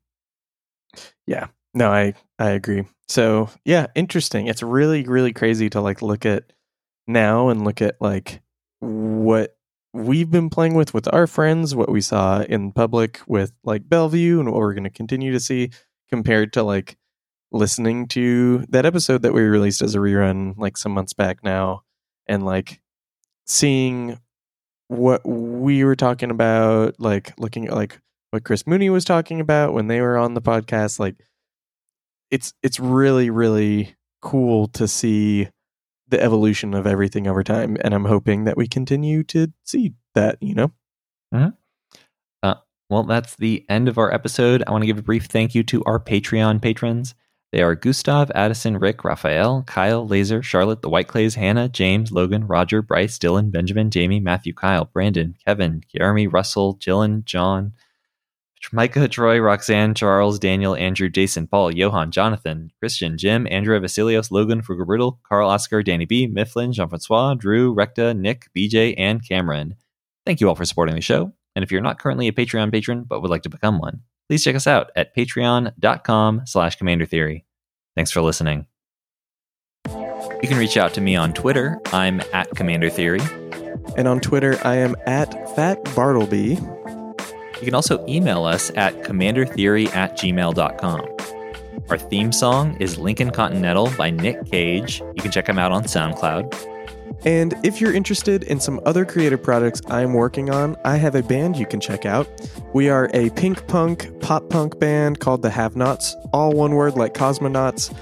Yeah. 1.26 1.46
No, 1.74 1.90
I 1.90 2.14
I 2.38 2.50
agree. 2.50 2.84
So 3.08 3.50
yeah, 3.64 3.86
interesting. 3.94 4.46
It's 4.46 4.62
really 4.62 5.04
really 5.04 5.32
crazy 5.32 5.70
to 5.70 5.80
like 5.80 6.02
look 6.02 6.26
at 6.26 6.52
now 7.06 7.48
and 7.48 7.64
look 7.64 7.82
at 7.82 7.96
like 8.00 8.40
what 8.80 9.56
we've 9.92 10.30
been 10.30 10.50
playing 10.50 10.74
with 10.74 10.94
with 10.94 11.12
our 11.12 11.26
friends, 11.26 11.74
what 11.74 11.90
we 11.90 12.00
saw 12.00 12.40
in 12.42 12.72
public 12.72 13.20
with 13.26 13.52
like 13.64 13.88
Bellevue, 13.88 14.40
and 14.40 14.50
what 14.50 14.58
we're 14.58 14.74
going 14.74 14.84
to 14.84 14.90
continue 14.90 15.32
to 15.32 15.40
see 15.40 15.70
compared 16.10 16.52
to 16.54 16.62
like 16.62 16.96
listening 17.52 18.06
to 18.08 18.64
that 18.68 18.86
episode 18.86 19.22
that 19.22 19.32
we 19.34 19.42
released 19.42 19.82
as 19.82 19.94
a 19.94 19.98
rerun 19.98 20.54
like 20.56 20.76
some 20.76 20.92
months 20.92 21.12
back 21.12 21.42
now, 21.44 21.82
and 22.26 22.44
like 22.44 22.80
seeing 23.46 24.18
what 24.88 25.26
we 25.26 25.84
were 25.84 25.96
talking 25.96 26.30
about, 26.30 26.96
like 26.98 27.32
looking 27.38 27.66
at 27.66 27.74
like 27.74 28.00
what 28.30 28.44
Chris 28.44 28.66
Mooney 28.66 28.90
was 28.90 29.04
talking 29.04 29.40
about 29.40 29.72
when 29.74 29.88
they 29.88 30.00
were 30.00 30.16
on 30.16 30.34
the 30.34 30.42
podcast, 30.42 30.98
like 30.98 31.16
it's 32.30 32.54
it's 32.62 32.80
really 32.80 33.30
really 33.30 33.96
cool 34.20 34.68
to 34.68 34.86
see 34.86 35.48
the 36.10 36.22
evolution 36.22 36.74
of 36.74 36.86
everything 36.86 37.26
over 37.26 37.42
time. 37.42 37.76
And 37.80 37.94
I'm 37.94 38.04
hoping 38.04 38.44
that 38.44 38.56
we 38.56 38.66
continue 38.66 39.22
to 39.24 39.52
see 39.64 39.94
that, 40.14 40.38
you 40.40 40.54
know? 40.54 40.72
Mm-hmm. 41.32 41.50
Uh, 42.42 42.54
well, 42.88 43.04
that's 43.04 43.36
the 43.36 43.64
end 43.68 43.88
of 43.88 43.98
our 43.98 44.12
episode. 44.12 44.62
I 44.66 44.72
want 44.72 44.82
to 44.82 44.86
give 44.86 44.98
a 44.98 45.02
brief 45.02 45.26
thank 45.26 45.54
you 45.54 45.62
to 45.64 45.84
our 45.84 46.00
Patreon 46.00 46.60
patrons. 46.60 47.14
They 47.52 47.62
are 47.62 47.74
Gustav, 47.74 48.30
Addison, 48.34 48.78
Rick, 48.78 49.02
Raphael, 49.02 49.64
Kyle, 49.66 50.06
Laser, 50.06 50.40
Charlotte, 50.40 50.82
the 50.82 50.88
White 50.88 51.08
Clays, 51.08 51.34
Hannah, 51.34 51.68
James, 51.68 52.12
Logan, 52.12 52.46
Roger, 52.46 52.80
Bryce, 52.80 53.18
Dylan, 53.18 53.50
Benjamin, 53.50 53.90
Jamie, 53.90 54.20
Matthew, 54.20 54.52
Kyle, 54.52 54.84
Brandon, 54.84 55.34
Kevin, 55.44 55.82
Jeremy, 55.92 56.28
Russell, 56.28 56.76
Jillian, 56.76 57.24
John, 57.24 57.72
Micah, 58.72 59.08
Troy, 59.08 59.38
Roxanne, 59.40 59.94
Charles, 59.94 60.38
Daniel, 60.38 60.76
Andrew, 60.76 61.08
Jason, 61.08 61.46
Paul, 61.46 61.72
Johan, 61.72 62.10
Jonathan, 62.10 62.70
Christian, 62.78 63.16
Jim, 63.16 63.46
Andrea, 63.50 63.80
Vasilios, 63.80 64.30
Logan, 64.30 64.62
Fugabriddle, 64.62 65.18
Carl, 65.28 65.48
Oscar, 65.48 65.82
Danny 65.82 66.04
B, 66.04 66.26
Mifflin, 66.26 66.72
Jean 66.72 66.88
Francois, 66.88 67.34
Drew, 67.34 67.72
Recta, 67.72 68.14
Nick, 68.14 68.48
BJ, 68.56 68.94
and 68.98 69.26
Cameron. 69.26 69.76
Thank 70.26 70.40
you 70.40 70.48
all 70.48 70.54
for 70.54 70.64
supporting 70.64 70.94
the 70.94 71.00
show. 71.00 71.32
And 71.56 71.62
if 71.62 71.72
you're 71.72 71.80
not 71.80 71.98
currently 71.98 72.28
a 72.28 72.32
Patreon 72.32 72.70
patron 72.70 73.04
but 73.04 73.22
would 73.22 73.30
like 73.30 73.42
to 73.42 73.48
become 73.48 73.78
one, 73.78 74.02
please 74.28 74.44
check 74.44 74.54
us 74.54 74.66
out 74.66 74.90
at 74.94 75.16
patreon.com 75.16 76.42
slash 76.44 76.76
commander 76.76 77.06
theory. 77.06 77.44
Thanks 77.96 78.10
for 78.10 78.20
listening. 78.20 78.66
You 80.42 80.48
can 80.48 80.58
reach 80.58 80.76
out 80.76 80.94
to 80.94 81.00
me 81.00 81.16
on 81.16 81.32
Twitter. 81.32 81.78
I'm 81.86 82.20
at 82.32 82.50
Commander 82.54 82.88
Theory. 82.88 83.20
And 83.96 84.08
on 84.08 84.20
Twitter, 84.20 84.58
I 84.64 84.76
am 84.76 84.96
at 85.06 85.54
Fat 85.54 85.82
Bartleby. 85.94 86.58
You 87.60 87.66
can 87.66 87.74
also 87.74 88.04
email 88.08 88.44
us 88.44 88.70
at 88.74 89.02
commandertheory 89.02 89.94
at 89.94 90.16
gmail.com. 90.16 91.06
Our 91.90 91.98
theme 91.98 92.32
song 92.32 92.76
is 92.80 92.98
Lincoln 92.98 93.30
Continental 93.30 93.90
by 93.98 94.08
Nick 94.08 94.46
Cage. 94.46 95.00
You 95.14 95.22
can 95.22 95.30
check 95.30 95.46
him 95.46 95.58
out 95.58 95.70
on 95.70 95.84
SoundCloud. 95.84 96.70
And 97.26 97.54
if 97.62 97.80
you're 97.80 97.92
interested 97.92 98.44
in 98.44 98.60
some 98.60 98.80
other 98.86 99.04
creative 99.04 99.42
projects 99.42 99.82
I'm 99.88 100.14
working 100.14 100.48
on, 100.48 100.76
I 100.86 100.96
have 100.96 101.14
a 101.14 101.22
band 101.22 101.56
you 101.56 101.66
can 101.66 101.80
check 101.80 102.06
out. 102.06 102.26
We 102.72 102.88
are 102.88 103.10
a 103.12 103.28
pink 103.30 103.66
punk, 103.66 104.08
pop 104.20 104.48
punk 104.48 104.78
band 104.78 105.20
called 105.20 105.42
the 105.42 105.50
Havnauts, 105.50 106.14
all 106.32 106.52
one 106.52 106.76
word 106.76 106.96
like 106.96 107.12
cosmonauts. 107.12 107.94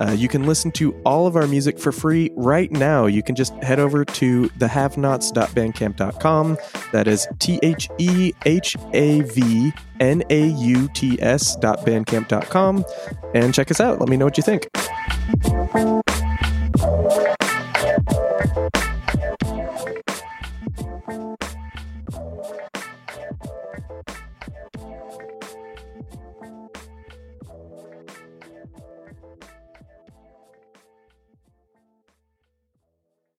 Uh, 0.00 0.10
you 0.10 0.28
can 0.28 0.46
listen 0.46 0.70
to 0.72 0.92
all 1.04 1.26
of 1.26 1.36
our 1.36 1.46
music 1.46 1.78
for 1.78 1.92
free 1.92 2.30
right 2.36 2.70
now. 2.70 3.06
You 3.06 3.22
can 3.22 3.34
just 3.34 3.54
head 3.62 3.78
over 3.78 4.04
to 4.04 4.48
thehavnauts.bandcamp.com. 4.50 6.58
That 6.92 7.08
is 7.08 7.26
T 7.38 7.58
H 7.62 7.88
E 7.98 8.32
H 8.44 8.76
A 8.92 9.22
V 9.22 9.72
N 10.00 10.22
A 10.30 10.46
U 10.46 10.88
T 10.94 11.20
S.bandcamp.com 11.20 12.84
and 13.34 13.54
check 13.54 13.70
us 13.70 13.80
out. 13.80 14.00
Let 14.00 14.08
me 14.08 14.16
know 14.16 14.26
what 14.26 14.36
you 14.36 14.42
think. 14.42 14.68